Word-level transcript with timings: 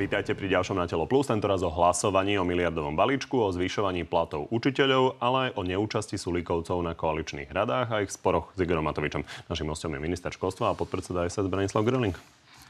Vítajte 0.00 0.32
pri 0.32 0.48
ďalšom 0.48 0.80
na 0.80 0.88
Telo 0.88 1.04
Plus, 1.04 1.28
tentoraz 1.28 1.60
o 1.60 1.68
hlasovaní 1.68 2.40
o 2.40 2.44
miliardovom 2.48 2.96
balíčku, 2.96 3.36
o 3.36 3.52
zvyšovaní 3.52 4.08
platov 4.08 4.48
učiteľov, 4.48 5.20
ale 5.20 5.52
aj 5.52 5.60
o 5.60 5.62
neúčasti 5.68 6.16
Sulíkovcov 6.16 6.80
na 6.80 6.96
koaličných 6.96 7.52
radách 7.52 7.92
a 7.92 8.00
ich 8.00 8.08
sporoch 8.08 8.48
s 8.56 8.64
Igorom 8.64 8.88
Matovičom. 8.88 9.28
Našim 9.52 9.68
hostom 9.68 9.92
je 9.92 10.00
minister 10.00 10.32
školstva 10.32 10.72
a 10.72 10.78
podpredseda 10.78 11.28
SS 11.28 11.52
Branislav 11.52 11.84
Gröling. 11.84 12.16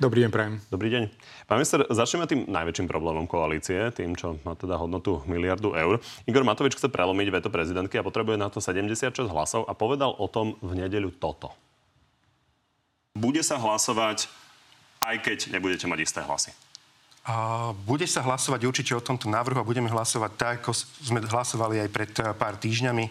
Dobrý 0.03 0.27
deň, 0.27 0.31
prajem. 0.35 0.59
Dobrý 0.75 0.91
deň. 0.91 1.03
Pán 1.47 1.63
minister, 1.63 1.87
začneme 1.87 2.27
tým 2.27 2.51
najväčším 2.51 2.91
problémom 2.91 3.31
koalície, 3.31 3.79
tým, 3.95 4.19
čo 4.19 4.35
má 4.43 4.59
teda 4.59 4.75
hodnotu 4.75 5.23
miliardu 5.31 5.79
eur. 5.79 6.03
Igor 6.27 6.43
Matovič 6.43 6.75
chce 6.83 6.91
prelomiť 6.91 7.31
veto 7.31 7.47
prezidentky 7.47 7.95
a 7.95 8.03
potrebuje 8.03 8.43
na 8.43 8.51
to 8.51 8.59
76 8.59 9.31
hlasov 9.31 9.71
a 9.71 9.73
povedal 9.79 10.19
o 10.19 10.27
tom 10.27 10.59
v 10.59 10.83
nedeľu 10.83 11.15
toto. 11.15 11.55
Bude 13.15 13.47
sa 13.47 13.55
hlasovať, 13.55 14.27
aj 15.07 15.17
keď 15.23 15.55
nebudete 15.55 15.87
mať 15.87 15.99
isté 16.03 16.27
hlasy. 16.27 16.51
A 17.29 17.71
bude 17.85 18.09
sa 18.09 18.25
hlasovať 18.25 18.61
určite 18.65 18.93
o 18.97 19.05
tomto 19.05 19.29
návrhu 19.29 19.61
a 19.61 19.69
budeme 19.69 19.93
hlasovať 19.93 20.33
tak, 20.41 20.55
ako 20.65 20.73
sme 21.05 21.21
hlasovali 21.21 21.85
aj 21.85 21.89
pred 21.93 22.13
eh, 22.17 22.33
pár 22.33 22.57
týždňami. 22.57 23.05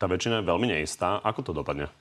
Tá 0.00 0.08
väčšina 0.08 0.40
je 0.40 0.48
veľmi 0.48 0.66
neistá. 0.72 1.20
Ako 1.20 1.44
to 1.44 1.52
dopadne? 1.52 1.92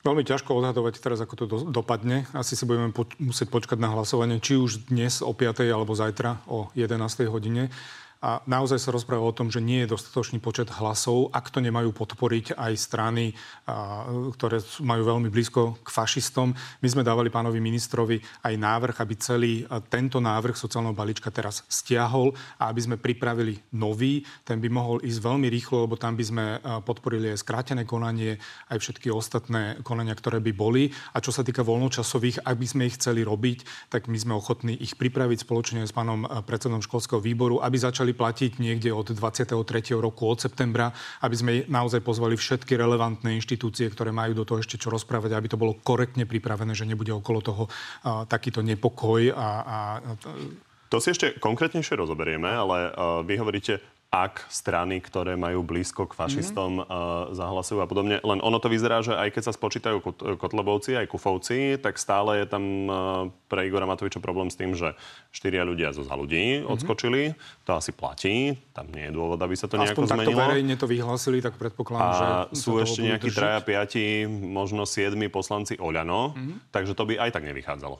Veľmi 0.00 0.24
ťažko 0.24 0.56
odhadovať 0.56 1.02
teraz, 1.02 1.18
ako 1.20 1.34
to 1.36 1.44
do, 1.44 1.58
dopadne. 1.68 2.24
Asi 2.32 2.56
si 2.56 2.64
budeme 2.64 2.94
po, 2.96 3.04
musieť 3.20 3.52
počkať 3.52 3.76
na 3.76 3.92
hlasovanie, 3.92 4.40
či 4.40 4.56
už 4.56 4.88
dnes 4.88 5.20
o 5.20 5.34
5. 5.34 5.66
alebo 5.68 5.92
zajtra 5.92 6.46
o 6.48 6.72
11. 6.72 7.26
hodine. 7.28 7.68
A 8.26 8.42
naozaj 8.42 8.82
sa 8.82 8.90
rozpráva 8.90 9.22
o 9.22 9.30
tom, 9.30 9.54
že 9.54 9.62
nie 9.62 9.86
je 9.86 9.94
dostatočný 9.94 10.42
počet 10.42 10.66
hlasov, 10.82 11.30
ak 11.30 11.46
to 11.54 11.62
nemajú 11.62 11.94
podporiť 11.94 12.58
aj 12.58 12.72
strany, 12.74 13.30
ktoré 14.34 14.58
majú 14.82 15.14
veľmi 15.14 15.30
blízko 15.30 15.78
k 15.78 15.88
fašistom. 15.94 16.50
My 16.82 16.88
sme 16.90 17.06
dávali 17.06 17.30
pánovi 17.30 17.62
ministrovi 17.62 18.18
aj 18.42 18.54
návrh, 18.58 18.96
aby 18.98 19.14
celý 19.14 19.52
tento 19.86 20.18
návrh 20.18 20.58
sociálneho 20.58 20.90
balíčka 20.90 21.30
teraz 21.30 21.62
stiahol 21.70 22.34
a 22.58 22.66
aby 22.66 22.80
sme 22.82 22.96
pripravili 22.98 23.62
nový. 23.78 24.26
Ten 24.42 24.58
by 24.58 24.74
mohol 24.74 25.06
ísť 25.06 25.22
veľmi 25.22 25.46
rýchlo, 25.46 25.86
lebo 25.86 25.94
tam 25.94 26.18
by 26.18 26.24
sme 26.26 26.44
podporili 26.82 27.30
aj 27.30 27.46
skrátené 27.46 27.86
konanie, 27.86 28.42
aj 28.74 28.82
všetky 28.82 29.06
ostatné 29.06 29.78
konania, 29.86 30.18
ktoré 30.18 30.42
by 30.42 30.50
boli. 30.50 30.90
A 31.14 31.22
čo 31.22 31.30
sa 31.30 31.46
týka 31.46 31.62
voľnočasových, 31.62 32.42
ak 32.42 32.56
by 32.58 32.66
sme 32.66 32.82
ich 32.90 32.98
chceli 32.98 33.22
robiť, 33.22 33.86
tak 33.86 34.10
my 34.10 34.18
sme 34.18 34.34
ochotní 34.34 34.74
ich 34.74 34.98
pripraviť 34.98 35.46
spoločne 35.46 35.86
s 35.86 35.94
pánom 35.94 36.26
predsedom 36.42 36.82
školského 36.82 37.22
výboru, 37.22 37.62
aby 37.62 37.78
začali 37.78 38.15
platiť 38.16 38.58
niekde 38.58 38.90
od 38.90 39.12
23. 39.12 39.52
roku, 40.00 40.24
od 40.26 40.40
septembra, 40.40 40.90
aby 41.20 41.36
sme 41.36 41.52
naozaj 41.68 42.00
pozvali 42.00 42.40
všetky 42.40 42.74
relevantné 42.74 43.36
inštitúcie, 43.36 43.92
ktoré 43.92 44.10
majú 44.10 44.32
do 44.32 44.48
toho 44.48 44.64
ešte 44.64 44.80
čo 44.80 44.88
rozprávať, 44.88 45.36
aby 45.36 45.52
to 45.52 45.60
bolo 45.60 45.76
korektne 45.76 46.24
pripravené, 46.24 46.72
že 46.72 46.88
nebude 46.88 47.12
okolo 47.12 47.44
toho 47.44 47.64
uh, 47.68 48.24
takýto 48.24 48.64
nepokoj 48.64 49.36
a, 49.36 49.48
a 49.62 49.76
to 50.86 51.02
si 51.02 51.10
ešte 51.10 51.34
konkrétnejšie 51.42 51.98
rozoberieme, 51.98 52.46
ale 52.46 52.94
uh, 52.94 53.20
vy 53.26 53.34
hovoríte 53.42 53.82
ak 54.06 54.46
strany, 54.48 55.02
ktoré 55.02 55.34
majú 55.34 55.66
blízko 55.66 56.06
k 56.06 56.14
fašistom, 56.14 56.80
mm-hmm. 56.80 56.88
uh, 56.88 57.34
zahlasujú 57.34 57.82
a 57.82 57.90
podobne. 57.90 58.22
Len 58.22 58.38
ono 58.38 58.56
to 58.62 58.70
vyzerá, 58.70 59.02
že 59.02 59.12
aj 59.12 59.34
keď 59.34 59.42
sa 59.50 59.52
spočítajú 59.52 59.98
Kotlebovci, 60.38 60.94
aj 60.94 61.10
Kufovci, 61.10 61.76
tak 61.82 61.98
stále 61.98 62.40
je 62.40 62.46
tam 62.46 62.64
uh, 62.86 62.94
pre 63.50 63.66
Igora 63.66 63.84
Matoviča 63.84 64.22
problém 64.22 64.48
s 64.48 64.56
tým, 64.56 64.78
že 64.78 64.94
štyria 65.34 65.66
ľudia 65.66 65.90
zo 65.90 66.06
za 66.06 66.14
ľudí 66.14 66.62
mm-hmm. 66.62 66.70
odskočili. 66.70 67.22
To 67.66 67.76
asi 67.76 67.90
platí. 67.90 68.54
Tam 68.72 68.88
nie 68.94 69.10
je 69.10 69.12
dôvod, 69.12 69.42
aby 69.42 69.58
sa 69.58 69.66
to 69.66 69.74
Aspoň 69.76 69.84
nejako 69.84 70.00
Aspoň 70.00 70.08
zmenilo. 70.08 70.30
takto 70.30 70.42
verejne 70.54 70.74
to 70.78 70.86
vyhlásili, 70.86 71.38
tak 71.42 71.54
predpokladám, 71.58 72.06
a 72.06 72.16
že... 72.16 72.62
sú 72.62 72.78
ešte 72.78 73.00
nejakí 73.04 73.28
traja, 73.34 73.60
piati, 73.60 74.24
možno 74.30 74.86
siedmi 74.86 75.26
poslanci 75.26 75.76
Oľano, 75.76 76.32
mm-hmm. 76.32 76.56
takže 76.70 76.94
to 76.94 77.04
by 77.04 77.18
aj 77.20 77.34
tak 77.34 77.42
nevychádzalo. 77.42 77.98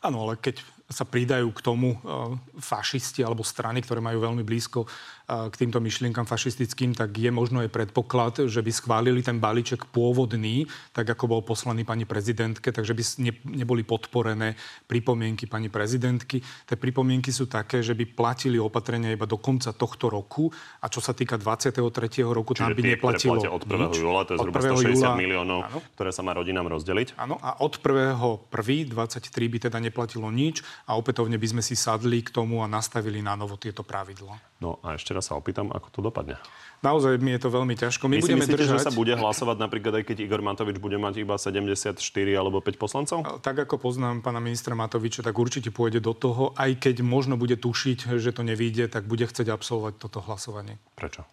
Áno, 0.00 0.16
ale 0.24 0.40
keď 0.40 0.64
sa 0.90 1.06
pridajú 1.06 1.54
k 1.54 1.60
tomu 1.62 1.94
uh, 1.94 2.34
fašisti 2.58 3.22
alebo 3.22 3.46
strany, 3.46 3.80
ktoré 3.80 4.02
majú 4.02 4.26
veľmi 4.26 4.42
blízko 4.42 4.90
k 5.30 5.54
týmto 5.54 5.78
myšlienkam 5.78 6.26
fašistickým, 6.26 6.96
tak 6.96 7.14
je 7.14 7.30
možno 7.30 7.62
aj 7.62 7.70
predpoklad, 7.70 8.50
že 8.50 8.60
by 8.60 8.70
schválili 8.74 9.22
ten 9.22 9.38
balíček 9.38 9.86
pôvodný, 9.94 10.66
tak 10.90 11.06
ako 11.06 11.38
bol 11.38 11.40
poslaný 11.46 11.86
pani 11.86 12.02
prezidentke, 12.02 12.74
takže 12.74 12.92
by 12.96 13.02
ne, 13.22 13.32
neboli 13.62 13.86
podporené 13.86 14.58
pripomienky 14.90 15.46
pani 15.46 15.70
prezidentky. 15.70 16.42
Tie 16.42 16.74
pripomienky 16.74 17.30
sú 17.30 17.46
také, 17.46 17.78
že 17.78 17.94
by 17.94 18.10
platili 18.10 18.58
opatrenia 18.58 19.14
iba 19.14 19.26
do 19.28 19.38
konca 19.38 19.70
tohto 19.70 20.10
roku 20.10 20.50
a 20.82 20.90
čo 20.90 20.98
sa 20.98 21.14
týka 21.14 21.38
23. 21.38 21.78
roku, 22.26 22.58
Čiže 22.58 22.66
tam 22.66 22.74
by 22.74 22.82
neplatilo 22.82 23.38
tie, 23.38 23.50
od 23.50 23.62
1. 23.62 23.86
nič. 23.86 24.02
júla, 24.02 24.20
to 24.26 24.34
je 24.34 24.38
zhruba 24.42 24.58
160 24.58 24.98
júla, 24.98 25.14
miliónov, 25.14 25.58
áno. 25.70 25.78
ktoré 25.94 26.10
sa 26.10 26.26
má 26.26 26.34
rodinám 26.34 26.66
rozdeliť. 26.66 27.14
Áno, 27.14 27.38
a 27.38 27.54
od 27.62 27.78
1. 27.78 28.50
1. 28.50 28.98
23 28.98 29.30
by 29.30 29.58
teda 29.70 29.78
neplatilo 29.78 30.26
nič 30.34 30.66
a 30.88 30.96
opätovne 30.96 31.36
by 31.36 31.48
sme 31.56 31.62
si 31.64 31.74
sadli 31.74 32.22
k 32.24 32.32
tomu 32.32 32.64
a 32.64 32.70
nastavili 32.70 33.20
na 33.20 33.34
novo 33.34 33.56
tieto 33.56 33.84
pravidla. 33.84 34.36
No 34.60 34.76
a 34.84 35.00
ešte 35.00 35.16
raz 35.16 35.32
sa 35.32 35.40
opýtam, 35.40 35.72
ako 35.72 35.88
to 35.88 36.00
dopadne. 36.04 36.36
Naozaj 36.80 37.20
mi 37.20 37.36
je 37.36 37.40
to 37.44 37.48
veľmi 37.52 37.76
ťažko. 37.76 38.08
My 38.08 38.20
Vy 38.20 38.24
budeme 38.24 38.44
myslíte, 38.44 38.56
držať... 38.56 38.76
že 38.80 38.86
sa 38.88 38.92
bude 38.92 39.12
hlasovať 39.12 39.56
napríklad 39.60 40.00
aj 40.00 40.04
keď 40.08 40.16
Igor 40.24 40.40
Matovič 40.44 40.76
bude 40.80 40.96
mať 40.96 41.24
iba 41.24 41.36
74 41.36 41.96
alebo 42.36 42.60
5 42.60 42.76
poslancov? 42.80 43.18
Tak 43.40 43.68
ako 43.68 43.80
poznám 43.80 44.24
pána 44.24 44.40
ministra 44.40 44.72
Matoviča, 44.76 45.24
tak 45.24 45.36
určite 45.36 45.72
pôjde 45.72 46.00
do 46.00 46.12
toho, 46.12 46.56
aj 46.56 46.76
keď 46.80 47.04
možno 47.04 47.40
bude 47.40 47.56
tušiť, 47.56 48.16
že 48.16 48.32
to 48.32 48.44
nevíde, 48.44 48.88
tak 48.88 49.08
bude 49.08 49.24
chcieť 49.24 49.48
absolvovať 49.48 50.00
toto 50.00 50.20
hlasovanie. 50.24 50.76
Prečo? 50.96 51.24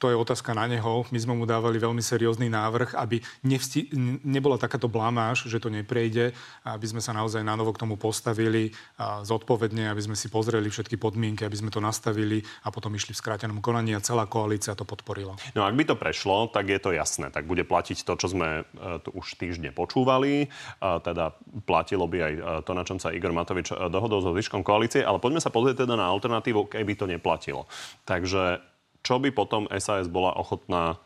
To 0.00 0.08
je 0.08 0.16
otázka 0.16 0.56
na 0.56 0.64
neho. 0.64 1.04
My 1.12 1.18
sme 1.20 1.36
mu 1.36 1.44
dávali 1.44 1.76
veľmi 1.76 2.00
seriózny 2.00 2.48
návrh, 2.48 2.96
aby 2.96 3.20
nevsti- 3.44 3.92
nebola 4.24 4.56
takáto 4.56 4.88
blamáž, 4.88 5.44
že 5.44 5.60
to 5.60 5.68
neprejde, 5.68 6.32
aby 6.64 6.86
sme 6.88 7.04
sa 7.04 7.12
naozaj 7.12 7.44
na 7.44 7.52
novo 7.52 7.76
k 7.76 7.84
tomu 7.84 8.00
postavili 8.00 8.72
a 8.96 9.20
zodpovedne, 9.20 9.92
aby 9.92 10.00
sme 10.00 10.16
si 10.16 10.32
pozreli 10.32 10.72
všetky 10.72 10.96
podmienky, 10.96 11.44
aby 11.44 11.60
sme 11.60 11.68
to 11.68 11.84
nastavili 11.84 12.40
a 12.64 12.72
potom 12.72 12.96
išli 12.96 13.12
v 13.12 13.20
skrátenom 13.20 13.60
konaní 13.60 13.92
a 13.92 14.00
celá 14.00 14.24
koalícia 14.24 14.72
to 14.72 14.88
podporila. 14.88 15.36
No 15.52 15.68
ak 15.68 15.76
by 15.76 15.84
to 15.84 16.00
prešlo, 16.00 16.48
tak 16.48 16.72
je 16.72 16.80
to 16.80 16.96
jasné. 16.96 17.28
Tak 17.28 17.44
bude 17.44 17.68
platiť 17.68 18.00
to, 18.00 18.16
čo 18.16 18.32
sme 18.32 18.64
e, 18.64 19.02
tu 19.04 19.12
už 19.12 19.36
týždne 19.36 19.68
počúvali. 19.76 20.48
Teda 20.80 21.36
platilo 21.68 22.08
by 22.08 22.18
aj 22.24 22.32
e, 22.32 22.40
to, 22.64 22.72
na 22.72 22.88
čom 22.88 22.96
sa 22.96 23.12
Igor 23.12 23.36
Matovič 23.36 23.68
e, 23.68 23.76
dohodol 23.92 24.24
so 24.24 24.32
zvyškom 24.32 24.64
koalície. 24.64 25.04
Ale 25.04 25.20
poďme 25.20 25.44
sa 25.44 25.52
pozrieť 25.52 25.84
teda 25.84 26.00
na 26.00 26.08
alternatívu, 26.08 26.72
keby 26.72 26.96
to 26.96 27.04
neplatilo. 27.04 27.68
Takže 28.08 28.69
čo 29.00 29.16
by 29.18 29.32
potom 29.32 29.66
SAS 29.80 30.08
bola 30.08 30.36
ochotná, 30.36 31.00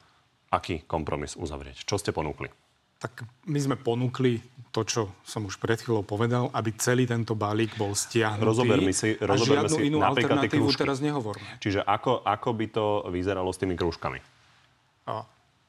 aký 0.50 0.82
kompromis 0.86 1.38
uzavrieť? 1.38 1.86
Čo 1.86 1.98
ste 1.98 2.10
ponúkli? 2.10 2.50
Tak 2.98 3.26
my 3.50 3.58
sme 3.60 3.76
ponúkli 3.76 4.40
to, 4.72 4.80
čo 4.82 5.02
som 5.22 5.44
už 5.44 5.60
pred 5.60 5.76
chvíľou 5.76 6.02
povedal, 6.02 6.48
aby 6.56 6.72
celý 6.78 7.04
tento 7.04 7.36
balík 7.36 7.76
bol 7.76 7.92
stiahnutý. 7.92 8.48
Rozoberme 8.48 8.92
si, 8.96 9.14
rozoberme 9.20 9.66
a 9.66 9.70
žiadnu 9.70 9.76
si 9.76 9.82
inú 9.92 9.98
alternatívu 10.00 10.66
teraz 10.72 10.98
nehovorme. 11.04 11.46
Čiže 11.60 11.84
ako, 11.84 12.24
ako 12.24 12.50
by 12.56 12.66
to 12.72 12.86
vyzeralo 13.12 13.52
s 13.52 13.60
tými 13.60 13.76
krúžkami? 13.76 14.18
A 15.04 15.20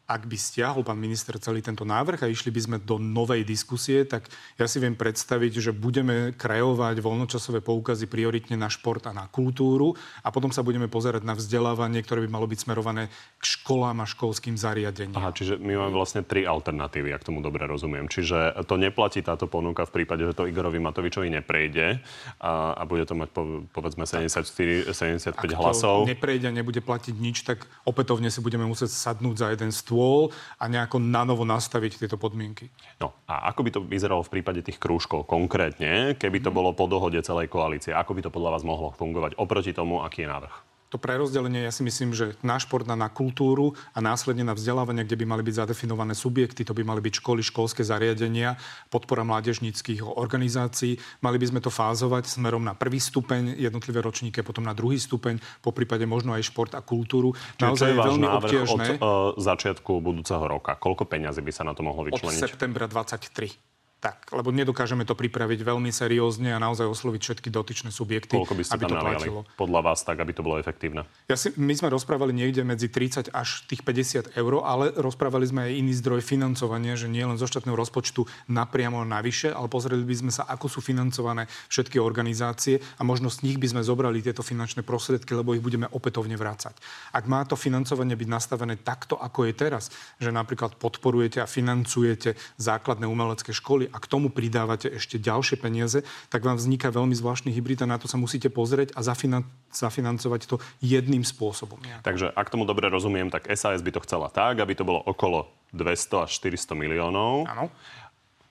ak 0.06 0.30
by 0.30 0.38
stiahol 0.38 0.86
pán 0.86 1.02
minister 1.02 1.34
celý 1.42 1.66
tento 1.66 1.82
návrh 1.82 2.22
a 2.22 2.30
išli 2.30 2.54
by 2.54 2.62
sme 2.62 2.78
do 2.78 3.02
novej 3.02 3.42
diskusie, 3.42 4.06
tak 4.06 4.30
ja 4.54 4.70
si 4.70 4.78
viem 4.78 4.94
predstaviť, 4.94 5.58
že 5.58 5.72
budeme 5.74 6.38
krajovať 6.38 7.02
voľnočasové 7.02 7.66
poukazy 7.66 8.06
prioritne 8.06 8.54
na 8.54 8.70
šport 8.70 9.02
a 9.10 9.18
na 9.18 9.26
kultúru 9.26 9.98
a 10.22 10.30
potom 10.30 10.54
sa 10.54 10.62
budeme 10.62 10.86
pozerať 10.86 11.26
na 11.26 11.34
vzdelávanie, 11.34 12.06
ktoré 12.06 12.22
by 12.22 12.30
malo 12.30 12.46
byť 12.46 12.60
smerované 12.70 13.10
k 13.42 13.44
školám 13.44 13.98
a 13.98 14.06
školským 14.06 14.54
zariadeniam. 14.54 15.18
Aha, 15.18 15.34
čiže 15.34 15.58
my 15.58 15.74
máme 15.74 15.98
vlastne 15.98 16.22
tri 16.22 16.46
alternatívy, 16.46 17.10
ak 17.10 17.26
tomu 17.26 17.42
dobre 17.42 17.66
rozumiem. 17.66 18.06
Čiže 18.06 18.62
to 18.70 18.78
neplatí 18.78 19.26
táto 19.26 19.50
ponuka 19.50 19.90
v 19.90 20.02
prípade, 20.02 20.22
že 20.22 20.38
to 20.38 20.46
Igorovi 20.46 20.78
Matovičovi 20.78 21.34
neprejde 21.34 21.98
a, 22.46 22.78
a 22.78 22.84
bude 22.86 23.10
to 23.10 23.18
mať 23.18 23.34
po, 23.34 23.66
povedzme 23.74 24.06
74, 24.06 24.94
75 24.94 25.34
ak 25.34 25.50
hlasov. 25.58 26.06
Ak 26.06 26.14
neprejde 26.14 26.46
a 26.46 26.54
nebude 26.54 26.86
platiť 26.86 27.16
nič, 27.18 27.42
tak 27.42 27.66
opätovne 27.90 28.30
si 28.30 28.38
budeme 28.46 28.70
musieť 28.70 28.94
sadnúť 28.94 29.36
za 29.42 29.48
jeden 29.50 29.74
stôl 29.74 29.95
stôl 29.96 30.36
a 30.60 30.68
nejako 30.68 31.00
nanovo 31.00 31.48
nastaviť 31.48 32.04
tieto 32.04 32.20
podmienky. 32.20 32.68
No 33.00 33.16
a 33.32 33.48
ako 33.48 33.60
by 33.64 33.70
to 33.72 33.80
vyzeralo 33.88 34.22
v 34.28 34.40
prípade 34.40 34.60
tých 34.60 34.76
krúžkov 34.76 35.24
konkrétne, 35.24 36.20
keby 36.20 36.44
to 36.44 36.52
mhm. 36.52 36.56
bolo 36.60 36.70
po 36.76 36.92
dohode 36.92 37.18
celej 37.24 37.48
koalície? 37.48 37.96
Ako 37.96 38.12
by 38.12 38.28
to 38.28 38.34
podľa 38.36 38.60
vás 38.60 38.68
mohlo 38.68 38.92
fungovať 38.92 39.40
oproti 39.40 39.72
tomu, 39.72 40.04
aký 40.04 40.28
je 40.28 40.32
návrh? 40.36 40.75
To 40.96 41.04
prerozdelenie, 41.04 41.68
ja 41.68 41.76
si 41.76 41.84
myslím, 41.84 42.16
že 42.16 42.40
na 42.40 42.56
šport, 42.56 42.88
na 42.88 43.12
kultúru 43.12 43.76
a 43.92 44.00
následne 44.00 44.48
na 44.48 44.56
vzdelávanie, 44.56 45.04
kde 45.04 45.20
by 45.20 45.26
mali 45.28 45.44
byť 45.44 45.68
zadefinované 45.68 46.16
subjekty, 46.16 46.64
to 46.64 46.72
by 46.72 46.88
mali 46.88 47.04
byť 47.04 47.20
školy, 47.20 47.44
školské 47.44 47.84
zariadenia, 47.84 48.56
podpora 48.88 49.28
mládežníckých 49.28 50.08
organizácií. 50.08 50.96
Mali 51.20 51.36
by 51.36 51.52
sme 51.52 51.60
to 51.60 51.68
fázovať 51.68 52.32
smerom 52.32 52.64
na 52.64 52.72
prvý 52.72 53.04
stupeň, 53.04 53.60
jednotlivé 53.60 54.00
ročníky, 54.00 54.40
potom 54.40 54.64
na 54.64 54.72
druhý 54.72 54.96
stupeň, 54.96 55.44
po 55.60 55.76
prípade 55.76 56.08
možno 56.08 56.32
aj 56.32 56.48
šport 56.48 56.72
a 56.72 56.80
kultúru. 56.80 57.36
Čiže 57.60 57.68
Naozaj 57.68 57.90
je, 57.92 57.96
je 57.96 58.00
veľmi 58.00 58.28
obtiežné. 58.40 58.86
Od 58.96 59.04
uh, 59.04 59.36
začiatku 59.36 60.00
budúceho 60.00 60.48
roka. 60.48 60.80
Koľko 60.80 61.04
peňazí 61.04 61.44
by 61.44 61.52
sa 61.52 61.68
na 61.68 61.76
to 61.76 61.84
mohlo 61.84 62.08
vyčleniť? 62.08 62.40
Od 62.40 62.48
septembra 62.48 62.88
23. 62.88 63.75
tak, 64.06 64.30
lebo 64.38 64.54
nedokážeme 64.54 65.02
to 65.02 65.18
pripraviť 65.18 65.66
veľmi 65.66 65.90
seriózne 65.90 66.54
a 66.54 66.62
naozaj 66.62 66.86
osloviť 66.86 67.22
všetky 67.26 67.50
dotyčné 67.50 67.90
subjekty, 67.90 68.38
Koľko 68.38 68.54
by 68.54 68.62
ste 68.62 68.78
aby 68.78 68.84
tam 68.86 68.92
to 68.94 69.02
platilo. 69.02 69.40
podľa 69.58 69.82
vás 69.82 70.06
tak, 70.06 70.22
aby 70.22 70.30
to 70.30 70.46
bolo 70.46 70.62
efektívne? 70.62 71.10
Ja 71.26 71.34
si, 71.34 71.50
my 71.58 71.74
sme 71.74 71.90
rozprávali 71.90 72.30
niekde 72.30 72.62
medzi 72.62 72.86
30 72.86 73.34
až 73.34 73.66
tých 73.66 73.82
50 73.82 74.38
eur, 74.38 74.54
ale 74.62 74.94
rozprávali 74.94 75.50
sme 75.50 75.66
aj 75.66 75.72
iný 75.82 75.98
zdroj 75.98 76.22
financovania, 76.22 76.94
že 76.94 77.10
nie 77.10 77.26
len 77.26 77.42
zo 77.42 77.50
štátneho 77.50 77.74
rozpočtu 77.74 78.30
napriamo 78.46 79.02
navyše, 79.02 79.50
ale 79.50 79.66
pozreli 79.74 80.06
by 80.06 80.16
sme 80.22 80.30
sa, 80.30 80.46
ako 80.46 80.70
sú 80.70 80.86
financované 80.86 81.50
všetky 81.74 81.98
organizácie 81.98 82.78
a 82.78 83.02
možno 83.02 83.34
z 83.34 83.42
nich 83.42 83.58
by 83.58 83.74
sme 83.74 83.82
zobrali 83.82 84.22
tieto 84.22 84.46
finančné 84.46 84.86
prostriedky, 84.86 85.34
lebo 85.34 85.58
ich 85.58 85.66
budeme 85.66 85.90
opätovne 85.90 86.38
vrácať. 86.38 86.78
Ak 87.10 87.26
má 87.26 87.42
to 87.50 87.58
financovanie 87.58 88.14
byť 88.14 88.30
nastavené 88.30 88.78
takto, 88.78 89.18
ako 89.18 89.50
je 89.50 89.54
teraz, 89.58 89.90
že 90.22 90.30
napríklad 90.30 90.78
podporujete 90.78 91.42
a 91.42 91.50
financujete 91.50 92.38
základné 92.62 93.10
umelecké 93.10 93.50
školy 93.50 93.95
a 93.96 93.98
k 94.04 94.12
tomu 94.12 94.28
pridávate 94.28 94.92
ešte 94.92 95.16
ďalšie 95.16 95.56
peniaze, 95.56 96.04
tak 96.28 96.44
vám 96.44 96.60
vzniká 96.60 96.92
veľmi 96.92 97.16
zvláštny 97.16 97.56
hybrid 97.56 97.80
a 97.80 97.88
na 97.88 97.96
to 97.96 98.12
sa 98.12 98.20
musíte 98.20 98.52
pozrieť 98.52 98.92
a 98.92 99.00
zafinan- 99.00 99.48
zafinancovať 99.72 100.52
to 100.52 100.60
jedným 100.84 101.24
spôsobom. 101.24 101.80
Takže 102.04 102.36
ak 102.36 102.52
tomu 102.52 102.68
dobre 102.68 102.92
rozumiem, 102.92 103.32
tak 103.32 103.48
SAS 103.56 103.80
by 103.80 103.96
to 103.96 104.04
chcela 104.04 104.28
tak, 104.28 104.60
aby 104.60 104.76
to 104.76 104.84
bolo 104.84 105.00
okolo 105.00 105.48
200 105.72 106.28
až 106.28 106.32
400 106.44 106.76
miliónov. 106.76 107.48
Áno. 107.48 107.72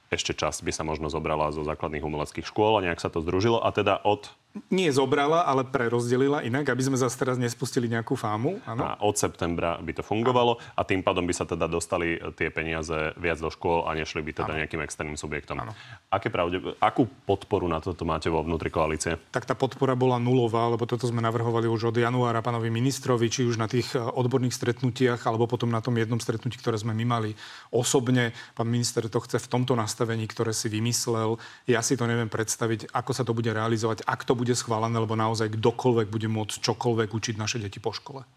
Ešte 0.09 0.33
časť 0.33 0.65
by 0.65 0.73
sa 0.73 0.87
možno 0.87 1.13
zobrala 1.13 1.53
zo 1.53 1.67
základných 1.67 2.05
umeleckých 2.05 2.47
škôl 2.49 2.81
a 2.81 2.85
nejak 2.87 3.03
sa 3.03 3.13
to 3.13 3.21
združilo. 3.21 3.61
A 3.61 3.69
teda 3.75 4.01
od 4.01 4.33
nie 4.71 4.87
zobrala, 4.95 5.43
ale 5.43 5.67
prerozdelila 5.67 6.47
inak, 6.47 6.71
aby 6.71 6.83
sme 6.87 6.95
zase 6.95 7.19
teraz 7.19 7.35
nespustili 7.35 7.91
nejakú 7.91 8.15
fámu. 8.15 8.63
Áno. 8.63 8.87
A 8.87 8.95
od 9.03 9.19
septembra 9.19 9.83
by 9.83 9.93
to 9.99 10.03
fungovalo 10.07 10.63
a 10.79 10.87
tým 10.87 11.03
pádom 11.03 11.27
by 11.27 11.35
sa 11.35 11.43
teda 11.43 11.67
dostali 11.67 12.23
tie 12.39 12.55
peniaze 12.55 12.95
viac 13.19 13.43
do 13.43 13.51
škôl 13.51 13.83
a 13.91 13.99
nešli 13.99 14.23
by 14.23 14.31
teda 14.31 14.55
ano. 14.55 14.59
nejakým 14.63 14.79
externým 14.87 15.19
subjektom. 15.19 15.59
Ano. 15.59 15.75
Aké 16.07 16.31
pravde, 16.31 16.63
akú 16.79 17.11
podporu 17.27 17.67
na 17.67 17.83
toto 17.83 18.07
máte 18.07 18.31
vo 18.31 18.47
vnútri 18.47 18.71
koalície? 18.71 19.19
Tak 19.35 19.43
tá 19.43 19.59
podpora 19.59 19.99
bola 19.99 20.23
nulová, 20.23 20.71
lebo 20.71 20.87
toto 20.87 21.11
sme 21.11 21.19
navrhovali 21.19 21.67
už 21.67 21.91
od 21.91 21.97
januára 21.99 22.39
pánovi 22.39 22.71
ministrovi, 22.71 23.27
či 23.27 23.43
už 23.43 23.59
na 23.59 23.67
tých 23.67 23.91
e, 23.95 23.99
odborných 23.99 24.55
stretnutiach, 24.55 25.19
alebo 25.27 25.51
potom 25.51 25.67
na 25.67 25.83
tom 25.83 25.99
jednom 25.99 26.23
stretnutí, 26.23 26.63
ktoré 26.63 26.79
sme 26.79 26.95
my 26.95 27.03
mali 27.03 27.31
osobne. 27.75 28.31
Pán 28.55 28.71
minister 28.71 29.03
to 29.11 29.19
chce 29.19 29.43
v 29.43 29.51
tomto 29.51 29.75
nastavení, 29.75 30.31
ktoré 30.31 30.55
si 30.55 30.71
vymyslel. 30.71 31.43
Ja 31.67 31.83
si 31.83 31.99
to 31.99 32.07
neviem 32.07 32.31
predstaviť, 32.31 32.95
ako 32.95 33.11
sa 33.11 33.27
to 33.27 33.35
bude 33.35 33.51
realizovať, 33.51 34.07
ak 34.07 34.23
to 34.23 34.39
bude 34.39 34.44
schválené, 34.53 35.01
lebo 35.01 35.17
naozaj 35.17 35.57
kdokoľvek 35.57 36.13
bude 36.13 36.29
môcť 36.29 36.61
čokoľvek 36.61 37.09
učiť 37.09 37.35
naše 37.41 37.57
deti 37.57 37.81
po 37.81 37.97
škole. 37.97 38.29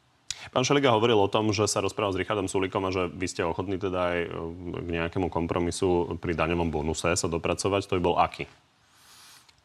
Pán 0.47 0.63
Šeliga 0.63 0.95
hovoril 0.95 1.19
o 1.19 1.27
tom, 1.27 1.51
že 1.51 1.67
sa 1.67 1.83
rozprával 1.83 2.15
s 2.15 2.19
Richardom 2.23 2.47
Sulikom 2.47 2.87
a 2.87 2.93
že 2.93 3.11
vy 3.11 3.27
ste 3.27 3.43
ochotní 3.43 3.75
teda 3.75 4.15
aj 4.15 4.19
e, 4.23 4.29
k 4.79 4.87
nejakému 4.87 5.27
kompromisu 5.27 6.15
pri 6.23 6.39
daňovom 6.39 6.71
bonuse 6.71 7.11
sa 7.11 7.27
dopracovať. 7.27 7.91
To 7.91 7.99
by 7.99 8.01
bol 8.01 8.15
aký? 8.15 8.47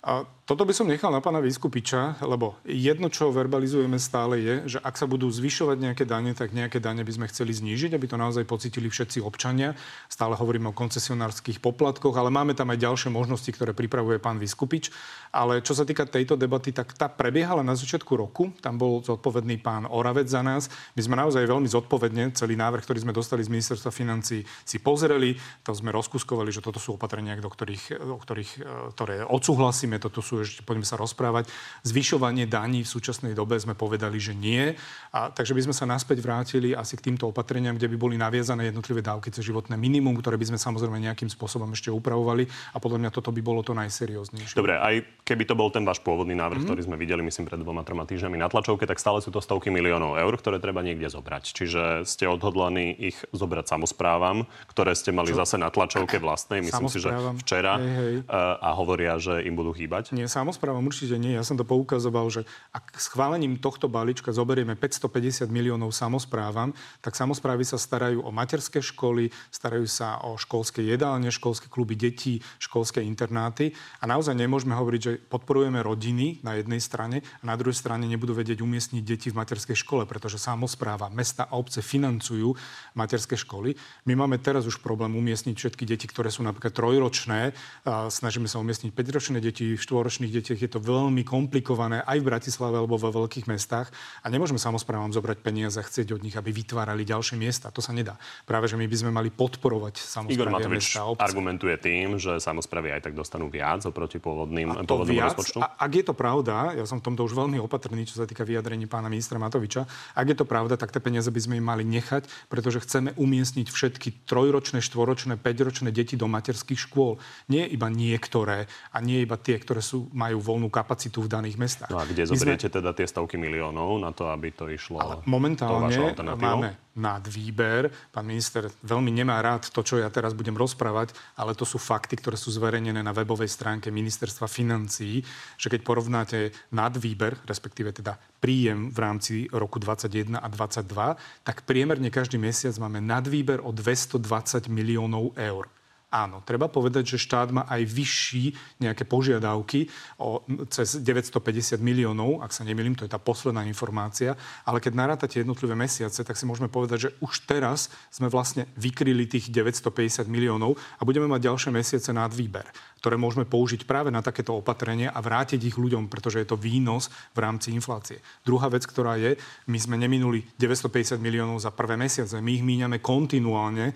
A 0.02 0.26
toto 0.42 0.66
by 0.66 0.74
som 0.74 0.90
nechal 0.90 1.08
na 1.08 1.22
pána 1.22 1.40
Vyskupiča, 1.40 2.20
lebo 2.26 2.58
jedno, 2.66 3.06
čo 3.06 3.30
verbalizujeme 3.30 3.96
stále 4.02 4.42
je, 4.42 4.54
že 4.76 4.78
ak 4.82 4.98
sa 4.98 5.06
budú 5.06 5.30
zvyšovať 5.30 5.78
nejaké 5.78 6.04
dane, 6.04 6.34
tak 6.34 6.50
nejaké 6.50 6.82
dane 6.82 7.06
by 7.06 7.12
sme 7.14 7.30
chceli 7.30 7.54
znížiť, 7.54 7.94
aby 7.94 8.10
to 8.10 8.18
naozaj 8.18 8.42
pocitili 8.44 8.90
všetci 8.90 9.22
občania. 9.24 9.78
Stále 10.10 10.34
hovoríme 10.34 10.68
o 10.68 10.76
koncesionárskych 10.76 11.62
poplatkoch, 11.62 12.18
ale 12.18 12.34
máme 12.34 12.58
tam 12.58 12.74
aj 12.74 12.82
ďalšie 12.82 13.14
možnosti, 13.14 13.48
ktoré 13.48 13.70
pripravuje 13.72 14.18
pán 14.18 14.42
Vyskupič. 14.42 14.90
Ale 15.32 15.64
čo 15.64 15.72
sa 15.72 15.88
týka 15.88 16.04
tejto 16.04 16.36
debaty, 16.36 16.74
tak 16.74 16.92
tá 16.92 17.08
prebiehala 17.08 17.62
na 17.64 17.72
začiatku 17.72 18.12
roku. 18.12 18.52
Tam 18.60 18.76
bol 18.76 19.00
zodpovedný 19.00 19.62
pán 19.62 19.88
Oravec 19.88 20.28
za 20.28 20.44
nás. 20.44 20.68
My 20.92 21.00
sme 21.00 21.16
naozaj 21.16 21.48
veľmi 21.48 21.70
zodpovedne 21.70 22.36
celý 22.36 22.58
návrh, 22.60 22.84
ktorý 22.84 23.06
sme 23.06 23.16
dostali 23.16 23.40
z 23.40 23.48
ministerstva 23.48 23.88
financí, 23.88 24.44
si 24.66 24.76
pozreli. 24.82 25.38
To 25.64 25.72
sme 25.72 25.88
rozkuskovali, 25.94 26.52
že 26.52 26.60
toto 26.60 26.76
sú 26.76 27.00
opatrenia, 27.00 27.40
do 27.40 27.48
ktorých, 27.48 28.04
do 28.04 28.20
ktorých, 28.20 28.50
e, 28.60 28.62
ktoré 28.92 29.16
odsúhlasíme 29.24 29.91
nemusíme, 29.92 30.00
toto 30.00 30.24
sú 30.24 30.40
ešte, 30.40 30.64
poďme 30.64 30.86
sa 30.88 30.96
rozprávať. 30.96 31.52
Zvyšovanie 31.84 32.48
daní 32.48 32.84
v 32.84 32.88
súčasnej 32.88 33.36
dobe 33.36 33.60
sme 33.60 33.76
povedali, 33.76 34.16
že 34.16 34.32
nie. 34.32 34.72
A, 35.12 35.28
takže 35.28 35.52
by 35.52 35.68
sme 35.68 35.74
sa 35.76 35.84
naspäť 35.84 36.24
vrátili 36.24 36.72
asi 36.72 36.96
k 36.96 37.12
týmto 37.12 37.28
opatreniam, 37.28 37.76
kde 37.76 37.92
by 37.92 37.96
boli 38.00 38.16
naviazané 38.16 38.72
jednotlivé 38.72 39.04
dávky 39.04 39.28
cez 39.28 39.44
životné 39.44 39.76
minimum, 39.76 40.16
ktoré 40.16 40.40
by 40.40 40.54
sme 40.54 40.58
samozrejme 40.58 40.96
nejakým 40.96 41.28
spôsobom 41.28 41.68
ešte 41.76 41.92
upravovali. 41.92 42.48
A 42.72 42.80
podľa 42.80 42.98
mňa 43.04 43.10
toto 43.12 43.28
by 43.34 43.40
bolo 43.44 43.60
to 43.60 43.76
najserióznejšie. 43.76 44.56
Dobre, 44.56 44.80
aj 44.80 45.04
keby 45.26 45.44
to 45.44 45.54
bol 45.58 45.68
ten 45.68 45.84
váš 45.84 46.00
pôvodný 46.00 46.32
návrh, 46.32 46.64
mm. 46.64 46.66
ktorý 46.66 46.80
sme 46.86 46.96
videli, 46.96 47.20
myslím, 47.26 47.44
pred 47.44 47.60
dvoma, 47.60 47.84
troma 47.84 48.08
týždňami 48.08 48.38
na 48.40 48.48
tlačovke, 48.48 48.88
tak 48.88 49.02
stále 49.02 49.20
sú 49.20 49.28
to 49.34 49.42
stovky 49.42 49.68
miliónov 49.68 50.16
eur, 50.16 50.32
ktoré 50.38 50.62
treba 50.62 50.80
niekde 50.80 51.10
zobrať. 51.10 51.44
Čiže 51.52 51.82
ste 52.08 52.24
odhodlaní 52.30 52.94
ich 52.94 53.18
zobrať 53.34 53.68
samozprávam, 53.68 54.48
ktoré 54.70 54.94
ste 54.96 55.10
mali 55.10 55.34
Čo? 55.34 55.44
zase 55.44 55.56
na 55.58 55.68
tlačovke 55.68 56.16
vlastnej, 56.22 56.62
myslím 56.62 56.88
si, 56.88 57.02
že 57.02 57.10
včera, 57.42 57.78
hej, 57.78 57.90
hej. 57.90 58.14
a 58.62 58.70
hovoria, 58.78 59.18
že 59.18 59.42
im 59.42 59.58
budú 59.58 59.74
chýbať? 59.82 60.14
Nie, 60.14 60.30
samozprávam 60.30 60.86
určite 60.86 61.18
nie. 61.18 61.34
Ja 61.34 61.42
som 61.42 61.58
to 61.58 61.66
poukazoval, 61.66 62.30
že 62.30 62.46
ak 62.70 62.94
schválením 63.02 63.58
tohto 63.58 63.90
balíčka 63.90 64.30
zoberieme 64.30 64.78
550 64.78 65.50
miliónov 65.50 65.90
samozprávam, 65.90 66.70
tak 67.02 67.18
samozprávy 67.18 67.66
sa 67.66 67.74
starajú 67.74 68.22
o 68.22 68.30
materské 68.30 68.78
školy, 68.78 69.34
starajú 69.50 69.90
sa 69.90 70.22
o 70.22 70.38
školské 70.38 70.86
jedálne, 70.86 71.34
školské 71.34 71.66
kluby 71.66 71.98
detí, 71.98 72.38
školské 72.62 73.02
internáty. 73.02 73.74
A 73.98 74.06
naozaj 74.06 74.38
nemôžeme 74.38 74.78
hovoriť, 74.78 75.00
že 75.02 75.18
podporujeme 75.26 75.82
rodiny 75.82 76.46
na 76.46 76.54
jednej 76.54 76.78
strane 76.78 77.26
a 77.42 77.42
na 77.42 77.58
druhej 77.58 77.74
strane 77.74 78.06
nebudú 78.06 78.38
vedieť 78.38 78.62
umiestniť 78.62 79.02
deti 79.02 79.34
v 79.34 79.42
materskej 79.42 79.74
škole, 79.74 80.06
pretože 80.06 80.38
samozpráva, 80.38 81.10
mesta 81.10 81.50
a 81.50 81.58
obce 81.58 81.82
financujú 81.82 82.54
materské 82.94 83.34
školy. 83.34 83.74
My 84.06 84.14
máme 84.14 84.38
teraz 84.38 84.62
už 84.62 84.78
problém 84.78 85.18
umiestniť 85.18 85.56
všetky 85.58 85.82
deti, 85.88 86.06
ktoré 86.06 86.30
sú 86.30 86.46
napríklad 86.46 86.70
trojročné. 86.70 87.56
Snažíme 87.88 88.46
sa 88.46 88.62
umiestniť 88.62 88.94
5-ročné 88.94 89.42
deti 89.42 89.71
v 89.76 89.84
štvoročných 89.84 90.32
detiach 90.32 90.60
je 90.60 90.70
to 90.70 90.80
veľmi 90.80 91.22
komplikované 91.22 92.02
aj 92.02 92.18
v 92.20 92.28
Bratislave 92.28 92.78
alebo 92.78 92.98
vo 92.98 93.10
veľkých 93.12 93.46
mestách 93.46 93.90
a 94.22 94.26
nemôžeme 94.28 94.58
samozprávam 94.58 95.10
zobrať 95.10 95.38
peniaze 95.40 95.78
a 95.78 95.84
chcieť 95.86 96.14
od 96.16 96.20
nich, 96.22 96.36
aby 96.36 96.50
vytvárali 96.50 97.06
ďalšie 97.06 97.38
miesta. 97.38 97.72
To 97.72 97.80
sa 97.80 97.94
nedá. 97.94 98.18
Práve, 98.44 98.68
že 98.68 98.76
my 98.76 98.84
by 98.84 98.96
sme 98.98 99.10
mali 99.14 99.30
podporovať 99.32 100.02
samozprávy 100.02 100.36
Igor 100.36 100.48
Matovič 100.52 100.98
mesta, 100.98 101.24
argumentuje 101.24 101.74
tým, 101.78 102.20
že 102.20 102.36
samozprávy 102.42 102.92
aj 102.98 103.08
tak 103.08 103.14
dostanú 103.16 103.48
viac 103.48 103.86
oproti 103.88 104.20
pôvodným, 104.20 104.68
a 104.74 104.84
pôvodným 104.84 105.22
viac, 105.22 105.32
rozpočtu. 105.32 105.62
A, 105.62 105.78
ak 105.78 105.92
je 105.94 106.04
to 106.04 106.14
pravda, 106.18 106.74
ja 106.74 106.84
som 106.84 106.98
v 106.98 107.08
tomto 107.08 107.24
už 107.24 107.38
veľmi 107.38 107.62
opatrný, 107.62 108.04
čo 108.04 108.18
sa 108.18 108.26
týka 108.26 108.42
vyjadrení 108.42 108.90
pána 108.90 109.06
ministra 109.06 109.38
Matoviča, 109.38 109.86
ak 110.18 110.26
je 110.26 110.36
to 110.36 110.44
pravda, 110.44 110.74
tak 110.74 110.90
tie 110.90 110.98
peniaze 110.98 111.30
by 111.30 111.40
sme 111.40 111.54
im 111.62 111.66
mali 111.66 111.86
nechať, 111.86 112.26
pretože 112.50 112.82
chceme 112.82 113.14
umiestniť 113.14 113.70
všetky 113.70 114.26
trojročné, 114.26 114.82
štvoročné, 114.82 115.38
päťročné 115.38 115.94
deti 115.94 116.18
do 116.18 116.26
materských 116.26 116.90
škôl. 116.90 117.22
Nie 117.46 117.70
iba 117.70 117.86
niektoré 117.86 118.66
a 118.90 118.98
nie 118.98 119.22
iba 119.22 119.38
tie, 119.38 119.61
ktoré 119.62 119.78
sú 119.78 120.10
majú 120.10 120.42
voľnú 120.42 120.68
kapacitu 120.68 121.22
v 121.22 121.30
daných 121.30 121.56
mestách. 121.56 121.90
No 121.94 122.02
a 122.02 122.04
kde 122.04 122.26
zoberiete 122.26 122.66
sme... 122.66 122.76
teda 122.82 122.90
tie 122.92 123.06
stovky 123.06 123.38
miliónov 123.38 124.02
na 124.02 124.10
to, 124.10 124.26
aby 124.26 124.50
to 124.50 124.66
išlo 124.66 124.98
Ale 124.98 125.14
momentálne 125.24 126.12
máme 126.34 126.82
nad 126.92 127.24
výber. 127.24 127.88
Pán 128.12 128.28
minister 128.28 128.68
veľmi 128.84 129.08
nemá 129.08 129.40
rád 129.40 129.72
to, 129.72 129.80
čo 129.80 129.96
ja 129.96 130.12
teraz 130.12 130.36
budem 130.36 130.52
rozprávať, 130.52 131.16
ale 131.40 131.56
to 131.56 131.64
sú 131.64 131.80
fakty, 131.80 132.20
ktoré 132.20 132.36
sú 132.36 132.52
zverejnené 132.52 133.00
na 133.00 133.16
webovej 133.16 133.48
stránke 133.48 133.88
ministerstva 133.88 134.44
financií, 134.44 135.24
že 135.56 135.72
keď 135.72 135.80
porovnáte 135.80 136.52
nad 136.76 136.92
výber, 136.92 137.40
respektíve 137.48 137.96
teda 137.96 138.20
príjem 138.40 138.92
v 138.92 138.98
rámci 139.00 139.34
roku 139.48 139.80
2021 139.80 140.36
a 140.36 140.48
2022, 140.52 141.46
tak 141.48 141.64
priemerne 141.64 142.12
každý 142.12 142.36
mesiac 142.36 142.76
máme 142.76 143.00
nadvýber 143.00 143.64
o 143.64 143.72
220 143.72 144.68
miliónov 144.68 145.32
eur. 145.40 145.64
Áno, 146.12 146.44
treba 146.44 146.68
povedať, 146.68 147.16
že 147.16 147.24
štát 147.24 147.48
má 147.56 147.64
aj 147.72 147.88
vyšší 147.88 148.44
nejaké 148.84 149.08
požiadavky 149.08 149.88
o, 150.20 150.44
cez 150.68 151.00
950 151.00 151.80
miliónov, 151.80 152.44
ak 152.44 152.52
sa 152.52 152.68
nemýlim, 152.68 152.92
to 152.92 153.08
je 153.08 153.12
tá 153.12 153.16
posledná 153.16 153.64
informácia, 153.64 154.36
ale 154.68 154.76
keď 154.76 154.92
narátate 154.92 155.40
jednotlivé 155.40 155.72
mesiace, 155.72 156.20
tak 156.20 156.36
si 156.36 156.44
môžeme 156.44 156.68
povedať, 156.68 157.08
že 157.08 157.10
už 157.24 157.48
teraz 157.48 157.88
sme 158.12 158.28
vlastne 158.28 158.68
vykryli 158.76 159.24
tých 159.24 159.48
950 159.48 160.28
miliónov 160.28 160.76
a 161.00 161.08
budeme 161.08 161.24
mať 161.32 161.48
ďalšie 161.48 161.70
mesiace 161.72 162.12
nad 162.12 162.28
výber 162.28 162.68
ktoré 163.02 163.18
môžeme 163.18 163.42
použiť 163.42 163.82
práve 163.82 164.14
na 164.14 164.22
takéto 164.22 164.54
opatrenie 164.54 165.10
a 165.10 165.18
vrátiť 165.18 165.58
ich 165.58 165.74
ľuďom, 165.74 166.06
pretože 166.06 166.38
je 166.38 166.46
to 166.46 166.54
výnos 166.54 167.10
v 167.34 167.42
rámci 167.42 167.74
inflácie. 167.74 168.22
Druhá 168.46 168.70
vec, 168.70 168.86
ktorá 168.86 169.18
je, 169.18 169.34
my 169.66 169.74
sme 169.74 169.98
neminuli 169.98 170.46
950 170.54 171.18
miliónov 171.18 171.58
za 171.58 171.74
prvé 171.74 171.98
mesiace, 171.98 172.38
my 172.38 172.54
ich 172.54 172.62
míňame 172.62 173.02
kontinuálne 173.02 173.90
e, 173.90 173.94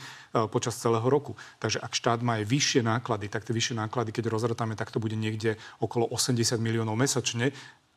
počas 0.50 0.74
celého 0.82 1.06
roku. 1.06 1.38
Takže 1.62 1.78
ak 1.78 1.94
štát 2.06 2.22
má 2.22 2.38
aj 2.38 2.46
vyššie 2.46 2.86
náklady, 2.86 3.26
tak 3.26 3.42
tie 3.42 3.50
vyššie 3.50 3.82
náklady, 3.82 4.14
keď 4.14 4.30
rozratáme, 4.30 4.78
tak 4.78 4.94
to 4.94 5.02
bude 5.02 5.18
niekde 5.18 5.58
okolo 5.82 6.06
80 6.06 6.54
miliónov 6.62 6.94
mesačne 6.94 7.50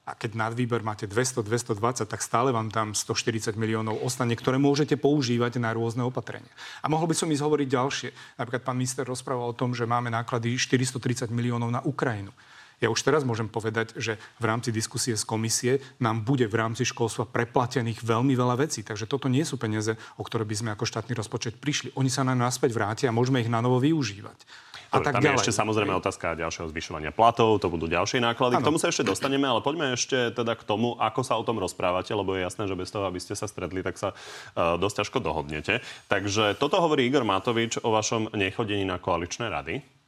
a 0.09 0.17
keď 0.17 0.33
na 0.33 0.49
výber 0.49 0.81
máte 0.81 1.05
200, 1.05 1.45
220, 1.45 2.09
tak 2.09 2.25
stále 2.25 2.49
vám 2.49 2.73
tam 2.73 2.97
140 2.97 3.53
miliónov 3.53 4.01
ostane, 4.01 4.33
ktoré 4.33 4.57
môžete 4.57 4.97
používať 4.97 5.61
na 5.61 5.69
rôzne 5.77 6.01
opatrenia. 6.01 6.49
A 6.81 6.89
mohol 6.89 7.05
by 7.05 7.13
som 7.13 7.29
ísť 7.29 7.45
hovoriť 7.45 7.67
ďalšie. 7.69 8.09
Napríklad 8.41 8.65
pán 8.65 8.81
minister 8.81 9.05
rozprával 9.05 9.53
o 9.53 9.57
tom, 9.57 9.77
že 9.77 9.85
máme 9.85 10.09
náklady 10.09 10.57
430 10.57 11.29
miliónov 11.29 11.69
na 11.69 11.85
Ukrajinu. 11.85 12.33
Ja 12.79 12.87
už 12.87 13.03
teraz 13.03 13.27
môžem 13.27 13.51
povedať, 13.51 13.91
že 13.99 14.15
v 14.39 14.45
rámci 14.47 14.71
diskusie 14.71 15.19
z 15.19 15.23
komisie 15.27 15.83
nám 15.99 16.23
bude 16.23 16.47
v 16.47 16.55
rámci 16.55 16.87
školstva 16.87 17.27
preplatených 17.27 17.99
veľmi 17.99 18.31
veľa 18.39 18.55
vecí. 18.55 18.87
Takže 18.87 19.03
toto 19.03 19.27
nie 19.27 19.43
sú 19.43 19.59
peniaze, 19.59 19.99
o 20.15 20.23
ktoré 20.23 20.47
by 20.47 20.55
sme 20.55 20.69
ako 20.71 20.87
štátny 20.87 21.11
rozpočet 21.11 21.59
prišli. 21.59 21.91
Oni 21.99 22.07
sa 22.07 22.23
nám 22.23 22.39
naspäť 22.39 22.71
vrátia 22.71 23.11
a 23.11 23.15
môžeme 23.15 23.43
ich 23.43 23.51
na 23.51 23.59
novo 23.59 23.83
využívať. 23.83 24.69
a 24.89 25.05
tak 25.05 25.21
tam 25.21 25.21
ďalej. 25.21 25.37
je 25.37 25.41
ešte 25.45 25.53
samozrejme 25.53 25.93
otázka 26.01 26.33
ďalšieho 26.33 26.65
zvyšovania 26.73 27.13
platov, 27.13 27.61
to 27.61 27.69
budú 27.69 27.85
ďalšie 27.85 28.23
náklady. 28.25 28.57
Ano. 28.57 28.63
K 28.65 28.69
tomu 28.73 28.81
sa 28.81 28.89
ešte 28.89 29.05
dostaneme, 29.05 29.45
ale 29.45 29.61
poďme 29.61 29.93
ešte 29.93 30.33
teda 30.33 30.57
k 30.57 30.65
tomu, 30.65 30.97
ako 30.97 31.21
sa 31.21 31.37
o 31.37 31.45
tom 31.45 31.61
rozprávate, 31.61 32.09
lebo 32.15 32.33
je 32.33 32.41
jasné, 32.41 32.65
že 32.65 32.73
bez 32.73 32.89
toho, 32.89 33.05
aby 33.05 33.21
ste 33.21 33.37
sa 33.37 33.45
stretli, 33.45 33.85
tak 33.85 34.01
sa 34.01 34.17
uh, 34.17 34.81
dosť 34.81 35.05
ťažko 35.05 35.17
dohodnete. 35.21 35.85
Takže 36.09 36.57
toto 36.57 36.81
hovorí 36.81 37.05
Igor 37.05 37.21
Matovič 37.21 37.77
o 37.85 37.93
vašom 37.93 38.33
nechodení 38.33 38.81
na 38.81 38.97
koaličné 38.97 39.51
rady. 39.51 39.98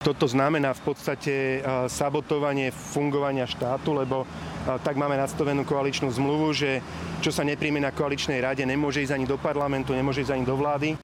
Toto 0.00 0.24
znamená 0.24 0.72
v 0.72 0.80
podstate 0.80 1.60
sabotovanie 1.92 2.72
fungovania 2.72 3.44
štátu, 3.44 3.92
lebo 3.92 4.24
tak 4.80 4.96
máme 4.96 5.12
nastavenú 5.20 5.60
koaličnú 5.68 6.08
zmluvu, 6.08 6.56
že 6.56 6.80
čo 7.20 7.28
sa 7.28 7.44
nepríjme 7.44 7.84
na 7.84 7.92
koaličnej 7.92 8.40
rade, 8.40 8.64
nemôže 8.64 9.04
ísť 9.04 9.20
ani 9.20 9.28
do 9.28 9.36
parlamentu, 9.36 9.92
nemôže 9.92 10.24
ísť 10.24 10.40
ani 10.40 10.48
do 10.48 10.56
vlády. 10.56 10.96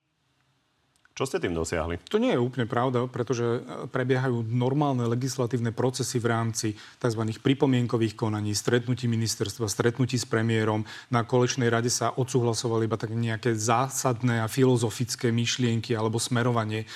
Čo 1.17 1.25
ste 1.25 1.41
tým 1.41 1.57
dosiahli? 1.57 1.97
To 2.13 2.21
nie 2.21 2.37
je 2.37 2.45
úplne 2.45 2.69
pravda, 2.69 3.09
pretože 3.09 3.41
e, 3.41 3.61
prebiehajú 3.89 4.53
normálne 4.53 5.09
legislatívne 5.09 5.73
procesy 5.73 6.21
v 6.21 6.29
rámci 6.29 6.69
tzv. 7.01 7.23
pripomienkových 7.41 8.13
konaní, 8.13 8.53
stretnutí 8.53 9.09
ministerstva, 9.09 9.65
stretnutí 9.65 10.21
s 10.21 10.29
premiérom. 10.29 10.85
Na 11.09 11.25
kolečnej 11.25 11.73
rade 11.73 11.89
sa 11.89 12.13
odsúhlasovali 12.13 12.85
iba 12.85 13.01
tak 13.01 13.17
nejaké 13.17 13.57
zásadné 13.57 14.45
a 14.45 14.47
filozofické 14.53 15.33
myšlienky 15.33 15.97
alebo 15.97 16.21
smerovanie 16.21 16.85
e, 16.85 16.87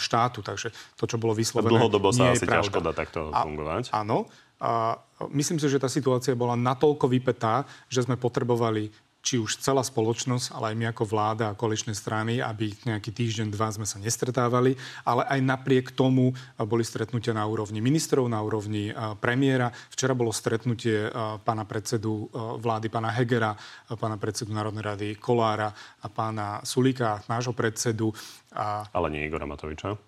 štátu. 0.00 0.40
Takže 0.40 0.72
to, 0.96 1.04
čo 1.04 1.20
bolo 1.20 1.36
vyslovené, 1.36 1.68
Dlhodobo 1.68 2.08
sa 2.08 2.32
nie 2.32 2.40
asi 2.40 2.48
je 2.48 2.48
pravda. 2.48 2.64
ťažko 2.64 2.80
dá 2.80 2.92
takto 2.96 3.20
a, 3.36 3.44
fungovať. 3.44 3.92
Áno. 3.92 4.24
A 4.58 4.96
myslím 5.30 5.60
si, 5.60 5.68
že 5.70 5.78
tá 5.78 5.86
situácia 5.86 6.34
bola 6.34 6.56
natoľko 6.56 7.06
vypetá, 7.06 7.68
že 7.86 8.02
sme 8.02 8.16
potrebovali 8.18 8.90
či 9.28 9.36
už 9.36 9.60
celá 9.60 9.84
spoločnosť, 9.84 10.56
ale 10.56 10.72
aj 10.72 10.76
my 10.80 10.84
ako 10.88 11.04
vláda 11.04 11.52
a 11.52 11.58
koaličné 11.58 11.92
strany, 11.92 12.40
aby 12.40 12.72
nejaký 12.88 13.12
týždeň, 13.12 13.52
dva 13.52 13.68
sme 13.68 13.84
sa 13.84 14.00
nestretávali, 14.00 14.72
ale 15.04 15.28
aj 15.28 15.44
napriek 15.44 15.92
tomu 15.92 16.32
boli 16.56 16.80
stretnutia 16.80 17.36
na 17.36 17.44
úrovni 17.44 17.84
ministrov, 17.84 18.24
na 18.24 18.40
úrovni 18.40 18.88
premiéra. 19.20 19.68
Včera 19.92 20.16
bolo 20.16 20.32
stretnutie 20.32 21.12
pána 21.44 21.68
predsedu 21.68 22.32
vlády, 22.32 22.88
pána 22.88 23.12
Hegera, 23.12 23.52
pána 24.00 24.16
predsedu 24.16 24.56
Národnej 24.56 24.96
rady 24.96 25.08
Kolára 25.20 25.76
a 25.76 26.08
pána 26.08 26.64
Sulika, 26.64 27.20
nášho 27.28 27.52
predsedu. 27.52 28.08
A... 28.56 28.88
Ale 28.96 29.12
nie 29.12 29.28
Igora 29.28 29.44
Matoviča. 29.44 30.07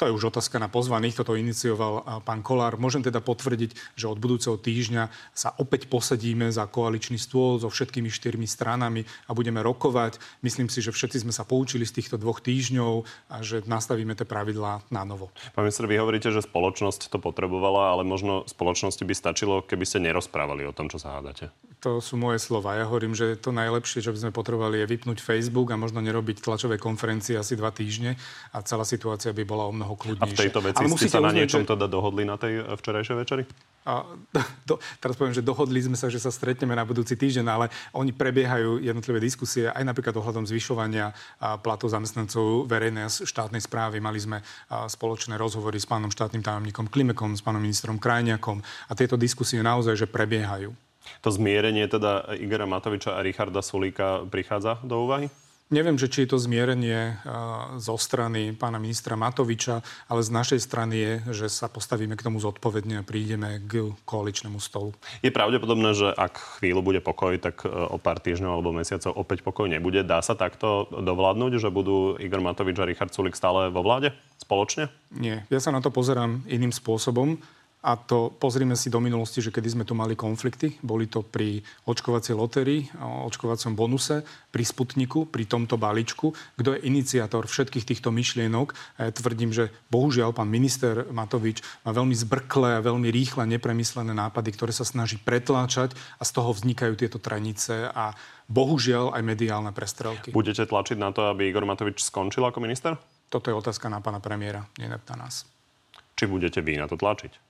To 0.00 0.08
je 0.08 0.16
už 0.16 0.32
otázka 0.32 0.56
na 0.56 0.72
pozvaných, 0.72 1.20
toto 1.20 1.36
inicioval 1.36 2.24
pán 2.24 2.40
Kolár. 2.40 2.80
Môžem 2.80 3.04
teda 3.04 3.20
potvrdiť, 3.20 3.76
že 4.00 4.08
od 4.08 4.16
budúceho 4.16 4.56
týždňa 4.56 5.12
sa 5.36 5.52
opäť 5.60 5.92
posedíme 5.92 6.48
za 6.48 6.64
koaličný 6.64 7.20
stôl 7.20 7.60
so 7.60 7.68
všetkými 7.68 8.08
štyrmi 8.08 8.48
stranami 8.48 9.04
a 9.28 9.36
budeme 9.36 9.60
rokovať. 9.60 10.16
Myslím 10.40 10.72
si, 10.72 10.80
že 10.80 10.88
všetci 10.88 11.28
sme 11.28 11.36
sa 11.36 11.44
poučili 11.44 11.84
z 11.84 12.00
týchto 12.00 12.16
dvoch 12.16 12.40
týždňov 12.40 13.04
a 13.28 13.44
že 13.44 13.60
nastavíme 13.68 14.16
tie 14.16 14.24
pravidlá 14.24 14.88
na 14.88 15.04
novo. 15.04 15.28
Pán 15.52 15.68
minister, 15.68 15.84
vy 15.84 16.00
hovoríte, 16.00 16.32
že 16.32 16.40
spoločnosť 16.40 17.12
to 17.12 17.20
potrebovala, 17.20 17.92
ale 17.92 18.08
možno 18.08 18.48
spoločnosti 18.48 19.04
by 19.04 19.12
stačilo, 19.12 19.60
keby 19.60 19.84
ste 19.84 20.00
nerozprávali 20.00 20.64
o 20.64 20.72
tom, 20.72 20.88
čo 20.88 20.96
sa 20.96 21.20
hádate. 21.20 21.52
To 21.84 22.00
sú 22.00 22.16
moje 22.16 22.40
slova. 22.40 22.80
Ja 22.80 22.88
hovorím, 22.88 23.12
že 23.12 23.36
to 23.36 23.52
najlepšie, 23.52 24.00
čo 24.00 24.08
by 24.08 24.16
sme 24.16 24.32
potrebovali, 24.32 24.80
je 24.80 24.88
vypnúť 24.88 25.20
Facebook 25.20 25.68
a 25.68 25.76
možno 25.76 26.00
nerobiť 26.00 26.40
tlačové 26.40 26.80
konferencie 26.80 27.36
asi 27.36 27.60
dva 27.60 27.68
týždne 27.76 28.16
a 28.56 28.64
celá 28.64 28.88
situácia 28.88 29.36
by 29.36 29.44
bola 29.44 29.68
mnoho 29.68 29.92
kľudnejšie. 29.92 30.32
A 30.32 30.40
v 30.40 30.44
tejto 30.48 30.60
veci 30.64 30.80
ste 30.80 31.12
sa 31.12 31.20
na 31.20 31.36
niečom 31.36 31.68
že... 31.68 31.76
teda 31.76 31.84
dohodli 31.84 32.24
na 32.24 32.40
tej 32.40 32.64
eh, 32.64 32.72
včerajšej 32.72 33.16
večeri? 33.20 33.44
A, 33.84 34.00
do, 34.68 34.80
teraz 34.96 35.12
poviem, 35.12 35.36
že 35.36 35.44
dohodli 35.44 35.76
sme 35.84 35.92
sa, 35.92 36.08
že 36.08 36.16
sa 36.16 36.32
stretneme 36.32 36.72
na 36.72 36.88
budúci 36.88 37.20
týždeň, 37.20 37.44
ale 37.52 37.68
oni 37.92 38.16
prebiehajú 38.16 38.80
jednotlivé 38.80 39.20
diskusie 39.20 39.68
aj 39.68 39.84
napríklad 39.84 40.16
ohľadom 40.16 40.48
zvyšovania 40.48 41.12
platov 41.60 41.92
zamestnancov 41.92 42.64
verejnej 42.64 43.04
a 43.04 43.12
štátnej 43.12 43.60
správy. 43.60 44.00
Mali 44.00 44.24
sme 44.24 44.40
spoločné 44.72 45.36
rozhovory 45.36 45.76
s 45.76 45.84
pánom 45.84 46.08
štátnym 46.08 46.40
tajomníkom 46.40 46.88
Klimekom, 46.88 47.36
s 47.36 47.44
pánom 47.44 47.60
ministrom 47.60 48.00
Krajniakom 48.00 48.64
a 48.88 48.92
tieto 48.96 49.20
diskusie 49.20 49.60
naozaj, 49.60 50.00
že 50.00 50.08
prebiehajú. 50.08 50.72
To 51.22 51.28
zmierenie 51.32 51.88
teda 51.88 52.36
Igora 52.36 52.68
Matoviča 52.68 53.16
a 53.16 53.24
Richarda 53.24 53.60
Sulíka 53.60 54.24
prichádza 54.28 54.80
do 54.84 55.04
úvahy? 55.04 55.32
Neviem, 55.72 55.96
že 55.96 56.12
či 56.12 56.28
je 56.28 56.36
to 56.36 56.38
zmierenie 56.38 57.16
zo 57.80 57.96
strany 57.96 58.52
pána 58.52 58.76
ministra 58.76 59.16
Matoviča, 59.16 59.80
ale 60.12 60.20
z 60.20 60.28
našej 60.28 60.60
strany 60.60 60.94
je, 60.94 61.12
že 61.32 61.46
sa 61.48 61.72
postavíme 61.72 62.20
k 62.20 62.24
tomu 62.28 62.36
zodpovedne 62.36 63.00
a 63.00 63.06
prídeme 63.06 63.64
k 63.64 63.96
koaličnému 64.04 64.60
stolu. 64.60 64.92
Je 65.24 65.32
pravdepodobné, 65.32 65.96
že 65.96 66.12
ak 66.12 66.60
chvíľu 66.60 66.84
bude 66.84 67.00
pokoj, 67.00 67.40
tak 67.40 67.64
e, 67.64 67.72
o 67.72 67.96
pár 67.96 68.20
týždňov 68.20 68.52
alebo 68.52 68.76
mesiacov 68.76 69.16
opäť 69.16 69.40
pokoj 69.40 69.64
nebude. 69.64 70.04
Dá 70.04 70.20
sa 70.20 70.36
takto 70.36 70.84
dovládnuť, 70.92 71.56
že 71.56 71.72
budú 71.72 72.20
Igor 72.20 72.44
Matovič 72.44 72.76
a 72.78 72.84
Richard 72.84 73.16
Sulik 73.16 73.32
stále 73.32 73.72
vo 73.72 73.80
vláde 73.80 74.12
spoločne? 74.44 74.92
Nie. 75.16 75.48
Ja 75.48 75.64
sa 75.64 75.72
na 75.72 75.80
to 75.80 75.88
pozerám 75.88 76.44
iným 76.44 76.76
spôsobom. 76.76 77.40
A 77.84 78.00
to 78.00 78.32
pozrime 78.32 78.72
si 78.80 78.88
do 78.88 78.96
minulosti, 78.96 79.44
že 79.44 79.52
kedy 79.52 79.76
sme 79.76 79.84
tu 79.84 79.92
mali 79.92 80.16
konflikty. 80.16 80.80
Boli 80.80 81.04
to 81.04 81.20
pri 81.20 81.60
očkovacej 81.84 82.32
lotérii, 82.32 82.88
očkovacom 82.96 83.76
bonuse, 83.76 84.24
pri 84.48 84.64
Sputniku, 84.64 85.28
pri 85.28 85.44
tomto 85.44 85.76
balíčku. 85.76 86.32
Kto 86.32 86.72
je 86.72 86.80
iniciátor 86.88 87.44
všetkých 87.44 87.84
týchto 87.84 88.08
myšlienok? 88.08 88.72
Ja 88.96 89.12
tvrdím, 89.12 89.52
že 89.52 89.68
bohužiaľ 89.92 90.32
pán 90.32 90.48
minister 90.48 91.04
Matovič 91.12 91.60
má 91.84 91.92
veľmi 91.92 92.16
zbrklé 92.16 92.80
a 92.80 92.84
veľmi 92.88 93.12
rýchle, 93.12 93.44
nepremyslené 93.44 94.16
nápady, 94.16 94.56
ktoré 94.56 94.72
sa 94.72 94.88
snaží 94.88 95.20
pretláčať 95.20 95.92
a 96.16 96.24
z 96.24 96.30
toho 96.32 96.56
vznikajú 96.56 96.96
tieto 96.96 97.20
tranice 97.20 97.92
a 97.92 98.16
bohužiaľ 98.48 99.12
aj 99.12 99.22
mediálne 99.28 99.76
prestrelky. 99.76 100.32
Budete 100.32 100.64
tlačiť 100.64 100.96
na 100.96 101.12
to, 101.12 101.28
aby 101.28 101.52
Igor 101.52 101.68
Matovič 101.68 102.00
skončil 102.00 102.48
ako 102.48 102.64
minister? 102.64 102.96
Toto 103.28 103.52
je 103.52 103.60
otázka 103.60 103.92
na 103.92 104.00
pána 104.00 104.24
premiéra, 104.24 104.64
nie 104.80 104.88
na 104.88 104.96
nás. 105.20 105.44
Či 106.16 106.24
budete 106.24 106.64
vy 106.64 106.80
na 106.80 106.88
to 106.88 106.96
tlačiť? 106.96 107.43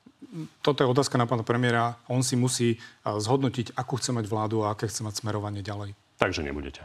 Toto 0.65 0.83
je 0.85 0.89
otázka 0.89 1.21
na 1.21 1.29
pána 1.29 1.47
premiéra. 1.47 1.99
On 2.09 2.23
si 2.25 2.35
musí 2.35 2.81
zhodnotiť, 3.05 3.77
akú 3.77 4.01
chce 4.01 4.11
mať 4.13 4.25
vládu 4.27 4.65
a 4.65 4.73
aké 4.73 4.89
chce 4.91 5.05
mať 5.05 5.23
smerovanie 5.23 5.61
ďalej. 5.61 5.95
Takže 6.19 6.43
nebudete. 6.43 6.83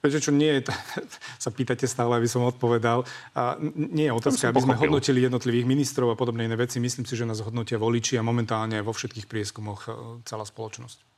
Viete, 0.00 0.24
čo 0.24 0.32
nie 0.32 0.48
je, 0.60 0.72
sa 1.44 1.50
pýtate 1.52 1.84
stále, 1.84 2.16
aby 2.16 2.28
som 2.28 2.46
odpovedal. 2.48 3.04
A 3.36 3.60
nie 3.72 4.08
je 4.08 4.16
otázka, 4.16 4.48
aby 4.48 4.64
sme 4.64 4.78
hodnotili 4.78 5.20
jednotlivých 5.20 5.68
ministrov 5.68 6.12
a 6.12 6.16
podobné 6.16 6.48
iné 6.48 6.56
veci. 6.56 6.80
Myslím 6.80 7.04
si, 7.04 7.18
že 7.18 7.28
nás 7.28 7.44
hodnotia 7.44 7.76
voliči 7.76 8.16
a 8.16 8.24
momentálne 8.24 8.80
vo 8.80 8.96
všetkých 8.96 9.28
prieskumoch 9.28 9.88
celá 10.24 10.44
spoločnosť. 10.48 11.09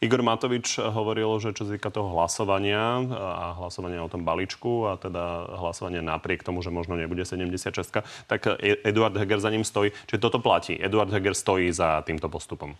Igor 0.00 0.22
Matovič 0.22 0.78
hovoril, 0.78 1.28
že 1.42 1.56
čo 1.56 1.66
týka 1.66 1.90
toho 1.90 2.14
hlasovania 2.14 3.02
a 3.10 3.58
hlasovania 3.58 4.04
o 4.04 4.12
tom 4.12 4.22
balíčku 4.22 4.86
a 4.86 5.00
teda 5.00 5.50
hlasovania 5.58 6.02
napriek 6.04 6.46
tomu, 6.46 6.62
že 6.62 6.70
možno 6.70 6.94
nebude 6.94 7.26
76, 7.26 8.02
tak 8.30 8.40
Eduard 8.84 9.16
Heger 9.16 9.40
za 9.40 9.50
ním 9.50 9.64
stojí. 9.64 9.90
Čiže 10.06 10.22
toto 10.22 10.38
platí. 10.38 10.78
Eduard 10.78 11.10
Heger 11.10 11.34
stojí 11.34 11.72
za 11.72 12.02
týmto 12.06 12.28
postupom. 12.28 12.76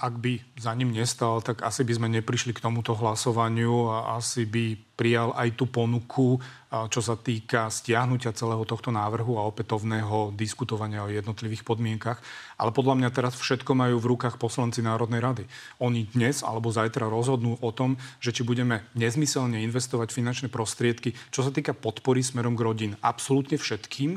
Ak 0.00 0.16
by 0.16 0.40
za 0.56 0.72
ním 0.72 0.96
nestal, 0.96 1.44
tak 1.44 1.60
asi 1.60 1.84
by 1.84 1.92
sme 1.92 2.08
neprišli 2.08 2.56
k 2.56 2.64
tomuto 2.64 2.96
hlasovaniu 2.96 3.92
a 3.92 4.16
asi 4.16 4.48
by 4.48 4.80
prijal 4.96 5.36
aj 5.36 5.60
tú 5.60 5.68
ponuku, 5.68 6.40
čo 6.88 7.00
sa 7.04 7.20
týka 7.20 7.68
stiahnutia 7.68 8.32
celého 8.32 8.64
tohto 8.64 8.88
návrhu 8.88 9.36
a 9.36 9.44
opätovného 9.44 10.32
diskutovania 10.32 11.04
o 11.04 11.12
jednotlivých 11.12 11.68
podmienkach. 11.68 12.16
Ale 12.56 12.72
podľa 12.72 12.96
mňa 12.96 13.10
teraz 13.12 13.36
všetko 13.36 13.76
majú 13.76 14.00
v 14.00 14.08
rukách 14.16 14.40
poslanci 14.40 14.80
Národnej 14.80 15.20
rady. 15.20 15.44
Oni 15.84 16.08
dnes 16.16 16.40
alebo 16.40 16.72
zajtra 16.72 17.04
rozhodnú 17.04 17.60
o 17.60 17.68
tom, 17.68 18.00
že 18.24 18.32
či 18.32 18.48
budeme 18.48 18.88
nezmyselne 18.96 19.60
investovať 19.68 20.16
finančné 20.16 20.48
prostriedky, 20.48 21.12
čo 21.28 21.44
sa 21.44 21.52
týka 21.52 21.76
podpory 21.76 22.24
smerom 22.24 22.56
k 22.56 22.64
rodín. 22.64 22.92
Absolútne 23.04 23.60
všetkým, 23.60 24.16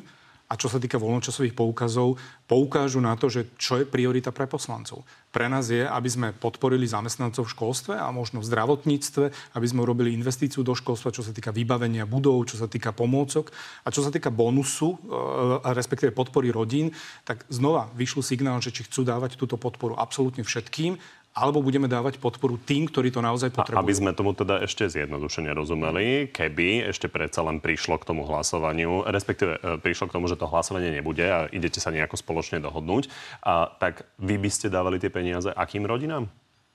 a 0.51 0.59
čo 0.59 0.67
sa 0.67 0.83
týka 0.83 0.99
voľnočasových 0.99 1.55
poukazov, 1.55 2.19
poukážu 2.43 2.99
na 2.99 3.15
to, 3.15 3.31
že 3.31 3.47
čo 3.55 3.79
je 3.79 3.87
priorita 3.87 4.35
pre 4.35 4.51
poslancov. 4.51 5.07
Pre 5.31 5.47
nás 5.47 5.71
je, 5.71 5.87
aby 5.87 6.09
sme 6.11 6.35
podporili 6.35 6.83
zamestnancov 6.83 7.47
v 7.47 7.53
školstve 7.55 7.95
a 7.95 8.11
možno 8.11 8.43
v 8.43 8.51
zdravotníctve, 8.51 9.55
aby 9.55 9.65
sme 9.65 9.87
urobili 9.87 10.11
investíciu 10.11 10.59
do 10.59 10.75
školstva, 10.75 11.15
čo 11.15 11.23
sa 11.23 11.31
týka 11.31 11.55
vybavenia 11.55 12.03
budov, 12.03 12.51
čo 12.51 12.59
sa 12.59 12.67
týka 12.67 12.91
pomôcok 12.91 13.47
a 13.87 13.95
čo 13.95 14.03
sa 14.03 14.11
týka 14.11 14.27
bonusu, 14.27 14.99
e, 14.99 15.71
respektíve 15.71 16.11
podpory 16.11 16.51
rodín, 16.51 16.91
tak 17.23 17.47
znova 17.47 17.87
vyšlo 17.95 18.19
signál, 18.19 18.59
že 18.59 18.75
či 18.75 18.83
chcú 18.83 19.07
dávať 19.07 19.39
túto 19.39 19.55
podporu 19.55 19.95
absolútne 19.95 20.43
všetkým 20.43 20.99
alebo 21.31 21.63
budeme 21.63 21.87
dávať 21.87 22.19
podporu 22.19 22.59
tým, 22.59 22.91
ktorí 22.91 23.07
to 23.07 23.23
naozaj 23.23 23.55
potrebujú. 23.55 23.79
Aby 23.79 23.95
sme 23.95 24.11
tomu 24.11 24.35
teda 24.35 24.59
ešte 24.67 24.91
zjednodušene 24.91 25.55
rozumeli, 25.55 26.27
keby 26.27 26.91
ešte 26.91 27.07
predsa 27.07 27.39
len 27.47 27.63
prišlo 27.63 27.95
k 28.03 28.07
tomu 28.07 28.27
hlasovaniu, 28.27 29.07
respektíve 29.07 29.53
e, 29.55 29.79
prišlo 29.79 30.11
k 30.11 30.15
tomu, 30.19 30.27
že 30.27 30.35
to 30.35 30.51
hlasovanie 30.51 30.91
nebude 30.91 31.23
a 31.23 31.47
idete 31.47 31.79
sa 31.79 31.95
nejako 31.95 32.19
spoločne 32.19 32.59
dohodnúť, 32.59 33.07
a, 33.47 33.71
tak 33.71 34.03
vy 34.19 34.35
by 34.35 34.49
ste 34.51 34.67
dávali 34.67 34.99
tie 34.99 35.07
peniaze 35.07 35.47
akým 35.47 35.87
rodinám? 35.87 36.27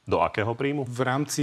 Do 0.07 0.23
akého 0.23 0.55
príjmu? 0.55 0.87
V 0.87 1.03
rámci, 1.03 1.43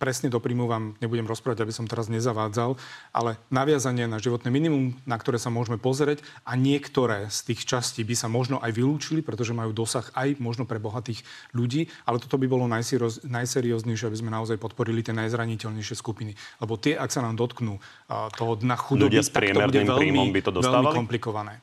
presne 0.00 0.32
do 0.32 0.40
príjmu 0.40 0.64
vám 0.64 0.96
nebudem 1.04 1.28
rozprávať, 1.28 1.68
aby 1.68 1.72
som 1.76 1.84
teraz 1.84 2.08
nezavádzal, 2.08 2.80
ale 3.12 3.36
naviazanie 3.52 4.08
na 4.08 4.16
životné 4.16 4.48
minimum, 4.48 4.96
na 5.04 5.20
ktoré 5.20 5.36
sa 5.36 5.52
môžeme 5.52 5.76
pozrieť 5.76 6.24
a 6.48 6.56
niektoré 6.56 7.28
z 7.28 7.52
tých 7.52 7.68
častí 7.68 8.00
by 8.00 8.16
sa 8.16 8.32
možno 8.32 8.56
aj 8.56 8.72
vylúčili, 8.72 9.20
pretože 9.20 9.52
majú 9.52 9.76
dosah 9.76 10.08
aj 10.16 10.40
možno 10.40 10.64
pre 10.64 10.80
bohatých 10.80 11.20
ľudí, 11.52 11.92
ale 12.08 12.16
toto 12.16 12.40
by 12.40 12.48
bolo 12.48 12.64
najserióznejšie, 12.64 14.08
aby 14.08 14.16
sme 14.16 14.32
naozaj 14.32 14.56
podporili 14.56 15.04
tie 15.04 15.12
najzraniteľnejšie 15.12 15.92
skupiny. 15.92 16.32
Lebo 16.64 16.80
tie, 16.80 16.96
ak 16.96 17.12
sa 17.12 17.20
nám 17.20 17.36
dotknú 17.36 17.76
toho 18.08 18.52
dna 18.56 18.80
chudoby, 18.80 19.20
tak 19.20 19.52
to 19.52 19.60
bude 19.60 19.76
veľmi, 19.76 20.32
by 20.32 20.40
to 20.40 20.56
veľmi 20.56 20.88
komplikované. 20.96 21.60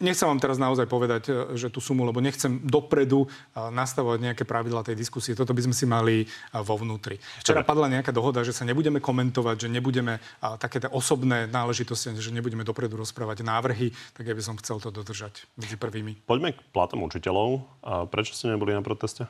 Nechcem 0.00 0.24
vám 0.24 0.40
teraz 0.40 0.56
naozaj 0.56 0.88
povedať, 0.88 1.22
e, 1.28 1.32
že 1.60 1.68
tú 1.68 1.84
sumu, 1.84 2.08
lebo 2.08 2.24
nechcem 2.24 2.64
dopredu 2.64 3.28
e, 3.28 3.60
nastavovať 3.68 4.32
nejaké 4.32 4.44
pravidla 4.48 4.80
tej 4.80 4.96
diskusie. 4.96 5.36
Toto 5.36 5.52
by 5.52 5.68
sme 5.68 5.76
si 5.76 5.84
mali 5.84 6.24
e, 6.24 6.26
vo 6.64 6.80
vnútri. 6.80 7.20
Včera 7.44 7.60
padla 7.60 7.92
nejaká 7.92 8.08
dohoda, 8.08 8.40
že 8.40 8.56
sa 8.56 8.64
nebudeme 8.64 9.04
komentovať, 9.04 9.68
že 9.68 9.68
nebudeme 9.68 10.16
také 10.56 10.80
osobné 10.88 11.44
náležitosti, 11.44 12.16
že 12.16 12.32
nebudeme 12.32 12.64
dopredu 12.64 12.96
rozprávať 12.96 13.44
návrhy, 13.44 13.92
tak 14.16 14.24
ja 14.24 14.34
by 14.36 14.40
som 14.40 14.56
chcel 14.56 14.80
to 14.80 14.88
dodržať 14.88 15.44
medzi 15.60 15.76
prvými. 15.76 16.24
Poďme 16.24 16.56
k 16.56 16.60
platom 16.72 17.04
učiteľov. 17.04 17.60
A 17.84 18.08
prečo 18.08 18.32
ste 18.32 18.48
neboli 18.48 18.72
na 18.72 18.80
proteste? 18.80 19.28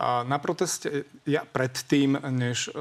Na 0.00 0.42
proteste 0.42 1.06
ja 1.22 1.46
predtým, 1.46 2.18
než... 2.34 2.72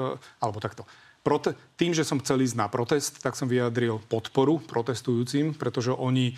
Alebo 0.42 0.58
takto 0.58 0.88
prote- 1.30 1.56
tým, 1.80 1.96
že 1.96 2.04
som 2.04 2.20
chcel 2.20 2.44
ísť 2.44 2.60
na 2.60 2.68
protest, 2.68 3.24
tak 3.24 3.40
som 3.40 3.48
vyjadril 3.48 4.04
podporu 4.12 4.60
protestujúcim, 4.60 5.56
pretože 5.56 5.96
oni 5.96 6.36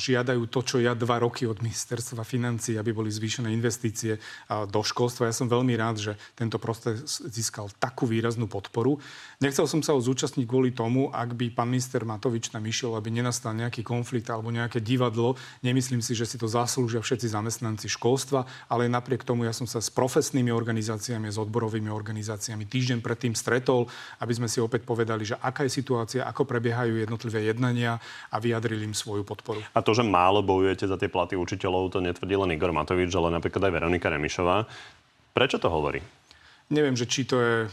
žiadajú 0.00 0.50
to, 0.50 0.66
čo 0.66 0.76
ja 0.82 0.98
dva 0.98 1.22
roky 1.22 1.46
od 1.46 1.62
ministerstva 1.62 2.26
financí, 2.26 2.74
aby 2.74 2.90
boli 2.90 3.12
zvýšené 3.12 3.54
investície 3.54 4.18
do 4.48 4.80
školstva. 4.82 5.30
Ja 5.30 5.36
som 5.36 5.46
veľmi 5.46 5.78
rád, 5.78 6.00
že 6.00 6.12
tento 6.34 6.58
protest 6.58 7.22
získal 7.30 7.70
takú 7.78 8.08
výraznú 8.08 8.50
podporu. 8.50 8.98
Nechcel 9.38 9.70
som 9.70 9.78
sa 9.84 9.94
ho 9.94 10.00
zúčastniť 10.02 10.48
kvôli 10.48 10.74
tomu, 10.74 11.12
ak 11.14 11.38
by 11.38 11.54
pán 11.54 11.70
minister 11.70 12.02
Matovič 12.02 12.50
tam 12.50 12.66
išiel, 12.66 12.98
aby 12.98 13.14
nenastal 13.14 13.54
nejaký 13.54 13.86
konflikt 13.86 14.26
alebo 14.32 14.50
nejaké 14.50 14.82
divadlo. 14.82 15.38
Nemyslím 15.62 16.02
si, 16.02 16.18
že 16.18 16.26
si 16.26 16.34
to 16.34 16.50
zaslúžia 16.50 16.98
všetci 16.98 17.30
zamestnanci 17.30 17.86
školstva, 17.86 18.48
ale 18.66 18.90
napriek 18.90 19.22
tomu 19.22 19.46
ja 19.46 19.54
som 19.54 19.70
sa 19.70 19.78
s 19.78 19.92
profesnými 19.92 20.50
organizáciami, 20.50 21.30
s 21.30 21.38
odborovými 21.38 21.92
organizáciami 21.92 22.66
týždeň 22.66 22.98
predtým 23.04 23.38
stretol, 23.38 23.86
aby 24.18 24.32
sme 24.34 24.50
si 24.50 24.58
opäť 24.70 24.86
povedali, 24.86 25.26
že 25.26 25.34
aká 25.34 25.66
je 25.66 25.74
situácia, 25.74 26.22
ako 26.22 26.46
prebiehajú 26.46 27.02
jednotlivé 27.02 27.50
jednania 27.50 27.98
a 28.30 28.38
vyjadrili 28.38 28.86
im 28.86 28.94
svoju 28.94 29.26
podporu. 29.26 29.58
A 29.74 29.82
to, 29.82 29.90
že 29.90 30.06
málo 30.06 30.46
bojujete 30.46 30.86
za 30.86 30.94
tie 30.94 31.10
platy 31.10 31.34
učiteľov, 31.34 31.90
to 31.90 31.98
netvrdí 31.98 32.38
len 32.38 32.54
Igor 32.54 32.70
Matovič, 32.70 33.10
ale 33.18 33.34
napríklad 33.34 33.66
aj 33.66 33.74
Veronika 33.74 34.06
Remišová. 34.06 34.70
Prečo 35.34 35.58
to 35.58 35.66
hovorí? 35.66 35.98
Neviem, 36.70 36.94
že 36.94 37.10
či 37.10 37.26
to 37.26 37.42
je 37.42 37.66
e, 37.66 37.68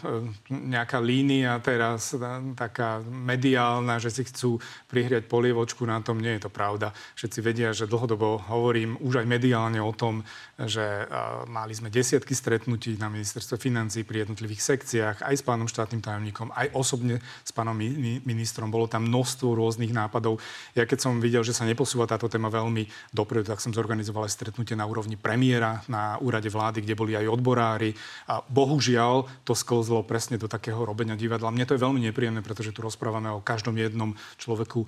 nejaká 0.50 0.98
línia 0.98 1.62
teraz, 1.62 2.18
e, 2.18 2.22
taká 2.58 2.98
mediálna, 3.06 4.02
že 4.02 4.10
si 4.10 4.26
chcú 4.26 4.58
prihriať 4.90 5.30
polievočku 5.30 5.86
na 5.86 6.02
tom. 6.02 6.18
Nie 6.18 6.42
je 6.42 6.50
to 6.50 6.52
pravda. 6.52 6.90
Všetci 7.14 7.40
vedia, 7.46 7.70
že 7.78 7.86
dlhodobo 7.86 8.42
hovorím 8.50 8.98
už 8.98 9.22
aj 9.22 9.30
mediálne 9.30 9.78
o 9.78 9.94
tom, 9.94 10.26
že 10.58 10.82
e, 10.82 11.06
mali 11.46 11.78
sme 11.78 11.94
desiatky 11.94 12.34
stretnutí 12.34 12.98
na 12.98 13.06
ministerstve 13.14 13.62
financí 13.62 14.02
pri 14.02 14.26
jednotlivých 14.26 14.66
sekciách, 14.66 15.30
aj 15.30 15.36
s 15.38 15.46
pánom 15.46 15.70
štátnym 15.70 16.02
tajomníkom, 16.02 16.50
aj 16.58 16.74
osobne 16.74 17.22
s 17.46 17.54
pánom 17.54 17.78
ministrom. 18.26 18.74
Bolo 18.74 18.90
tam 18.90 19.06
množstvo 19.06 19.54
rôznych 19.54 19.94
nápadov. 19.94 20.42
Ja 20.74 20.90
keď 20.90 21.06
som 21.06 21.22
videl, 21.22 21.46
že 21.46 21.54
sa 21.54 21.70
neposúva 21.70 22.10
táto 22.10 22.26
téma 22.26 22.50
veľmi 22.50 23.14
dopredu, 23.14 23.46
tak 23.46 23.62
som 23.62 23.70
zorganizoval 23.70 24.26
aj 24.26 24.34
stretnutie 24.34 24.74
na 24.74 24.90
úrovni 24.90 25.22
premiéra 25.22 25.86
na 25.86 26.18
úrade 26.18 26.50
vlády, 26.50 26.82
kde 26.82 26.98
boli 26.98 27.14
aj 27.14 27.30
odborári. 27.30 27.94
A 28.26 28.42
bohužiaľ 28.42 28.87
bohužiaľ 28.88 29.28
to 29.44 29.52
sklzlo 29.52 30.00
presne 30.08 30.40
do 30.40 30.48
takého 30.48 30.80
robenia 30.80 31.20
divadla. 31.20 31.52
Mne 31.52 31.68
to 31.68 31.76
je 31.76 31.84
veľmi 31.84 32.00
nepríjemné, 32.08 32.40
pretože 32.40 32.72
tu 32.72 32.80
rozprávame 32.80 33.28
o 33.28 33.44
každom 33.44 33.76
jednom 33.76 34.16
človeku 34.40 34.88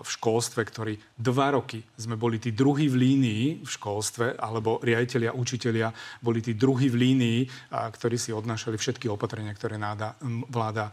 v 0.00 0.08
školstve, 0.08 0.64
ktorý 0.64 0.96
dva 1.20 1.52
roky 1.52 1.84
sme 2.00 2.16
boli 2.16 2.40
tí 2.40 2.56
druhí 2.56 2.88
v 2.88 2.96
línii 2.96 3.44
v 3.60 3.68
školstve, 3.68 4.40
alebo 4.40 4.80
riaditeľia, 4.80 5.36
učitelia 5.36 5.92
boli 6.24 6.40
tí 6.40 6.56
druhí 6.56 6.88
v 6.88 6.96
línii, 6.96 7.38
ktorí 7.68 8.16
si 8.16 8.32
odnášali 8.32 8.80
všetky 8.80 9.12
opatrenia, 9.12 9.52
ktoré 9.52 9.76
náda, 9.76 10.16
vláda 10.48 10.88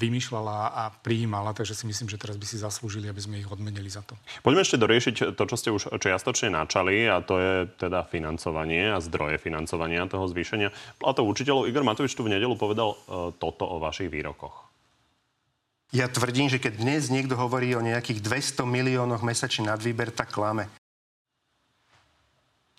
vymýšľala 0.00 0.72
a 0.72 0.88
prijímala. 1.04 1.52
Takže 1.52 1.76
si 1.76 1.84
myslím, 1.84 2.08
že 2.08 2.16
teraz 2.16 2.40
by 2.40 2.46
si 2.48 2.56
zaslúžili, 2.56 3.12
aby 3.12 3.20
sme 3.20 3.36
ich 3.44 3.48
odmenili 3.52 3.92
za 3.92 4.00
to. 4.00 4.16
Poďme 4.40 4.64
ešte 4.64 4.80
doriešiť 4.80 5.36
to, 5.36 5.44
čo 5.44 5.56
ste 5.60 5.68
už 5.68 6.00
čiastočne 6.00 6.48
načali, 6.48 7.04
a 7.04 7.20
to 7.20 7.36
je 7.36 7.54
teda 7.76 8.08
financovanie 8.08 8.88
a 8.88 9.04
zdroje 9.04 9.36
financovania 9.36 10.08
toho 10.08 10.24
zvýšenia 10.30 10.72
platov 10.96 11.28
učiteľov. 11.28 11.68
Igor 11.68 11.84
Matovič 11.90 12.14
tu 12.14 12.22
v 12.22 12.30
nedelu 12.30 12.54
povedal 12.54 12.94
uh, 12.94 13.34
toto 13.34 13.66
o 13.66 13.82
vašich 13.82 14.06
výrokoch. 14.06 14.70
Ja 15.90 16.06
tvrdím, 16.06 16.46
že 16.46 16.62
keď 16.62 16.78
dnes 16.78 17.10
niekto 17.10 17.34
hovorí 17.34 17.74
o 17.74 17.82
nejakých 17.82 18.22
200 18.22 18.62
miliónoch 18.62 19.26
mesačný 19.26 19.66
nadvýber, 19.66 20.14
tak 20.14 20.30
klame. 20.30 20.70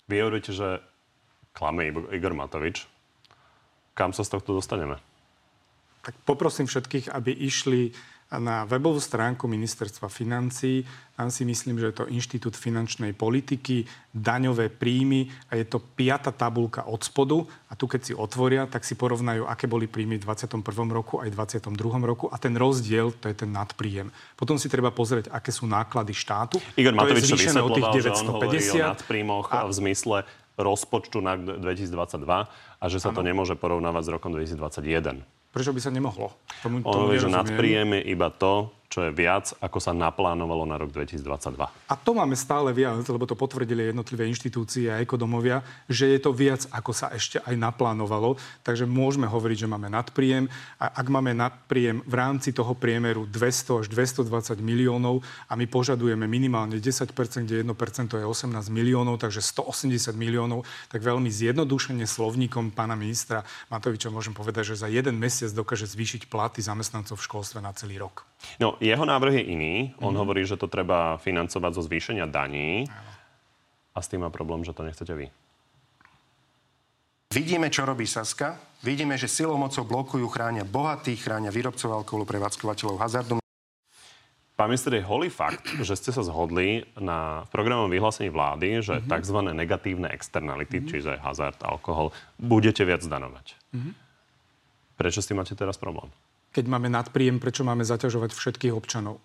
Vy 0.08 0.16
hovoríte, 0.16 0.56
že 0.56 0.80
klame 1.52 1.92
Igor 2.08 2.32
Matovič. 2.32 2.88
Kam 3.92 4.16
sa 4.16 4.24
z 4.24 4.32
tohto 4.32 4.56
dostaneme? 4.56 4.96
Tak 6.00 6.16
poprosím 6.24 6.64
všetkých, 6.64 7.12
aby 7.12 7.36
išli 7.36 7.92
na 8.38 8.64
webovú 8.64 9.02
stránku 9.02 9.44
ministerstva 9.50 10.08
financí. 10.08 10.86
Tam 11.12 11.28
si 11.28 11.44
myslím, 11.44 11.76
že 11.76 11.92
je 11.92 11.96
to 12.00 12.08
Inštitút 12.08 12.56
finančnej 12.56 13.12
politiky, 13.12 13.84
daňové 14.16 14.72
príjmy 14.72 15.28
a 15.52 15.60
je 15.60 15.68
to 15.68 15.80
piata 15.80 16.32
tabulka 16.32 16.88
od 16.88 17.04
spodu. 17.04 17.44
A 17.68 17.76
tu 17.76 17.84
keď 17.84 18.00
si 18.00 18.12
otvoria, 18.16 18.64
tak 18.64 18.88
si 18.88 18.96
porovnajú, 18.96 19.44
aké 19.44 19.68
boli 19.68 19.84
príjmy 19.84 20.16
v 20.16 20.24
21. 20.24 20.64
roku 20.88 21.20
aj 21.20 21.28
v 21.28 21.36
22. 21.36 21.76
roku 22.04 22.32
a 22.32 22.36
ten 22.40 22.56
rozdiel, 22.56 23.12
to 23.12 23.28
je 23.28 23.36
ten 23.36 23.50
nadpríjem. 23.52 24.08
Potom 24.38 24.56
si 24.56 24.72
treba 24.72 24.88
pozrieť, 24.88 25.28
aké 25.28 25.52
sú 25.52 25.68
náklady 25.68 26.16
štátu. 26.16 26.56
Igor 26.78 26.96
Matovič 26.96 27.28
to 27.28 27.36
vysvetloval, 27.36 27.68
o 27.68 27.76
tých 27.76 27.90
950. 28.00 28.08
že 28.08 28.70
on 28.72 28.86
o 28.86 28.90
nadpríjmoch 28.96 29.46
a... 29.52 29.68
v 29.68 29.72
zmysle 29.76 30.16
rozpočtu 30.56 31.18
na 31.24 31.36
2022 31.36 31.92
a 32.52 32.84
že 32.88 32.98
sa 33.00 33.10
to 33.10 33.24
nemôže 33.24 33.56
porovnávať 33.56 34.02
s 34.04 34.10
rokom 34.12 34.30
2021. 34.36 35.41
Prečo 35.52 35.76
by 35.76 35.80
sa 35.84 35.92
nemohlo? 35.92 36.32
Tomu, 36.64 36.80
tomu 36.80 37.12
že 37.12 37.28
nadpríjem 37.28 38.00
je 38.00 38.16
iba 38.16 38.32
to, 38.32 38.72
čo 38.92 39.08
je 39.08 39.16
viac, 39.16 39.56
ako 39.56 39.80
sa 39.80 39.96
naplánovalo 39.96 40.68
na 40.68 40.76
rok 40.76 40.92
2022. 40.92 41.56
A 41.88 41.94
to 41.96 42.12
máme 42.12 42.36
stále 42.36 42.68
viac, 42.76 43.00
lebo 43.08 43.24
to 43.24 43.32
potvrdili 43.32 43.88
jednotlivé 43.88 44.28
inštitúcie 44.28 44.92
a 44.92 45.00
ekodomovia, 45.00 45.64
že 45.88 46.12
je 46.12 46.20
to 46.20 46.36
viac, 46.36 46.68
ako 46.68 46.92
sa 46.92 47.08
ešte 47.08 47.40
aj 47.40 47.56
naplánovalo. 47.56 48.36
Takže 48.60 48.84
môžeme 48.84 49.24
hovoriť, 49.24 49.64
že 49.64 49.72
máme 49.72 49.88
nadpríjem. 49.88 50.44
A 50.76 50.92
ak 50.92 51.08
máme 51.08 51.32
nadpríjem 51.32 52.04
v 52.04 52.14
rámci 52.20 52.52
toho 52.52 52.76
priemeru 52.76 53.24
200 53.24 53.80
až 53.80 53.86
220 53.88 54.60
miliónov 54.60 55.24
a 55.48 55.56
my 55.56 55.64
požadujeme 55.64 56.28
minimálne 56.28 56.76
10%, 56.76 57.08
kde 57.48 57.64
1% 57.64 57.72
je 58.12 58.26
18 58.28 58.52
miliónov, 58.68 59.16
takže 59.16 59.40
180 59.40 60.12
miliónov, 60.12 60.68
tak 60.92 61.00
veľmi 61.00 61.32
zjednodušene 61.32 62.04
slovníkom 62.04 62.76
pána 62.76 62.92
ministra 62.92 63.40
Matoviča 63.72 64.12
môžem 64.12 64.36
povedať, 64.36 64.76
že 64.76 64.84
za 64.84 64.92
jeden 64.92 65.16
mesiac 65.16 65.48
dokáže 65.56 65.88
zvýšiť 65.88 66.28
platy 66.28 66.60
zamestnancov 66.60 67.16
v 67.16 67.24
školstve 67.24 67.64
na 67.64 67.72
celý 67.72 67.96
rok. 67.96 68.28
No, 68.60 68.76
jeho 68.82 69.04
návrh 69.04 69.42
je 69.42 69.44
iný. 69.50 69.74
On 69.98 70.10
mm-hmm. 70.10 70.20
hovorí, 70.20 70.42
že 70.46 70.60
to 70.60 70.70
treba 70.70 71.18
financovať 71.18 71.72
zo 71.74 71.82
zvýšenia 71.86 72.26
daní. 72.28 72.86
A 73.92 73.98
s 74.00 74.08
tým 74.08 74.24
má 74.24 74.30
problém, 74.32 74.64
že 74.64 74.72
to 74.72 74.86
nechcete 74.86 75.12
vy. 75.12 75.28
Vidíme, 77.32 77.72
čo 77.72 77.88
robí 77.88 78.04
Saska. 78.04 78.60
Vidíme, 78.84 79.16
že 79.16 79.24
silou 79.24 79.56
mocou 79.56 79.88
blokujú, 79.88 80.28
chránia 80.28 80.68
bohatých, 80.68 81.24
chránia 81.24 81.48
výrobcov 81.48 81.88
alkoholu, 81.88 82.28
prevádzkovateľov 82.28 83.00
hazardu. 83.00 83.34
Pán 84.52 84.68
minister, 84.68 84.92
je 84.92 85.02
holý 85.02 85.32
fakt, 85.32 85.64
že 85.80 85.96
ste 85.96 86.12
sa 86.12 86.20
zhodli 86.20 86.84
na 87.00 87.48
programovom 87.48 87.88
vyhlásení 87.88 88.28
vlády, 88.28 88.84
že 88.84 89.00
mm-hmm. 89.00 89.10
tzv. 89.10 89.38
negatívne 89.48 90.08
externality, 90.12 90.84
mm-hmm. 90.84 90.92
čiže 90.92 91.12
hazard, 91.24 91.56
alkohol, 91.64 92.12
budete 92.36 92.84
viac 92.84 93.00
danovať. 93.00 93.56
Mm-hmm. 93.72 93.92
Prečo 95.00 95.24
s 95.24 95.28
tým 95.32 95.40
máte 95.40 95.56
teraz 95.56 95.80
problém? 95.80 96.12
Keď 96.52 96.64
máme 96.68 96.92
nadpríjem, 96.92 97.40
prečo 97.40 97.64
máme 97.64 97.82
zaťažovať 97.82 98.36
všetkých 98.36 98.76
občanov? 98.76 99.18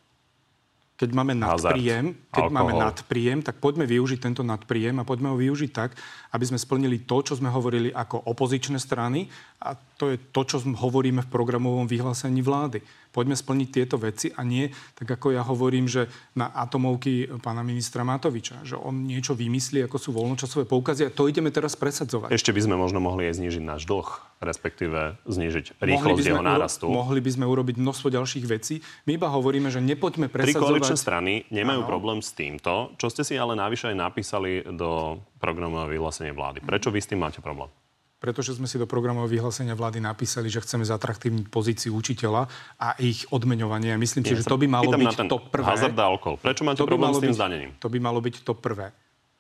Keď 0.98 1.14
máme 1.14 1.38
nadpríjem, 1.38 2.18
keď 2.34 2.50
alkohol. 2.50 2.58
máme 2.58 2.74
nadpríjem, 2.74 3.40
tak 3.46 3.62
poďme 3.62 3.86
využiť 3.86 4.18
tento 4.18 4.42
nadpríjem 4.42 4.98
a 4.98 5.06
poďme 5.06 5.30
ho 5.30 5.38
využiť 5.38 5.70
tak, 5.70 5.94
aby 6.34 6.44
sme 6.50 6.58
splnili 6.58 7.06
to, 7.06 7.22
čo 7.22 7.38
sme 7.38 7.54
hovorili 7.54 7.94
ako 7.94 8.26
opozičné 8.34 8.82
strany 8.82 9.30
a 9.58 9.74
to 9.98 10.14
je 10.14 10.18
to, 10.30 10.42
čo 10.46 10.58
hovoríme 10.62 11.26
v 11.26 11.34
programovom 11.34 11.90
vyhlásení 11.90 12.46
vlády 12.46 12.86
poďme 13.18 13.34
splniť 13.34 13.70
tieto 13.74 13.98
veci 13.98 14.30
a 14.30 14.46
nie, 14.46 14.70
tak 14.94 15.18
ako 15.18 15.34
ja 15.34 15.42
hovorím, 15.42 15.90
že 15.90 16.06
na 16.38 16.54
atomovky 16.54 17.26
pána 17.42 17.66
ministra 17.66 18.06
Matoviča, 18.06 18.62
že 18.62 18.78
on 18.78 19.10
niečo 19.10 19.34
vymyslí, 19.34 19.82
ako 19.90 19.98
sú 19.98 20.14
voľnočasové 20.14 20.70
poukazy 20.70 21.10
a 21.10 21.14
to 21.14 21.26
ideme 21.26 21.50
teraz 21.50 21.74
presadzovať. 21.74 22.30
Ešte 22.30 22.54
by 22.54 22.62
sme 22.62 22.76
možno 22.78 23.02
mohli 23.02 23.26
aj 23.26 23.42
znižiť 23.42 23.64
náš 23.66 23.90
dlh, 23.90 24.06
respektíve 24.38 25.18
znižiť 25.26 25.82
rýchlosť 25.82 26.26
jeho 26.30 26.46
nárastu. 26.46 26.86
Uro- 26.94 27.02
mohli 27.02 27.18
by 27.18 27.32
sme 27.34 27.50
urobiť 27.50 27.82
množstvo 27.82 28.08
ďalších 28.14 28.46
vecí. 28.46 28.86
My 29.10 29.18
iba 29.18 29.34
hovoríme, 29.34 29.74
že 29.74 29.82
nepoďme 29.82 30.30
presadzovať... 30.30 30.54
Tri 30.54 30.62
koaličné 30.62 30.98
strany 31.02 31.34
nemajú 31.50 31.82
ano. 31.82 31.90
problém 31.90 32.20
s 32.22 32.38
týmto, 32.38 32.94
čo 33.02 33.10
ste 33.10 33.26
si 33.26 33.34
ale 33.34 33.58
navyše 33.58 33.90
aj 33.90 33.98
napísali 33.98 34.62
do 34.62 35.18
programového 35.42 35.90
vyhlásenia 35.90 36.38
vlády. 36.38 36.62
Prečo 36.62 36.94
vy 36.94 37.02
s 37.02 37.10
tým 37.10 37.26
máte 37.26 37.42
problém? 37.42 37.74
Pretože 38.18 38.58
sme 38.58 38.66
si 38.66 38.82
do 38.82 38.90
programového 38.90 39.30
vyhlásenia 39.30 39.78
vlády 39.78 40.02
napísali, 40.02 40.50
že 40.50 40.62
chceme 40.62 40.82
zatraktívniť 40.82 41.54
pozíciu 41.54 41.94
učiteľa 41.94 42.50
a 42.82 42.98
ich 42.98 43.30
odmeňovanie. 43.30 43.94
Myslím 44.02 44.26
si, 44.26 44.34
že 44.34 44.46
to 44.46 44.58
by 44.58 44.66
malo 44.66 44.90
byť 44.90 45.30
to 45.30 45.38
prvé. 45.54 45.70
Hazard 45.70 45.98
a 45.98 46.06
alkohol. 46.10 46.42
Prečo 46.42 46.66
máte 46.66 46.82
to 46.82 46.90
problém 46.90 47.14
s 47.14 47.22
tým 47.22 47.34
byť, 47.34 47.38
zdanením? 47.38 47.70
To 47.78 47.88
by 47.94 48.00
malo 48.02 48.20
byť 48.20 48.36
to 48.42 48.54
prvé. 48.58 48.90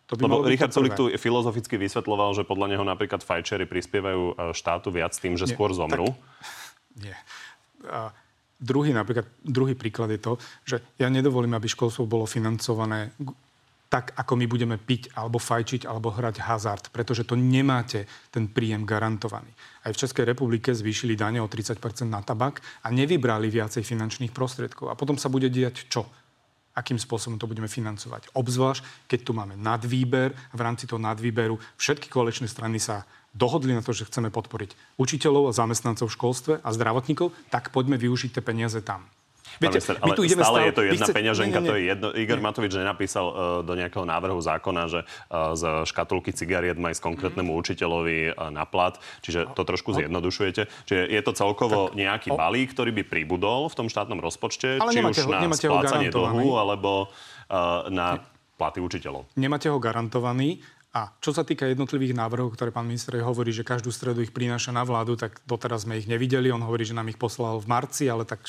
To 0.07 0.15
by 0.15 0.23
Lebo 0.23 0.47
Richard 0.47 0.71
Sulik 0.71 0.95
tu 0.95 1.11
filozoficky 1.11 1.75
vysvetloval, 1.75 2.31
že 2.31 2.47
podľa 2.47 2.71
neho 2.71 2.83
napríklad 2.87 3.27
fajčery 3.27 3.67
prispievajú 3.67 4.21
e, 4.23 4.33
štátu 4.55 4.87
viac 4.87 5.11
tým, 5.11 5.35
že 5.35 5.49
nie, 5.49 5.51
skôr 5.51 5.75
zomrú. 5.75 6.15
Tak, 6.15 6.15
nie. 7.03 7.17
A 7.91 8.15
druhý, 8.55 8.95
napríklad, 8.95 9.27
druhý 9.43 9.75
príklad 9.75 10.15
je 10.15 10.21
to, 10.23 10.33
že 10.63 10.79
ja 10.95 11.11
nedovolím, 11.11 11.59
aby 11.59 11.67
školstvo 11.67 12.07
bolo 12.07 12.23
financované 12.23 13.11
tak, 13.88 14.12
ako 14.19 14.36
my 14.36 14.45
budeme 14.52 14.76
piť, 14.76 15.15
alebo 15.15 15.39
fajčiť, 15.39 15.88
alebo 15.88 16.12
hrať 16.12 16.43
hazard, 16.43 16.91
pretože 16.91 17.23
to 17.23 17.39
nemáte 17.39 18.04
ten 18.32 18.52
príjem 18.52 18.84
garantovaný. 18.84 19.47
Aj 19.88 19.91
v 19.95 20.00
Českej 20.04 20.28
republike 20.28 20.76
zvýšili 20.76 21.15
dane 21.15 21.39
o 21.39 21.47
30% 21.47 21.80
na 22.08 22.19
tabak 22.19 22.60
a 22.84 22.91
nevybrali 22.91 23.47
viacej 23.47 23.88
finančných 23.88 24.36
prostriedkov. 24.36 24.91
A 24.91 25.00
potom 25.00 25.15
sa 25.15 25.32
bude 25.32 25.47
diať 25.47 25.88
čo? 25.88 26.04
Akým 26.78 27.00
spôsobom 27.00 27.41
to 27.41 27.50
budeme 27.50 27.65
financovať? 27.65 28.30
Obzvlášť, 28.38 29.10
keď 29.10 29.19
tu 29.26 29.32
máme 29.34 29.58
nadvýber 29.58 30.30
a 30.36 30.54
v 30.54 30.62
rámci 30.62 30.86
toho 30.86 31.02
nadvýberu 31.02 31.58
všetky 31.80 32.12
koaličné 32.12 32.45
strany 32.45 32.78
sa 32.78 33.08
dohodli 33.34 33.73
na 33.73 33.82
to, 33.82 33.97
že 33.97 34.06
chceme 34.06 34.30
podporiť 34.30 35.00
učiteľov 35.02 35.50
a 35.50 35.58
zamestnancov 35.58 36.06
v 36.06 36.15
školstve 36.21 36.54
a 36.62 36.69
zdravotníkov, 36.69 37.34
tak 37.50 37.73
poďme 37.73 37.97
využiť 37.97 38.38
tie 38.38 38.43
peniaze 38.45 38.78
tam. 38.86 39.10
Viete, 39.57 39.79
minister, 39.79 39.95
my 40.03 40.12
tu 40.13 40.23
ideme 40.27 40.43
stále, 40.43 40.60
stále 40.60 40.67
je 40.69 40.73
to 40.75 40.83
jedna 40.86 41.07
chce... 41.07 41.13
peňaženka, 41.15 41.60
nie, 41.60 41.63
nie, 41.63 41.63
nie. 41.63 41.69
to 41.69 41.73
je 41.73 41.83
jedno. 41.88 42.07
Igor 42.13 42.38
nie. 42.38 42.45
Matovič 42.45 42.73
nenapísal 42.77 43.25
uh, 43.27 43.36
do 43.63 43.73
nejakého 43.73 44.05
návrhu 44.05 44.38
zákona, 44.38 44.83
že 44.91 44.99
uh, 45.03 45.55
z 45.55 45.63
škatulky 45.89 46.36
cigariet 46.36 46.77
má 46.77 46.93
ísť 46.93 47.01
konkrétnemu 47.01 47.51
mm. 47.55 47.60
učiteľovi 47.63 48.17
uh, 48.31 48.53
na 48.53 48.67
plat, 48.67 48.99
čiže 49.25 49.51
to 49.57 49.63
trošku 49.65 49.95
zjednodušujete. 49.97 50.69
Čiže 50.86 51.01
je 51.10 51.21
to 51.25 51.31
celkovo 51.33 51.89
tak, 51.89 51.97
nejaký 51.97 52.29
o... 52.31 52.38
balík, 52.38 52.75
ktorý 52.75 52.91
by 53.01 53.03
pribudol 53.07 53.71
v 53.71 53.75
tom 53.75 53.88
štátnom 53.88 54.21
rozpočte, 54.21 54.77
Ale 54.77 54.91
či 54.93 55.01
už 55.01 55.25
ho, 55.25 55.31
na 55.31 55.49
splácanie 55.49 56.13
dlhu, 56.13 56.60
alebo 56.60 57.07
uh, 57.07 57.88
na 57.89 58.21
platy 58.57 58.81
učiteľov. 58.81 59.29
Nemáte 59.38 59.69
ho 59.69 59.77
garantovaný. 59.77 60.60
A 60.97 61.13
čo 61.21 61.29
sa 61.29 61.45
týka 61.45 61.69
jednotlivých 61.69 62.17
návrhov, 62.17 62.57
ktoré 62.57 62.73
pán 62.73 62.89
minister 62.89 63.21
hovorí, 63.21 63.53
že 63.53 63.62
každú 63.62 63.93
stredu 63.93 64.25
ich 64.25 64.33
prináša 64.33 64.73
na 64.73 64.81
vládu, 64.81 65.13
tak 65.13 65.38
doteraz 65.45 65.86
sme 65.86 66.01
ich 66.01 66.10
nevideli. 66.10 66.49
On 66.49 66.63
hovorí, 66.63 66.89
že 66.89 66.97
nám 66.97 67.05
ich 67.13 67.21
poslal 67.21 67.62
v 67.62 67.69
marci, 67.69 68.10
ale 68.10 68.25
tak 68.25 68.41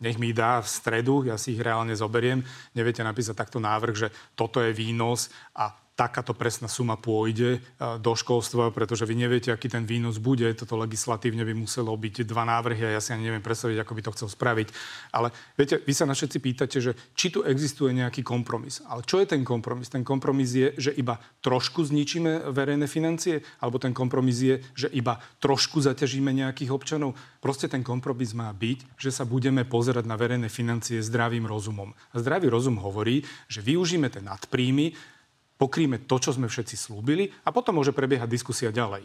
nech 0.00 0.16
mi 0.16 0.32
dá 0.32 0.60
v 0.60 0.68
stredu, 0.68 1.24
ja 1.28 1.36
si 1.36 1.56
ich 1.56 1.64
reálne 1.64 1.92
zoberiem. 1.96 2.40
Neviete 2.76 3.04
napísať 3.04 3.36
takto 3.36 3.60
návrh, 3.60 3.94
že 3.96 4.08
toto 4.36 4.60
je 4.64 4.72
výnos 4.72 5.28
a 5.56 5.79
takáto 6.00 6.32
presná 6.32 6.64
suma 6.64 6.96
pôjde 6.96 7.60
e, 7.60 7.80
do 8.00 8.16
školstva, 8.16 8.72
pretože 8.72 9.04
vy 9.04 9.20
neviete, 9.20 9.52
aký 9.52 9.68
ten 9.68 9.84
výnos 9.84 10.16
bude. 10.16 10.48
Toto 10.56 10.80
legislatívne 10.80 11.44
by 11.44 11.52
muselo 11.52 11.92
byť 11.92 12.24
dva 12.24 12.48
návrhy 12.48 12.88
a 12.88 12.96
ja 12.96 13.04
si 13.04 13.12
ani 13.12 13.28
neviem 13.28 13.44
predstaviť, 13.44 13.84
ako 13.84 13.92
by 13.92 14.02
to 14.08 14.14
chcel 14.16 14.28
spraviť. 14.32 14.68
Ale 15.12 15.28
viete, 15.60 15.76
vy 15.84 15.92
sa 15.92 16.08
na 16.08 16.16
všetci 16.16 16.38
pýtate, 16.40 16.80
že 16.80 16.96
či 17.12 17.28
tu 17.28 17.44
existuje 17.44 17.92
nejaký 17.92 18.24
kompromis. 18.24 18.80
Ale 18.88 19.04
čo 19.04 19.20
je 19.20 19.28
ten 19.28 19.44
kompromis? 19.44 19.92
Ten 19.92 20.00
kompromis 20.00 20.56
je, 20.56 20.72
že 20.80 20.96
iba 20.96 21.20
trošku 21.44 21.84
zničíme 21.84 22.48
verejné 22.48 22.88
financie, 22.88 23.44
alebo 23.60 23.76
ten 23.76 23.92
kompromis 23.92 24.40
je, 24.40 24.56
že 24.72 24.88
iba 24.96 25.20
trošku 25.44 25.84
zaťažíme 25.84 26.32
nejakých 26.32 26.72
občanov. 26.72 27.12
Proste 27.44 27.68
ten 27.68 27.84
kompromis 27.84 28.32
má 28.32 28.48
byť, 28.56 28.96
že 28.96 29.12
sa 29.12 29.28
budeme 29.28 29.68
pozerať 29.68 30.08
na 30.08 30.16
verejné 30.16 30.48
financie 30.48 31.04
zdravým 31.04 31.44
rozumom. 31.44 31.92
A 32.16 32.24
zdravý 32.24 32.48
rozum 32.48 32.80
hovorí, 32.80 33.20
že 33.52 33.60
využíme 33.60 34.08
tie 34.08 34.24
nadpríjmy, 34.24 35.19
pokríjme 35.60 36.00
to, 36.08 36.16
čo 36.16 36.32
sme 36.32 36.48
všetci 36.48 36.80
slúbili 36.80 37.28
a 37.44 37.52
potom 37.52 37.76
môže 37.76 37.92
prebiehať 37.92 38.32
diskusia 38.32 38.72
ďalej. 38.72 39.04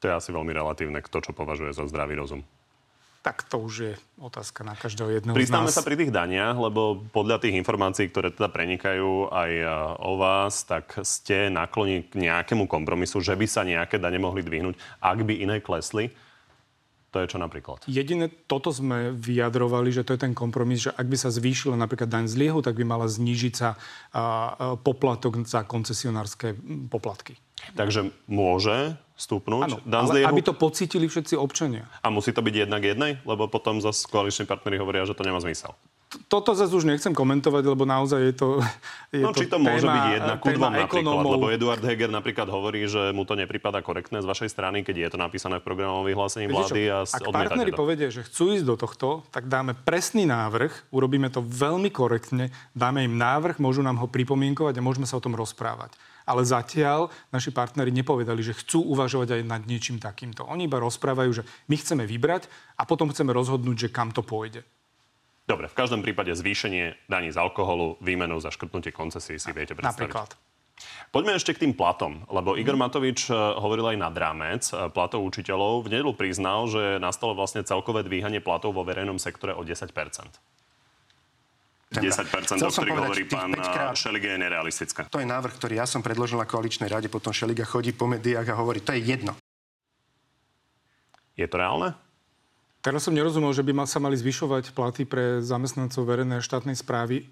To 0.00 0.08
je 0.08 0.14
asi 0.14 0.30
veľmi 0.30 0.54
relatívne, 0.54 1.02
kto 1.02 1.18
čo 1.20 1.32
považuje 1.34 1.74
za 1.74 1.84
zdravý 1.90 2.16
rozum. 2.16 2.46
Tak 3.20 3.44
to 3.52 3.60
už 3.60 3.74
je 3.84 3.92
otázka 4.16 4.64
na 4.64 4.72
každého 4.72 5.20
jedného 5.20 5.36
Pristávame 5.36 5.68
z 5.68 5.76
nás. 5.76 5.76
sa 5.76 5.84
pri 5.84 6.00
tých 6.00 6.08
daniach, 6.08 6.56
lebo 6.56 7.04
podľa 7.12 7.36
tých 7.36 7.52
informácií, 7.52 8.08
ktoré 8.08 8.32
teda 8.32 8.48
prenikajú 8.48 9.28
aj 9.28 9.50
e, 9.60 9.66
o 10.00 10.16
vás, 10.16 10.64
tak 10.64 10.96
ste 11.04 11.52
nakloni 11.52 12.08
k 12.08 12.16
nejakému 12.16 12.64
kompromisu, 12.64 13.20
že 13.20 13.36
by 13.36 13.44
sa 13.44 13.60
nejaké 13.60 14.00
dane 14.00 14.16
mohli 14.16 14.40
dvihnúť, 14.40 14.72
ak 15.04 15.18
by 15.20 15.36
iné 15.36 15.60
klesli. 15.60 16.08
To 17.10 17.18
je 17.18 17.26
čo 17.26 17.38
napríklad? 17.42 17.82
Jediné, 17.90 18.30
toto 18.46 18.70
sme 18.70 19.10
vyjadrovali, 19.10 19.90
že 19.90 20.06
to 20.06 20.14
je 20.14 20.22
ten 20.22 20.34
kompromis, 20.34 20.86
že 20.86 20.94
ak 20.94 21.10
by 21.10 21.16
sa 21.18 21.34
zvýšila 21.34 21.74
napríklad 21.74 22.06
daň 22.06 22.30
z 22.30 22.38
liehu, 22.38 22.62
tak 22.62 22.78
by 22.78 22.86
mala 22.86 23.10
znížiť 23.10 23.54
sa 23.54 23.74
poplatok 24.86 25.42
za 25.42 25.66
koncesionárske 25.66 26.54
poplatky. 26.86 27.34
Takže 27.74 28.14
môže 28.30 28.94
stúpnuť 29.18 29.62
ano, 29.66 29.76
daň 29.84 30.04
z 30.06 30.10
liehu? 30.22 30.28
aby 30.30 30.42
to 30.46 30.54
pocítili 30.54 31.10
všetci 31.10 31.34
občania. 31.34 31.90
A 32.00 32.14
musí 32.14 32.30
to 32.30 32.40
byť 32.40 32.54
jednak 32.70 32.80
jednej? 32.86 33.18
Lebo 33.26 33.50
potom 33.50 33.82
zase 33.82 34.06
koaliční 34.06 34.46
partnery 34.46 34.78
hovoria, 34.78 35.04
že 35.04 35.18
to 35.18 35.26
nemá 35.26 35.42
zmysel 35.42 35.74
toto 36.26 36.58
zase 36.58 36.74
už 36.74 36.90
nechcem 36.90 37.14
komentovať, 37.14 37.62
lebo 37.70 37.86
naozaj 37.86 38.20
je 38.30 38.34
to 38.34 38.48
je 39.14 39.22
No 39.22 39.30
to 39.30 39.42
či 39.42 39.46
to 39.46 39.62
téma, 39.62 39.78
môže 39.78 39.86
byť 39.86 40.06
jedna 40.18 40.34
ku 40.42 40.48
dvom 40.50 40.72
napríklad, 40.74 41.14
lebo 41.22 41.46
Eduard 41.54 41.82
Heger 41.86 42.10
napríklad 42.10 42.48
hovorí, 42.50 42.90
že 42.90 43.14
mu 43.14 43.22
to 43.22 43.38
nepripada 43.38 43.78
korektné 43.78 44.18
z 44.18 44.26
vašej 44.26 44.50
strany, 44.50 44.82
keď 44.82 45.06
je 45.06 45.10
to 45.14 45.18
napísané 45.22 45.62
v 45.62 45.64
programovom 45.70 46.02
vyhlásení 46.10 46.50
vlády 46.50 46.90
a 46.90 47.06
Ak 47.06 47.30
partneri 47.30 47.70
povedia, 47.70 48.10
že 48.10 48.26
chcú 48.26 48.58
ísť 48.58 48.66
do 48.66 48.74
tohto, 48.74 49.08
tak 49.30 49.46
dáme 49.46 49.78
presný 49.78 50.26
návrh, 50.26 50.90
urobíme 50.90 51.30
to 51.30 51.46
veľmi 51.46 51.94
korektne, 51.94 52.50
dáme 52.74 53.06
im 53.06 53.14
návrh, 53.14 53.62
môžu 53.62 53.86
nám 53.86 54.02
ho 54.02 54.10
pripomienkovať 54.10 54.82
a 54.82 54.84
môžeme 54.84 55.06
sa 55.06 55.14
o 55.14 55.22
tom 55.22 55.38
rozprávať. 55.38 55.94
Ale 56.26 56.46
zatiaľ 56.46 57.10
naši 57.34 57.50
partneri 57.50 57.90
nepovedali, 57.90 58.42
že 58.42 58.54
chcú 58.54 58.86
uvažovať 58.94 59.40
aj 59.40 59.42
nad 59.46 59.62
niečím 59.66 59.98
takýmto. 59.98 60.46
Oni 60.46 60.66
iba 60.66 60.78
rozprávajú, 60.78 61.42
že 61.42 61.46
my 61.66 61.74
chceme 61.78 62.04
vybrať 62.06 62.46
a 62.78 62.86
potom 62.86 63.10
chceme 63.10 63.34
rozhodnúť, 63.34 63.88
že 63.88 63.92
kam 63.94 64.14
to 64.14 64.22
pôjde. 64.22 64.62
Dobre, 65.50 65.66
v 65.66 65.74
každom 65.74 66.06
prípade 66.06 66.30
zvýšenie 66.30 67.10
daní 67.10 67.34
z 67.34 67.38
alkoholu, 67.42 67.98
výmenou 67.98 68.38
za 68.38 68.54
škrtnutie 68.54 68.94
koncesie 68.94 69.34
si 69.34 69.50
viete 69.50 69.74
predstaviť. 69.74 70.06
Napríklad. 70.06 70.30
Poďme 71.10 71.34
ešte 71.34 71.58
k 71.58 71.66
tým 71.66 71.74
platom, 71.74 72.22
lebo 72.30 72.54
Igor. 72.54 72.78
Matovič 72.78 73.28
eh, 73.28 73.34
hovoril 73.34 73.92
aj 73.92 73.98
nad 73.98 74.14
rámec 74.14 74.62
eh, 74.70 74.86
platov 74.94 75.26
učiteľov. 75.26 75.84
V 75.84 75.92
nedelu 75.92 76.14
priznal, 76.14 76.70
že 76.70 77.02
nastalo 77.02 77.34
vlastne 77.34 77.66
celkové 77.66 78.06
dvíhanie 78.06 78.38
platov 78.38 78.78
vo 78.78 78.86
verejnom 78.86 79.18
sektore 79.18 79.52
o 79.52 79.66
10% 79.66 79.90
10 81.90 82.62
o 82.62 82.70
ktorých 82.70 82.94
hovorí 83.02 83.26
pán 83.26 83.50
eh, 83.50 83.90
Šeliga, 83.98 84.30
je 84.30 84.38
nerealistické. 84.38 85.10
To 85.10 85.18
je 85.18 85.26
návrh, 85.26 85.58
ktorý 85.58 85.82
ja 85.82 85.86
som 85.90 86.06
predložil 86.06 86.38
na 86.38 86.46
koaličnej 86.46 86.86
rade, 86.86 87.10
potom 87.10 87.34
Šeliga 87.34 87.66
chodí 87.66 87.90
po 87.90 88.06
médiách 88.06 88.46
a 88.46 88.54
hovorí, 88.54 88.78
to 88.78 88.94
je 88.94 89.02
jedno. 89.02 89.34
Je 91.34 91.50
to 91.50 91.58
reálne? 91.58 91.98
Teraz 92.80 93.04
som 93.04 93.12
nerozumel, 93.12 93.52
že 93.52 93.60
by 93.60 93.84
sa 93.84 94.00
mali 94.00 94.16
zvyšovať 94.16 94.72
platy 94.72 95.04
pre 95.04 95.44
zamestnancov 95.44 96.08
verejnej 96.08 96.40
štátnej 96.40 96.76
správy 96.80 97.28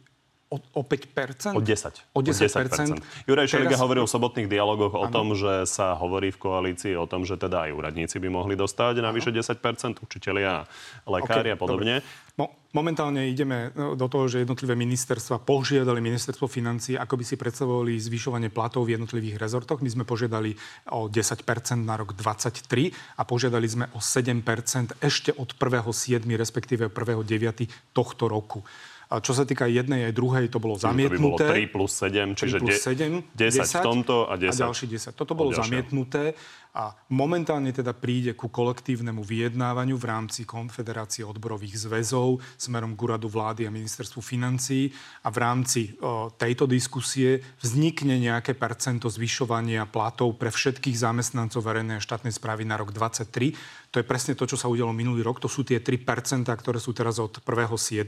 o, 0.48 0.56
o 0.56 0.82
5%? 0.82 1.52
O 1.52 1.61
10. 1.61 2.16
O 2.16 2.20
10%. 2.20 2.20
O 2.20 2.22
10%. 2.24 3.28
Juraj 3.28 3.46
Šeliga 3.48 3.76
Teraz... 3.76 3.84
hovoril 3.84 4.04
v 4.08 4.12
sobotných 4.12 4.48
dialogoch 4.48 4.96
o 4.96 5.04
ano. 5.04 5.12
tom, 5.12 5.26
že 5.37 5.68
sa 5.68 5.92
hovorí 5.92 6.32
v 6.32 6.38
koalícii 6.40 6.96
o 6.96 7.04
tom, 7.04 7.28
že 7.28 7.37
teda 7.37 7.68
aj 7.68 7.76
úradníci 7.76 8.16
by 8.16 8.28
mohli 8.32 8.56
dostať 8.56 9.04
navyše 9.04 9.28
10%, 9.28 10.00
učitelia, 10.00 10.64
lekári 11.04 11.52
okay, 11.52 11.56
a 11.56 11.58
podobne. 11.61 11.94
Mo- 12.40 12.54
momentálne 12.72 13.28
ideme 13.28 13.74
no, 13.76 13.92
do 13.92 14.06
toho, 14.08 14.30
že 14.30 14.46
jednotlivé 14.46 14.72
ministerstva 14.78 15.42
požiadali 15.42 16.00
ministerstvo 16.00 16.48
financí, 16.48 16.96
ako 16.96 17.20
by 17.20 17.24
si 17.26 17.34
predstavovali 17.37 17.98
zvyšovanie 18.00 18.48
platov 18.48 18.88
v 18.88 18.96
jednotlivých 18.96 19.37
rezortoch. 19.37 19.84
My 19.84 19.90
sme 19.92 20.04
požiadali 20.08 20.56
o 20.94 21.12
10% 21.12 21.44
na 21.82 21.98
rok 22.00 22.16
2023 22.16 23.20
a 23.20 23.22
požiadali 23.28 23.66
sme 23.68 23.84
o 23.92 24.00
7% 24.00 24.96
ešte 25.02 25.34
od 25.37 25.52
1.7. 25.58 26.24
respektíve 26.38 26.88
1.9. 26.88 27.92
tohto 27.92 28.30
roku. 28.30 28.64
A 29.08 29.24
čo 29.24 29.32
sa 29.32 29.48
týka 29.48 29.64
jednej 29.64 30.12
aj 30.12 30.12
druhej, 30.12 30.52
to 30.52 30.60
bolo 30.60 30.76
zamietnuté. 30.76 31.16
To 31.16 31.56
by 31.56 31.64
bolo 31.64 31.64
3 31.64 31.74
plus 31.74 31.92
7, 31.96 32.36
čiže 32.36 32.56
3 32.60 32.64
plus 32.64 32.76
7, 32.76 33.24
10, 33.32 33.64
10 33.64 33.80
v 33.80 33.80
tomto 33.80 34.16
a 34.28 34.34
10. 34.36 34.52
A 34.52 34.68
ďalší 34.68 34.84
10. 34.84 35.16
Toto 35.16 35.32
bolo 35.32 35.50
zamietnuté 35.56 36.36
a 36.78 36.94
momentálne 37.10 37.74
teda 37.74 37.90
príde 37.90 38.38
ku 38.38 38.46
kolektívnemu 38.46 39.26
vyjednávaniu 39.26 39.98
v 39.98 40.14
rámci 40.14 40.46
Konfederácie 40.46 41.26
odborových 41.26 41.74
zväzov 41.74 42.38
smerom 42.54 42.94
k 42.94 43.02
úradu 43.02 43.26
vlády 43.26 43.66
a 43.66 43.74
ministerstvu 43.74 44.22
financií 44.22 44.94
a 45.26 45.28
v 45.34 45.38
rámci 45.42 45.98
o, 45.98 46.30
tejto 46.30 46.70
diskusie 46.70 47.42
vznikne 47.58 48.22
nejaké 48.22 48.54
percento 48.54 49.10
zvyšovania 49.10 49.90
platov 49.90 50.38
pre 50.38 50.54
všetkých 50.54 50.94
zamestnancov 50.94 51.66
verejnej 51.66 51.98
a 51.98 52.04
štátnej 52.06 52.30
správy 52.30 52.62
na 52.62 52.78
rok 52.78 52.94
2023. 52.94 53.90
To 53.90 53.98
je 53.98 54.06
presne 54.06 54.38
to, 54.38 54.46
čo 54.46 54.54
sa 54.54 54.70
udialo 54.70 54.94
minulý 54.94 55.26
rok. 55.26 55.42
To 55.42 55.50
sú 55.50 55.66
tie 55.66 55.82
3%, 55.82 56.46
ktoré 56.46 56.78
sú 56.78 56.94
teraz 56.94 57.18
od 57.18 57.42
1.7. 57.42 58.06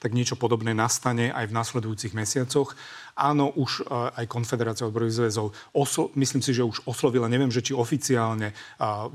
Tak 0.00 0.10
niečo 0.16 0.40
podobné 0.40 0.72
nastane 0.72 1.28
aj 1.36 1.52
v 1.52 1.56
nasledujúcich 1.58 2.16
mesiacoch. 2.16 2.72
Áno, 3.16 3.50
už 3.56 3.82
e, 3.82 3.90
aj 3.90 4.24
Konfederácia 4.28 4.86
odborových 4.86 5.24
zväzov, 5.24 5.50
oslo- 5.72 6.12
myslím 6.14 6.44
si, 6.44 6.52
že 6.52 6.62
už 6.62 6.84
oslovila, 6.86 7.32
neviem, 7.32 7.48
že 7.48 7.64
či 7.64 7.72
oficiálne 7.72 8.05
oficiálne 8.06 8.54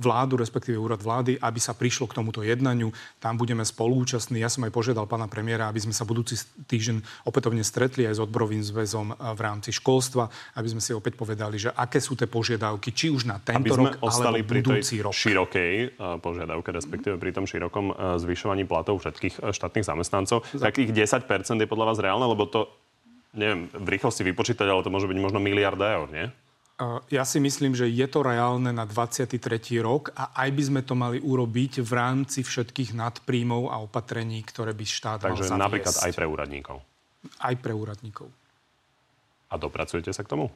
vládu, 0.03 0.35
respektíve 0.35 0.75
úrad 0.75 0.99
vlády, 0.99 1.39
aby 1.39 1.59
sa 1.63 1.71
prišlo 1.71 2.11
k 2.11 2.19
tomuto 2.19 2.43
jednaniu. 2.43 2.91
Tam 3.23 3.39
budeme 3.39 3.63
spolúčastní. 3.63 4.43
Ja 4.43 4.51
som 4.51 4.67
aj 4.67 4.75
požiadal 4.75 5.07
pána 5.07 5.31
premiéra, 5.31 5.71
aby 5.71 5.79
sme 5.79 5.95
sa 5.95 6.03
budúci 6.03 6.35
týždeň 6.67 7.23
opätovne 7.23 7.63
stretli 7.63 8.03
aj 8.03 8.19
s 8.19 8.23
odborovým 8.27 8.59
zväzom 8.59 9.15
v 9.15 9.39
rámci 9.39 9.71
školstva, 9.71 10.27
aby 10.59 10.67
sme 10.67 10.83
si 10.83 10.91
opäť 10.91 11.15
povedali, 11.15 11.55
že 11.55 11.71
aké 11.71 12.03
sú 12.03 12.19
tie 12.19 12.27
požiadavky, 12.27 12.91
či 12.91 13.07
už 13.07 13.31
na 13.31 13.39
tento 13.39 13.71
rok, 13.71 13.95
ostali 14.03 14.43
alebo 14.43 14.51
pri 14.51 14.59
budúci 14.59 14.99
tej 14.99 15.07
rok. 15.07 15.15
širokej 15.15 15.75
požiadavke, 16.19 16.69
respektíve 16.75 17.15
pri 17.15 17.31
tom 17.31 17.47
širokom 17.47 17.95
zvyšovaní 18.19 18.67
platov 18.67 18.99
všetkých 18.99 19.55
štátnych 19.55 19.87
zamestnancov. 19.87 20.43
Takých 20.51 20.91
10% 20.91 21.31
je 21.63 21.69
podľa 21.71 21.95
vás 21.95 21.97
reálne, 22.03 22.27
lebo 22.27 22.43
to 22.43 22.67
neviem 23.31 23.71
v 23.71 23.87
rýchlosti 23.87 24.27
vypočítať, 24.27 24.67
ale 24.67 24.83
to 24.83 24.91
môže 24.91 25.07
byť 25.07 25.15
možno 25.15 25.39
miliarda 25.39 25.87
eur, 25.95 26.11
nie? 26.11 26.27
Ja 27.13 27.23
si 27.29 27.37
myslím, 27.37 27.77
že 27.77 27.85
je 27.85 28.07
to 28.09 28.25
reálne 28.25 28.73
na 28.73 28.89
23. 28.89 29.37
rok 29.85 30.09
a 30.17 30.33
aj 30.33 30.49
by 30.49 30.63
sme 30.65 30.81
to 30.81 30.97
mali 30.97 31.21
urobiť 31.21 31.85
v 31.85 31.91
rámci 31.93 32.41
všetkých 32.41 32.97
nadpríjmov 32.97 33.69
a 33.69 33.77
opatrení, 33.85 34.41
ktoré 34.41 34.73
by 34.73 34.85
štát 34.85 35.19
Takže 35.21 35.45
mal 35.45 35.61
zaviesť. 35.61 35.61
napríklad 35.61 35.95
aj 36.01 36.11
pre 36.17 36.25
úradníkov. 36.25 36.77
Aj 37.37 37.53
pre 37.53 37.73
úradníkov. 37.77 38.27
A 39.51 39.53
dopracujete 39.61 40.09
sa 40.09 40.25
k 40.25 40.31
tomu? 40.33 40.49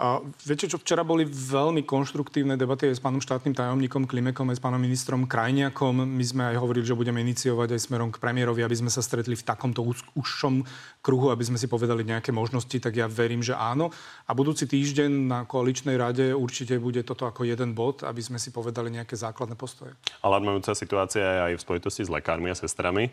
A 0.00 0.24
viete 0.48 0.64
čo, 0.64 0.80
včera 0.80 1.04
boli 1.04 1.28
veľmi 1.28 1.84
konštruktívne 1.84 2.56
debaty 2.56 2.88
aj 2.88 2.96
s 2.96 3.04
pánom 3.04 3.20
štátnym 3.20 3.52
tajomníkom 3.52 4.08
Klimekom, 4.08 4.48
aj 4.48 4.56
s 4.56 4.64
pánom 4.64 4.80
ministrom 4.80 5.28
Krajniakom. 5.28 5.92
My 5.92 6.24
sme 6.24 6.42
aj 6.48 6.56
hovorili, 6.56 6.88
že 6.88 6.96
budeme 6.96 7.20
iniciovať 7.20 7.76
aj 7.76 7.84
smerom 7.84 8.08
k 8.08 8.16
premiérovi, 8.16 8.64
aby 8.64 8.80
sme 8.80 8.88
sa 8.88 9.04
stretli 9.04 9.36
v 9.36 9.44
takomto 9.44 9.84
užšom 10.16 10.64
kruhu, 11.04 11.28
aby 11.28 11.44
sme 11.44 11.60
si 11.60 11.68
povedali 11.68 12.00
nejaké 12.08 12.32
možnosti, 12.32 12.72
tak 12.80 12.96
ja 12.96 13.04
verím, 13.12 13.44
že 13.44 13.52
áno. 13.52 13.92
A 14.24 14.32
budúci 14.32 14.64
týždeň 14.64 15.12
na 15.28 15.44
koaličnej 15.44 16.00
rade 16.00 16.32
určite 16.32 16.80
bude 16.80 17.04
toto 17.04 17.28
ako 17.28 17.44
jeden 17.44 17.76
bod, 17.76 18.00
aby 18.00 18.24
sme 18.24 18.40
si 18.40 18.48
povedali 18.48 18.88
nejaké 18.88 19.20
základné 19.20 19.52
postoje. 19.52 19.92
Alarmujúca 20.24 20.72
situácia 20.72 21.20
je 21.20 21.40
aj 21.52 21.52
v 21.60 21.64
spojitosti 21.68 22.08
s 22.08 22.10
lekármi 22.10 22.48
a 22.48 22.56
sestrami 22.56 23.12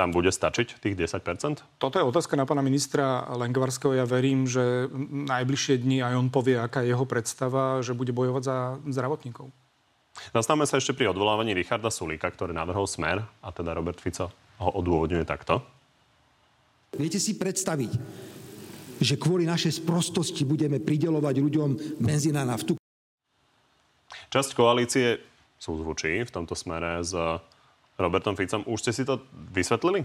tam 0.00 0.16
bude 0.16 0.32
stačiť 0.32 0.80
tých 0.80 0.96
10% 0.96 1.60
Toto 1.76 2.00
je 2.00 2.08
otázka 2.08 2.32
na 2.32 2.48
pána 2.48 2.64
ministra 2.64 3.28
Lengvarského. 3.36 3.92
Ja 3.92 4.08
verím, 4.08 4.48
že 4.48 4.88
najbližšie 5.28 5.84
dni 5.84 6.00
aj 6.00 6.14
on 6.16 6.32
povie, 6.32 6.56
aká 6.56 6.80
je 6.80 6.96
jeho 6.96 7.04
predstava, 7.04 7.84
že 7.84 7.92
bude 7.92 8.16
bojovať 8.16 8.42
za 8.48 8.56
zdravotníkov. 8.88 9.52
Zastavme 10.32 10.64
sa 10.64 10.80
ešte 10.80 10.96
pri 10.96 11.12
odvolávaní 11.12 11.52
Richarda 11.52 11.92
Sulíka, 11.92 12.32
ktorý 12.32 12.56
navrhol 12.56 12.88
Smer, 12.88 13.20
a 13.44 13.48
teda 13.52 13.76
Robert 13.76 14.00
Fico 14.00 14.32
ho 14.64 14.70
odôvodňuje 14.80 15.24
takto. 15.28 15.60
Viete 16.96 17.20
si 17.20 17.36
predstaviť, 17.36 17.92
že 19.04 19.14
kvôli 19.20 19.44
našej 19.44 19.84
sprostosti 19.84 20.48
budeme 20.48 20.80
pridelovať 20.80 21.34
ľuďom 21.44 21.70
benzín 22.00 22.40
a 22.40 22.44
naftu? 22.48 22.80
Časť 24.32 24.50
koalície 24.56 25.20
súzvučí 25.60 26.24
v 26.24 26.30
tomto 26.32 26.56
smere 26.56 27.04
s 27.04 27.12
Robertom 28.00 28.34
Ficom. 28.34 28.64
Už 28.64 28.80
ste 28.80 28.92
si 28.96 29.04
to 29.04 29.20
vysvetlili? 29.52 30.02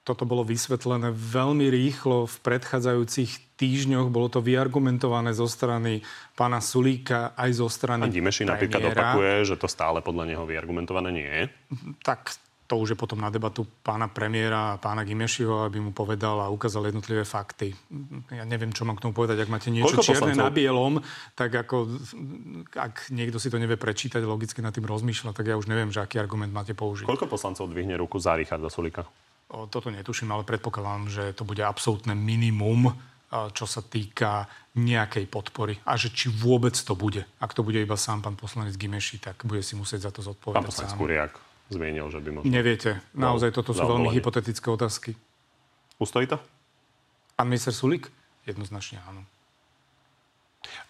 Toto 0.00 0.24
bolo 0.24 0.48
vysvetlené 0.48 1.12
veľmi 1.12 1.68
rýchlo 1.68 2.24
v 2.24 2.36
predchádzajúcich 2.40 3.60
týždňoch. 3.60 4.08
Bolo 4.08 4.32
to 4.32 4.40
vyargumentované 4.40 5.36
zo 5.36 5.44
strany 5.44 6.00
pána 6.32 6.64
Sulíka 6.64 7.36
aj 7.36 7.50
zo 7.60 7.68
strany 7.68 8.08
A 8.08 8.12
Dimeši 8.12 8.48
napríklad 8.48 8.80
opakuje, 8.96 9.44
že 9.44 9.60
to 9.60 9.68
stále 9.68 10.00
podľa 10.00 10.32
neho 10.32 10.44
vyargumentované 10.48 11.08
nie 11.12 11.28
je. 11.28 11.44
Tak 12.00 12.32
to 12.70 12.78
už 12.78 12.94
je 12.94 12.98
potom 13.02 13.18
na 13.18 13.34
debatu 13.34 13.66
pána 13.82 14.06
premiéra 14.06 14.78
a 14.78 14.78
pána 14.78 15.02
Gimešiho, 15.02 15.66
aby 15.66 15.82
mu 15.82 15.90
povedal 15.90 16.38
a 16.38 16.54
ukázal 16.54 16.86
jednotlivé 16.86 17.26
fakty. 17.26 17.74
Ja 18.30 18.46
neviem, 18.46 18.70
čo 18.70 18.86
mám 18.86 18.94
k 18.94 19.10
tomu 19.10 19.12
povedať. 19.18 19.42
Ak 19.42 19.50
máte 19.50 19.74
niečo 19.74 19.98
Koľko 19.98 20.06
čierne 20.06 20.30
poslancov? 20.30 20.46
na 20.46 20.54
bielom, 20.54 20.94
tak 21.34 21.50
ako, 21.50 21.98
ak 22.78 23.10
niekto 23.10 23.42
si 23.42 23.50
to 23.50 23.58
nevie 23.58 23.74
prečítať, 23.74 24.22
logicky 24.22 24.62
nad 24.62 24.70
tým 24.70 24.86
rozmýšľa, 24.86 25.34
tak 25.34 25.50
ja 25.50 25.58
už 25.58 25.66
neviem, 25.66 25.90
že 25.90 25.98
aký 25.98 26.22
argument 26.22 26.54
máte 26.54 26.70
použiť. 26.78 27.10
Koľko 27.10 27.26
poslancov 27.26 27.66
dvihne 27.74 27.98
ruku 27.98 28.22
za 28.22 28.38
Richarda 28.38 28.70
Sulika? 28.70 29.02
O, 29.50 29.66
toto 29.66 29.90
netuším, 29.90 30.30
ale 30.30 30.46
predpokladám, 30.46 31.10
že 31.10 31.24
to 31.34 31.42
bude 31.42 31.66
absolútne 31.66 32.14
minimum, 32.14 32.94
čo 33.50 33.66
sa 33.66 33.82
týka 33.82 34.46
nejakej 34.78 35.26
podpory 35.26 35.74
a 35.90 35.98
že 35.98 36.14
či 36.14 36.30
vôbec 36.30 36.78
to 36.78 36.94
bude. 36.94 37.26
Ak 37.42 37.50
to 37.50 37.66
bude 37.66 37.82
iba 37.82 37.98
sám 37.98 38.22
pán 38.22 38.38
poslanec 38.38 38.78
Gimeši, 38.78 39.18
tak 39.18 39.42
bude 39.42 39.66
si 39.66 39.74
musieť 39.74 40.06
za 40.06 40.10
to 40.14 40.22
zodpovedať 40.22 40.62
Pán 40.62 40.70
poslanec 40.70 40.94
Kuriak 40.94 41.49
zmienil, 41.70 42.10
že 42.10 42.18
by 42.18 42.30
možno... 42.34 42.50
Neviete. 42.50 43.00
Naozaj 43.14 43.54
toto 43.54 43.70
sú 43.70 43.86
veľmi 43.86 44.10
hypotetické 44.10 44.68
otázky. 44.68 45.14
Ustojí 46.02 46.26
to? 46.26 46.36
Pán 47.38 47.48
minister 47.48 47.72
Sulik? 47.72 48.10
Jednoznačne 48.44 49.00
áno. 49.06 49.24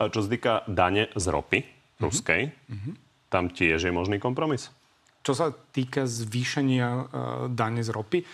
A 0.01 0.11
čo 0.11 0.25
sa 0.25 0.29
týka 0.29 0.53
dane 0.67 1.13
z 1.15 1.27
ropy 1.31 1.61
mm-hmm. 1.63 2.03
ruskej, 2.03 2.43
mm-hmm. 2.51 2.95
tam 3.31 3.53
tiež 3.53 3.87
je 3.87 3.93
možný 3.95 4.19
kompromis? 4.19 4.73
Čo 5.21 5.37
sa 5.37 5.47
týka 5.53 6.09
zvýšenia 6.09 6.89
uh, 6.91 7.05
dane 7.53 7.85
z 7.85 7.93
ropy, 7.93 8.25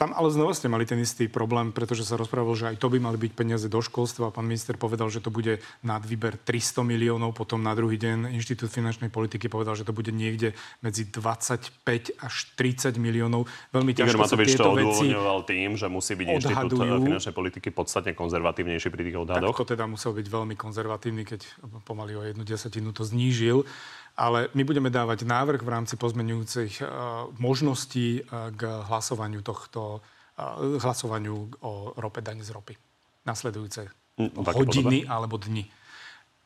tam 0.00 0.16
ale 0.16 0.32
znova 0.32 0.56
ste 0.56 0.72
mali 0.72 0.88
ten 0.88 0.98
istý 0.98 1.28
problém, 1.28 1.70
pretože 1.70 2.02
sa 2.02 2.16
rozprávalo, 2.16 2.56
že 2.56 2.74
aj 2.74 2.76
to 2.80 2.88
by 2.88 2.98
mali 2.98 3.18
byť 3.20 3.32
peniaze 3.36 3.66
do 3.68 3.78
školstva. 3.78 4.32
Pán 4.32 4.48
minister 4.48 4.74
povedal, 4.74 5.12
že 5.12 5.22
to 5.22 5.28
bude 5.28 5.60
nad 5.84 6.02
výber 6.02 6.40
300 6.40 6.82
miliónov, 6.82 7.36
potom 7.36 7.60
na 7.60 7.76
druhý 7.76 8.00
deň 8.00 8.32
Inštitút 8.34 8.72
finančnej 8.72 9.12
politiky 9.12 9.46
povedal, 9.46 9.76
že 9.78 9.84
to 9.86 9.94
bude 9.94 10.10
niekde 10.10 10.56
medzi 10.80 11.06
25 11.06 12.18
až 12.18 12.34
30 12.56 12.98
miliónov. 12.98 13.46
Veľmi 13.70 13.92
ťažko 13.92 14.16
Igor 14.16 14.22
Matovič 14.26 14.50
to 14.58 14.64
odôvodňoval 14.72 15.38
tým, 15.46 15.70
že 15.76 15.86
musí 15.86 16.12
byť 16.18 16.26
odhadujú. 16.26 16.82
Inštitút 16.82 17.06
finančnej 17.06 17.34
politiky 17.36 17.68
podstatne 17.70 18.12
konzervatívnejší 18.16 18.88
pri 18.88 19.02
tých 19.06 19.16
odhadoch. 19.22 19.54
Tak 19.54 19.60
to 19.60 19.70
teda 19.76 19.84
musel 19.86 20.16
byť 20.16 20.26
veľmi 20.26 20.54
konzervatívny, 20.56 21.22
keď 21.28 21.40
pomaly 21.84 22.16
o 22.18 22.22
jednu 22.26 22.42
desatinu 22.42 22.90
to 22.90 23.04
znížil 23.04 23.68
ale 24.16 24.52
my 24.52 24.62
budeme 24.64 24.92
dávať 24.92 25.24
návrh 25.24 25.64
v 25.64 25.72
rámci 25.72 25.94
pozmenujúcich 25.96 26.84
uh, 26.84 27.28
možností 27.40 28.22
uh, 28.22 28.52
k 28.52 28.68
hlasovaniu 28.88 29.40
tohto, 29.40 30.04
uh, 30.38 30.78
hlasovaniu 30.80 31.48
o 31.64 31.96
rope 31.96 32.20
dane 32.20 32.44
z 32.44 32.52
ropy. 32.52 32.76
Nasledujúce 33.24 33.88
mm, 34.20 34.32
hodiny 34.52 35.06
podobe? 35.06 35.12
alebo 35.12 35.36
dni. 35.40 35.64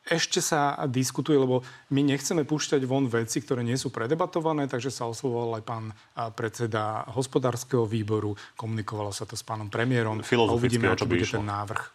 Ešte 0.07 0.39
sa 0.39 0.87
diskutuje, 0.87 1.35
lebo 1.35 1.67
my 1.91 1.99
nechceme 1.99 2.47
púšťať 2.47 2.79
von 2.87 3.11
veci, 3.11 3.43
ktoré 3.43 3.59
nie 3.59 3.75
sú 3.75 3.91
predebatované, 3.91 4.71
takže 4.71 4.87
sa 4.87 5.03
oslovoval 5.03 5.59
aj 5.59 5.63
pán 5.67 5.85
predseda 6.31 7.03
hospodárskeho 7.11 7.83
výboru, 7.83 8.31
komunikovalo 8.55 9.11
sa 9.11 9.27
to 9.27 9.35
s 9.35 9.43
pánom 9.43 9.67
premiérom. 9.67 10.23
A 10.23 10.55
uvidíme, 10.55 10.95
čo 10.95 11.03
bude 11.03 11.27
ten 11.27 11.43
návrh. 11.43 11.91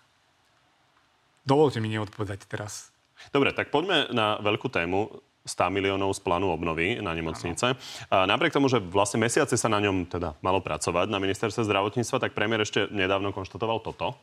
Dovolte 1.48 1.80
mi 1.80 1.88
neodpovedať 1.88 2.44
teraz. 2.52 2.92
Dobre, 3.32 3.56
tak 3.56 3.72
poďme 3.72 4.12
na 4.12 4.36
veľkú 4.44 4.68
tému 4.68 5.08
100 5.42 5.74
miliónov 5.74 6.14
z 6.14 6.20
plánu 6.22 6.54
obnovy 6.54 7.02
na 7.02 7.10
nemocnice. 7.14 7.74
A 8.10 8.26
napriek 8.30 8.54
tomu, 8.54 8.70
že 8.70 8.78
vlastne 8.78 9.18
mesiace 9.18 9.58
sa 9.58 9.66
na 9.66 9.82
ňom 9.82 10.06
teda 10.06 10.38
malo 10.38 10.62
pracovať 10.62 11.10
na 11.10 11.18
ministerstve 11.18 11.66
zdravotníctva, 11.66 12.22
tak 12.22 12.36
premiér 12.36 12.62
ešte 12.62 12.86
nedávno 12.90 13.34
konštatoval 13.34 13.82
toto. 13.82 14.14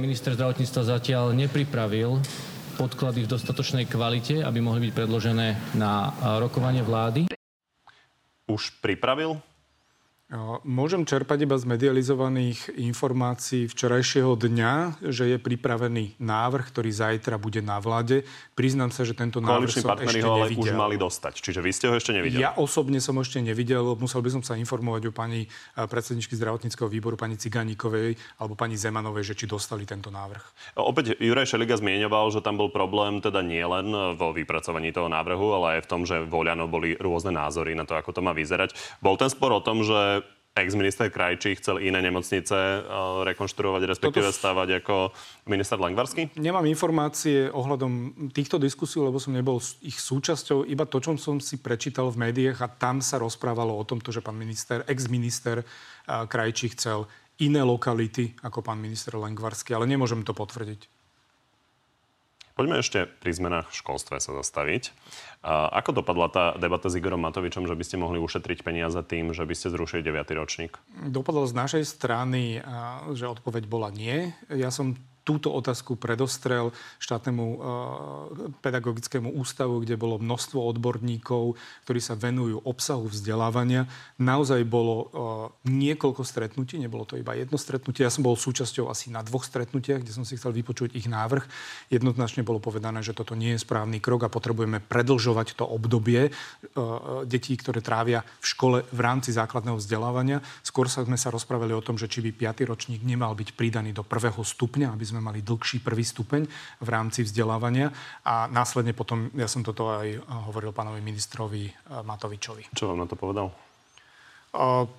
Minister 0.00 0.34
zdravotníctva 0.34 0.82
zatiaľ 0.98 1.36
nepripravil 1.36 2.20
podklady 2.80 3.28
v 3.28 3.30
dostatočnej 3.30 3.84
kvalite, 3.84 4.40
aby 4.40 4.58
mohli 4.64 4.88
byť 4.88 4.92
predložené 4.96 5.76
na 5.76 6.10
rokovanie 6.40 6.80
vlády. 6.80 7.28
Už 8.48 8.72
pripravil? 8.80 9.38
Môžem 10.64 11.04
čerpať 11.04 11.44
iba 11.44 11.60
z 11.60 11.68
medializovaných 11.68 12.72
informácií 12.80 13.68
včerajšieho 13.68 14.32
dňa, 14.32 15.04
že 15.12 15.28
je 15.28 15.36
pripravený 15.36 16.16
návrh, 16.16 16.72
ktorý 16.72 16.88
zajtra 16.88 17.36
bude 17.36 17.60
na 17.60 17.76
vláde. 17.76 18.24
Priznám 18.56 18.96
sa, 18.96 19.04
že 19.04 19.12
tento 19.12 19.44
návrh 19.44 19.68
som 19.68 19.92
ešte 19.92 20.24
ho 20.24 20.40
ale 20.40 20.48
nevidel. 20.48 20.72
už 20.72 20.72
mali 20.72 20.96
dostať, 20.96 21.36
čiže 21.36 21.60
vy 21.60 21.70
ste 21.76 21.92
ho 21.92 21.94
ešte 22.00 22.16
nevideli. 22.16 22.40
Ja 22.40 22.56
osobne 22.56 22.96
som 23.04 23.20
ho 23.20 23.22
ešte 23.28 23.44
nevidel. 23.44 23.84
Musel 24.00 24.24
by 24.24 24.40
som 24.40 24.40
sa 24.40 24.56
informovať 24.56 25.08
o 25.08 25.12
pani 25.12 25.44
eh, 25.44 25.84
predsedničky 25.84 26.32
zdravotníckého 26.40 26.88
výboru, 26.88 27.20
pani 27.20 27.36
Ciganíkovej 27.36 28.16
alebo 28.40 28.56
pani 28.56 28.80
Zemanovej, 28.80 29.36
že 29.36 29.36
či 29.36 29.44
dostali 29.44 29.84
tento 29.84 30.08
návrh. 30.08 30.72
Opäť 30.80 31.12
Juraj 31.20 31.52
Šeliga 31.52 31.76
zmienoval, 31.76 32.32
že 32.32 32.40
tam 32.40 32.56
bol 32.56 32.72
problém 32.72 33.20
teda 33.20 33.44
nie 33.44 33.60
len 33.60 34.16
vo 34.16 34.32
vypracovaní 34.32 34.96
toho 34.96 35.12
návrhu, 35.12 35.60
ale 35.60 35.66
aj 35.76 35.80
v 35.84 35.90
tom, 35.92 36.08
že 36.08 36.24
voľano 36.24 36.72
boli 36.72 36.96
rôzne 36.96 37.36
názory 37.36 37.76
na 37.76 37.84
to, 37.84 38.00
ako 38.00 38.16
to 38.16 38.24
má 38.24 38.32
vyzerať. 38.32 38.72
Bol 39.04 39.20
ten 39.20 39.28
spor 39.28 39.52
o 39.52 39.60
tom, 39.60 39.84
že 39.84 40.21
ex-minister 40.52 41.08
Krajčí 41.08 41.56
chcel 41.56 41.80
iné 41.80 42.04
nemocnice 42.04 42.54
eh, 42.54 42.82
rekonštruovať, 43.24 43.82
respektíve 43.88 44.28
Toto... 44.28 44.38
stavať 44.38 44.68
ako 44.84 44.96
minister 45.48 45.80
Langvarský? 45.80 46.36
Nemám 46.36 46.68
informácie 46.68 47.48
ohľadom 47.48 48.28
týchto 48.36 48.60
diskusí, 48.60 49.00
lebo 49.00 49.16
som 49.16 49.32
nebol 49.32 49.56
ich 49.80 49.96
súčasťou. 49.96 50.68
Iba 50.68 50.84
to, 50.84 51.00
čo 51.00 51.16
som 51.16 51.40
si 51.40 51.56
prečítal 51.56 52.12
v 52.12 52.28
médiách 52.28 52.58
a 52.60 52.68
tam 52.68 53.00
sa 53.00 53.16
rozprávalo 53.16 53.72
o 53.72 53.84
tomto, 53.88 54.12
že 54.12 54.20
pán 54.20 54.36
minister, 54.36 54.84
ex-minister 54.84 55.64
eh, 55.64 55.66
Krajčí 56.06 56.76
chcel 56.76 57.08
iné 57.40 57.64
lokality 57.64 58.36
ako 58.44 58.60
pán 58.60 58.78
minister 58.78 59.16
Langvarský, 59.16 59.72
ale 59.72 59.88
nemôžem 59.88 60.20
to 60.20 60.36
potvrdiť. 60.36 61.01
Poďme 62.52 62.84
ešte 62.84 63.08
pri 63.08 63.32
zmenách 63.32 63.72
v 63.72 63.78
školstve 63.80 64.20
sa 64.20 64.32
zastaviť. 64.36 64.92
Ako 65.46 65.96
dopadla 65.96 66.28
tá 66.28 66.44
debata 66.60 66.92
s 66.92 66.94
Igorom 67.00 67.24
Matovičom, 67.24 67.64
že 67.64 67.74
by 67.74 67.84
ste 67.84 67.96
mohli 67.96 68.20
ušetriť 68.20 68.62
peniaze 68.62 69.00
tým, 69.02 69.32
že 69.32 69.42
by 69.42 69.54
ste 69.56 69.72
zrušili 69.72 70.04
9. 70.04 70.36
ročník? 70.36 70.76
Dopadlo 70.92 71.48
z 71.48 71.54
našej 71.56 71.84
strany, 71.88 72.60
že 73.16 73.26
odpoveď 73.26 73.64
bola 73.66 73.88
nie. 73.88 74.36
Ja 74.52 74.68
som 74.68 75.00
túto 75.22 75.54
otázku 75.54 75.94
predostrel 75.94 76.74
štátnemu 76.98 77.44
uh, 77.46 77.58
pedagogickému 78.58 79.30
ústavu, 79.38 79.82
kde 79.82 79.94
bolo 79.94 80.18
množstvo 80.18 80.58
odborníkov, 80.58 81.54
ktorí 81.86 82.00
sa 82.02 82.18
venujú 82.18 82.58
obsahu 82.66 83.06
vzdelávania. 83.06 83.86
Naozaj 84.18 84.66
bolo 84.66 84.94
uh, 84.94 85.08
niekoľko 85.66 86.26
stretnutí, 86.26 86.78
nebolo 86.82 87.06
to 87.06 87.14
iba 87.14 87.38
jedno 87.38 87.54
stretnutie. 87.54 88.02
Ja 88.02 88.10
som 88.10 88.26
bol 88.26 88.34
súčasťou 88.34 88.90
asi 88.90 89.14
na 89.14 89.22
dvoch 89.22 89.46
stretnutiach, 89.46 90.02
kde 90.02 90.12
som 90.14 90.26
si 90.26 90.34
chcel 90.34 90.50
vypočuť 90.50 90.98
ich 90.98 91.06
návrh. 91.06 91.46
Jednoznačne 91.94 92.42
bolo 92.42 92.58
povedané, 92.58 93.06
že 93.06 93.14
toto 93.14 93.38
nie 93.38 93.54
je 93.54 93.62
správny 93.62 94.02
krok 94.02 94.26
a 94.26 94.32
potrebujeme 94.32 94.82
predlžovať 94.82 95.54
to 95.54 95.64
obdobie 95.64 96.34
uh, 96.34 97.22
detí, 97.22 97.54
ktoré 97.54 97.78
trávia 97.78 98.26
v 98.42 98.46
škole 98.46 98.78
v 98.90 99.00
rámci 99.00 99.30
základného 99.30 99.78
vzdelávania. 99.78 100.42
Skôr 100.66 100.90
sa 100.90 101.06
sme 101.06 101.14
sa 101.14 101.30
rozprávali 101.30 101.70
o 101.70 101.84
tom, 101.84 101.94
že 101.94 102.10
či 102.10 102.18
by 102.18 102.50
5. 102.58 102.66
ročník 102.66 103.06
nemal 103.06 103.38
byť 103.38 103.54
pridaný 103.54 103.94
do 103.94 104.02
prvého 104.02 104.42
stupňa, 104.42 104.90
aby 104.90 105.11
sme 105.12 105.20
mali 105.20 105.44
dlhší 105.44 105.84
prvý 105.84 106.02
stupeň 106.02 106.48
v 106.80 106.88
rámci 106.88 107.28
vzdelávania 107.28 107.92
a 108.24 108.48
následne 108.48 108.96
potom, 108.96 109.28
ja 109.36 109.46
som 109.46 109.60
toto 109.60 109.92
aj 109.92 110.24
hovoril 110.48 110.72
pánovi 110.72 111.04
ministrovi 111.04 111.68
eh, 111.68 111.72
Matovičovi. 112.00 112.72
Čo 112.72 112.96
vám 112.96 113.04
na 113.04 113.06
to 113.06 113.20
povedal? 113.20 113.52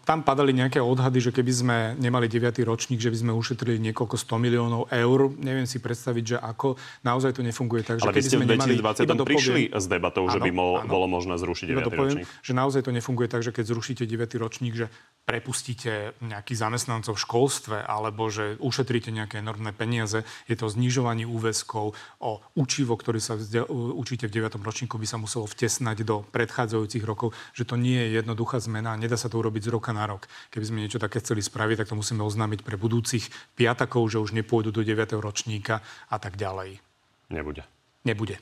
Tam 0.02 0.26
padali 0.26 0.50
nejaké 0.50 0.82
odhady, 0.82 1.22
že 1.22 1.30
keby 1.30 1.52
sme 1.54 1.78
nemali 2.02 2.26
9. 2.26 2.58
ročník, 2.66 2.98
že 2.98 3.14
by 3.14 3.18
sme 3.22 3.32
ušetrili 3.38 3.78
niekoľko 3.86 4.18
100 4.18 4.42
miliónov 4.42 4.90
eur. 4.90 5.30
Neviem 5.38 5.70
si 5.70 5.78
predstaviť, 5.78 6.24
že 6.26 6.38
ako. 6.42 6.74
Naozaj 7.06 7.38
to 7.38 7.46
nefunguje 7.46 7.86
tak, 7.86 8.02
že 8.02 8.10
Ale 8.10 8.18
keby 8.18 8.30
sme 8.34 8.46
nemali... 8.50 8.74
iba 8.82 8.98
prišli 9.22 9.70
s 9.70 9.86
debatou, 9.86 10.26
áno, 10.26 10.34
že 10.34 10.40
by 10.42 10.50
bol, 10.58 10.82
áno, 10.82 10.90
bolo 10.90 11.06
možné 11.06 11.38
zrušiť 11.38 11.70
9. 11.70 11.86
ročník. 11.86 12.26
že 12.42 12.54
naozaj 12.58 12.82
to 12.82 12.90
nefunguje 12.90 13.30
tak, 13.30 13.46
že 13.46 13.54
keď 13.54 13.78
zrušíte 13.78 14.10
9. 14.10 14.42
ročník, 14.42 14.74
že 14.74 14.90
prepustíte 15.30 16.18
nejakých 16.26 16.58
zamestnancov 16.58 17.14
v 17.14 17.22
školstve 17.22 17.78
alebo 17.86 18.34
že 18.34 18.58
ušetríte 18.58 19.14
nejaké 19.14 19.38
enormné 19.38 19.70
peniaze. 19.70 20.26
Je 20.50 20.58
to 20.58 20.66
znižovanie 20.66 21.30
úväzkov 21.30 21.94
o 22.20 22.32
učivo, 22.58 22.98
ktorý 22.98 23.22
sa 23.22 23.38
vzde- 23.38 23.70
učíte 23.70 24.26
v 24.26 24.34
9. 24.34 24.66
ročníku, 24.66 24.98
by 24.98 25.06
sa 25.06 25.22
muselo 25.22 25.46
vtesnať 25.46 26.02
do 26.02 26.26
predchádzajúcich 26.34 27.06
rokov, 27.06 27.38
že 27.54 27.70
to 27.70 27.78
nie 27.78 28.02
je 28.02 28.18
jednoduchá 28.18 28.58
zmena, 28.58 28.98
nedá 28.98 29.14
sa 29.14 29.30
to 29.30 29.43
urobiť 29.44 29.68
z 29.68 29.74
roka 29.76 29.92
na 29.92 30.08
rok. 30.08 30.32
Keby 30.48 30.64
sme 30.64 30.82
niečo 30.88 31.04
také 31.04 31.20
chceli 31.20 31.44
spraviť, 31.44 31.84
tak 31.84 31.92
to 31.92 32.00
musíme 32.00 32.24
oznámiť 32.24 32.64
pre 32.64 32.80
budúcich 32.80 33.28
piatakov, 33.60 34.08
že 34.08 34.24
už 34.24 34.32
nepôjdu 34.32 34.72
do 34.72 34.88
9. 34.88 35.20
ročníka 35.20 35.84
a 36.08 36.16
tak 36.16 36.40
ďalej. 36.40 36.80
Nebude. 37.28 37.68
Nebude 38.08 38.40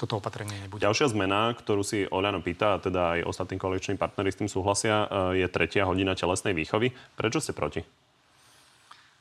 toto 0.00 0.16
opatrenie 0.16 0.56
nebude. 0.64 0.80
Ďalšia 0.80 1.12
zmena, 1.12 1.52
ktorú 1.52 1.84
si 1.84 2.08
Oľano 2.08 2.40
pýta, 2.40 2.72
a 2.72 2.80
teda 2.80 3.20
aj 3.20 3.28
ostatní 3.28 3.60
koaliční 3.60 4.00
partnery 4.00 4.32
s 4.32 4.40
tým 4.40 4.48
súhlasia, 4.48 5.04
e, 5.04 5.44
je 5.44 5.46
tretia 5.52 5.84
hodina 5.84 6.16
telesnej 6.16 6.56
výchovy. 6.56 6.88
Prečo 7.20 7.44
ste 7.44 7.52
proti? 7.52 7.84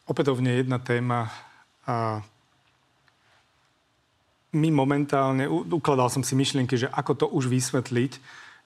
Opätovne 0.07 0.55
jedna 0.55 0.79
téma. 0.79 1.27
A 1.83 2.23
my 4.55 4.69
momentálne, 4.71 5.51
ukladal 5.51 6.07
som 6.07 6.23
si 6.23 6.33
myšlienky, 6.33 6.79
že 6.79 6.87
ako 6.87 7.11
to 7.13 7.25
už 7.27 7.51
vysvetliť, 7.51 8.11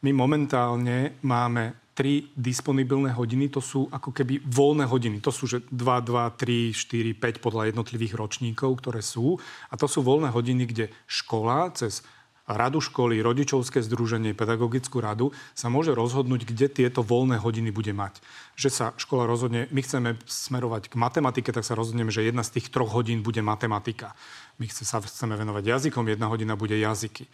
my 0.06 0.12
momentálne 0.14 1.18
máme 1.26 1.83
tri 1.94 2.34
disponibilné 2.34 3.14
hodiny, 3.14 3.54
to 3.54 3.62
sú 3.62 3.86
ako 3.94 4.10
keby 4.10 4.42
voľné 4.44 4.90
hodiny. 4.90 5.22
To 5.22 5.30
sú 5.30 5.46
že 5.46 5.62
2, 5.70 5.78
2, 5.78 6.10
3, 6.10 6.74
4, 6.74 7.40
5 7.40 7.46
podľa 7.46 7.70
jednotlivých 7.70 8.18
ročníkov, 8.18 8.82
ktoré 8.82 9.06
sú. 9.06 9.38
A 9.70 9.78
to 9.78 9.86
sú 9.86 10.02
voľné 10.02 10.34
hodiny, 10.34 10.66
kde 10.66 10.86
škola 11.06 11.70
cez 11.78 12.02
radu 12.44 12.84
školy, 12.84 13.24
rodičovské 13.24 13.80
združenie, 13.80 14.36
pedagogickú 14.36 15.00
radu 15.00 15.32
sa 15.56 15.72
môže 15.72 15.96
rozhodnúť, 15.96 16.44
kde 16.44 16.68
tieto 16.68 17.00
voľné 17.00 17.40
hodiny 17.40 17.72
bude 17.72 17.96
mať. 17.96 18.20
Že 18.60 18.70
sa 18.70 18.86
škola 19.00 19.24
rozhodne, 19.24 19.72
my 19.72 19.80
chceme 19.80 20.20
smerovať 20.28 20.92
k 20.92 21.00
matematike, 21.00 21.56
tak 21.56 21.64
sa 21.64 21.78
rozhodneme, 21.78 22.12
že 22.12 22.28
jedna 22.28 22.44
z 22.44 22.60
tých 22.60 22.68
troch 22.68 22.92
hodín 22.92 23.24
bude 23.24 23.40
matematika. 23.40 24.12
My 24.60 24.68
sa 24.68 25.00
chceme 25.00 25.40
venovať 25.40 25.64
jazykom, 25.64 26.04
jedna 26.12 26.28
hodina 26.28 26.60
bude 26.60 26.76
jazyky 26.76 27.32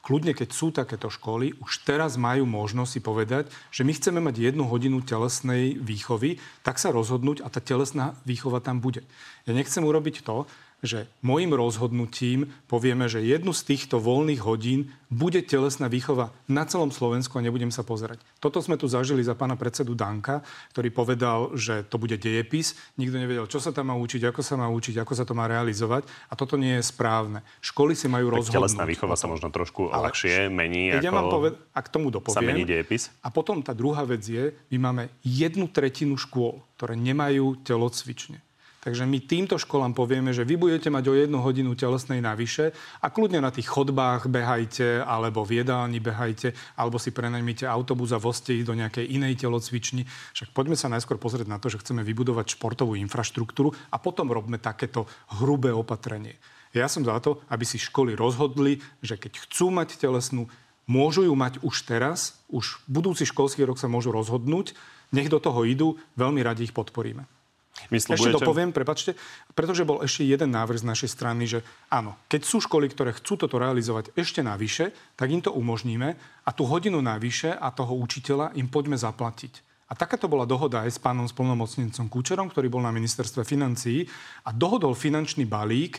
kľudne, 0.00 0.32
keď 0.32 0.48
sú 0.50 0.72
takéto 0.72 1.12
školy, 1.12 1.56
už 1.60 1.84
teraz 1.84 2.16
majú 2.16 2.48
možnosť 2.48 2.90
si 2.90 3.00
povedať, 3.04 3.44
že 3.68 3.84
my 3.84 3.92
chceme 3.92 4.20
mať 4.20 4.40
jednu 4.40 4.64
hodinu 4.64 5.04
telesnej 5.04 5.76
výchovy, 5.76 6.40
tak 6.64 6.80
sa 6.80 6.88
rozhodnúť 6.92 7.44
a 7.44 7.48
tá 7.52 7.60
telesná 7.60 8.16
výchova 8.24 8.64
tam 8.64 8.80
bude. 8.80 9.04
Ja 9.44 9.52
nechcem 9.52 9.84
urobiť 9.84 10.24
to, 10.24 10.48
že 10.80 11.08
môjim 11.20 11.52
rozhodnutím 11.52 12.48
povieme, 12.66 13.06
že 13.06 13.20
jednu 13.20 13.52
z 13.52 13.62
týchto 13.74 14.00
voľných 14.00 14.40
hodín 14.44 14.92
bude 15.10 15.42
telesná 15.42 15.90
výchova 15.90 16.30
na 16.46 16.62
celom 16.64 16.94
Slovensku 16.94 17.36
a 17.36 17.44
nebudem 17.44 17.74
sa 17.74 17.82
pozerať. 17.82 18.22
Toto 18.38 18.62
sme 18.62 18.78
tu 18.78 18.86
zažili 18.86 19.20
za 19.26 19.34
pána 19.34 19.58
predsedu 19.58 19.98
Danka, 19.98 20.46
ktorý 20.70 20.88
povedal, 20.94 21.38
že 21.58 21.82
to 21.84 21.98
bude 21.98 22.14
dejepis. 22.16 22.78
Nikto 22.94 23.16
nevedel, 23.18 23.44
čo 23.50 23.58
sa 23.58 23.74
tam 23.74 23.90
má 23.90 23.96
učiť, 23.98 24.22
ako 24.30 24.40
sa 24.40 24.54
má 24.54 24.70
učiť, 24.70 25.02
ako 25.02 25.12
sa 25.12 25.24
to 25.26 25.34
má 25.34 25.50
realizovať. 25.50 26.06
A 26.30 26.38
toto 26.38 26.54
nie 26.54 26.78
je 26.78 26.84
správne. 26.86 27.42
Školy 27.58 27.98
si 27.98 28.06
majú 28.06 28.30
tak 28.30 28.36
rozhodnúť. 28.38 28.60
Telesná 28.70 28.84
výchova 28.86 29.18
sa 29.18 29.26
možno 29.26 29.50
trošku 29.50 29.90
Ale 29.90 30.14
ľahšie 30.14 30.46
mení. 30.46 30.94
Ako... 30.94 31.04
Ja 31.04 31.10
mám 31.10 31.26
poved- 31.28 31.58
a 31.74 31.80
k 31.82 31.88
tomu 31.90 32.14
dopoviem. 32.14 32.38
Sa 32.38 32.46
mení 32.46 32.62
dejepis. 32.62 33.10
A 33.20 33.34
potom 33.34 33.60
tá 33.60 33.74
druhá 33.74 34.06
vec 34.06 34.22
je, 34.22 34.54
my 34.70 34.78
máme 34.78 35.02
jednu 35.26 35.66
tretinu 35.66 36.14
škôl, 36.14 36.62
ktoré 36.78 36.94
nemajú 36.94 37.58
telocvične. 37.66 38.38
Takže 38.80 39.04
my 39.04 39.20
týmto 39.20 39.60
školám 39.60 39.92
povieme, 39.92 40.32
že 40.32 40.48
vy 40.48 40.56
budete 40.56 40.88
mať 40.88 41.04
o 41.12 41.14
jednu 41.14 41.44
hodinu 41.44 41.76
telesnej 41.76 42.24
navyše 42.24 42.72
a 43.04 43.12
kľudne 43.12 43.44
na 43.44 43.52
tých 43.52 43.68
chodbách 43.68 44.32
behajte, 44.32 45.04
alebo 45.04 45.44
v 45.44 45.60
jedálni 45.60 46.00
behajte, 46.00 46.56
alebo 46.80 46.96
si 46.96 47.12
prenajmite 47.12 47.68
autobus 47.68 48.16
a 48.16 48.22
voste 48.22 48.56
do 48.64 48.72
nejakej 48.72 49.04
inej 49.04 49.44
telocvični. 49.44 50.08
Však 50.32 50.56
poďme 50.56 50.80
sa 50.80 50.88
najskôr 50.88 51.20
pozrieť 51.20 51.52
na 51.52 51.60
to, 51.60 51.68
že 51.68 51.76
chceme 51.84 52.00
vybudovať 52.00 52.56
športovú 52.56 52.96
infraštruktúru 52.96 53.68
a 53.92 54.00
potom 54.00 54.32
robme 54.32 54.56
takéto 54.56 55.04
hrubé 55.36 55.76
opatrenie. 55.76 56.40
Ja 56.72 56.88
som 56.88 57.04
za 57.04 57.20
to, 57.20 57.44
aby 57.52 57.68
si 57.68 57.76
školy 57.76 58.16
rozhodli, 58.16 58.80
že 59.04 59.20
keď 59.20 59.44
chcú 59.44 59.68
mať 59.76 60.00
telesnú, 60.00 60.48
môžu 60.88 61.28
ju 61.28 61.36
mať 61.36 61.60
už 61.60 61.84
teraz, 61.84 62.40
už 62.48 62.80
budúci 62.88 63.28
školský 63.28 63.68
rok 63.68 63.76
sa 63.76 63.92
môžu 63.92 64.08
rozhodnúť, 64.08 64.72
nech 65.12 65.28
do 65.28 65.36
toho 65.36 65.68
idú, 65.68 66.00
veľmi 66.16 66.40
radi 66.40 66.64
ich 66.64 66.72
podporíme. 66.72 67.39
Ešte 67.88 68.36
dopoviem, 68.36 68.76
prepačte, 68.76 69.16
pretože 69.56 69.88
bol 69.88 70.04
ešte 70.04 70.28
jeden 70.28 70.52
návrh 70.52 70.84
z 70.84 70.88
našej 70.92 71.10
strany, 71.10 71.48
že 71.48 71.64
áno, 71.88 72.20
keď 72.28 72.44
sú 72.44 72.60
školy, 72.60 72.92
ktoré 72.92 73.16
chcú 73.16 73.40
toto 73.40 73.56
realizovať 73.56 74.12
ešte 74.12 74.44
navyše, 74.44 74.92
tak 75.16 75.32
im 75.32 75.40
to 75.40 75.54
umožníme 75.56 76.12
a 76.20 76.50
tú 76.52 76.68
hodinu 76.68 77.00
navyše 77.00 77.56
a 77.56 77.72
toho 77.72 77.96
učiteľa 77.96 78.52
im 78.60 78.68
poďme 78.68 79.00
zaplatiť. 79.00 79.70
A 79.90 79.98
takáto 79.98 80.30
bola 80.30 80.46
dohoda 80.46 80.86
aj 80.86 80.94
s 80.94 81.02
pánom 81.02 81.26
spolnomocnencom 81.26 82.06
Kučerom, 82.06 82.46
ktorý 82.46 82.70
bol 82.70 82.78
na 82.78 82.94
ministerstve 82.94 83.42
financií 83.42 84.06
a 84.46 84.54
dohodol 84.54 84.94
finančný 84.94 85.50
balík 85.50 85.98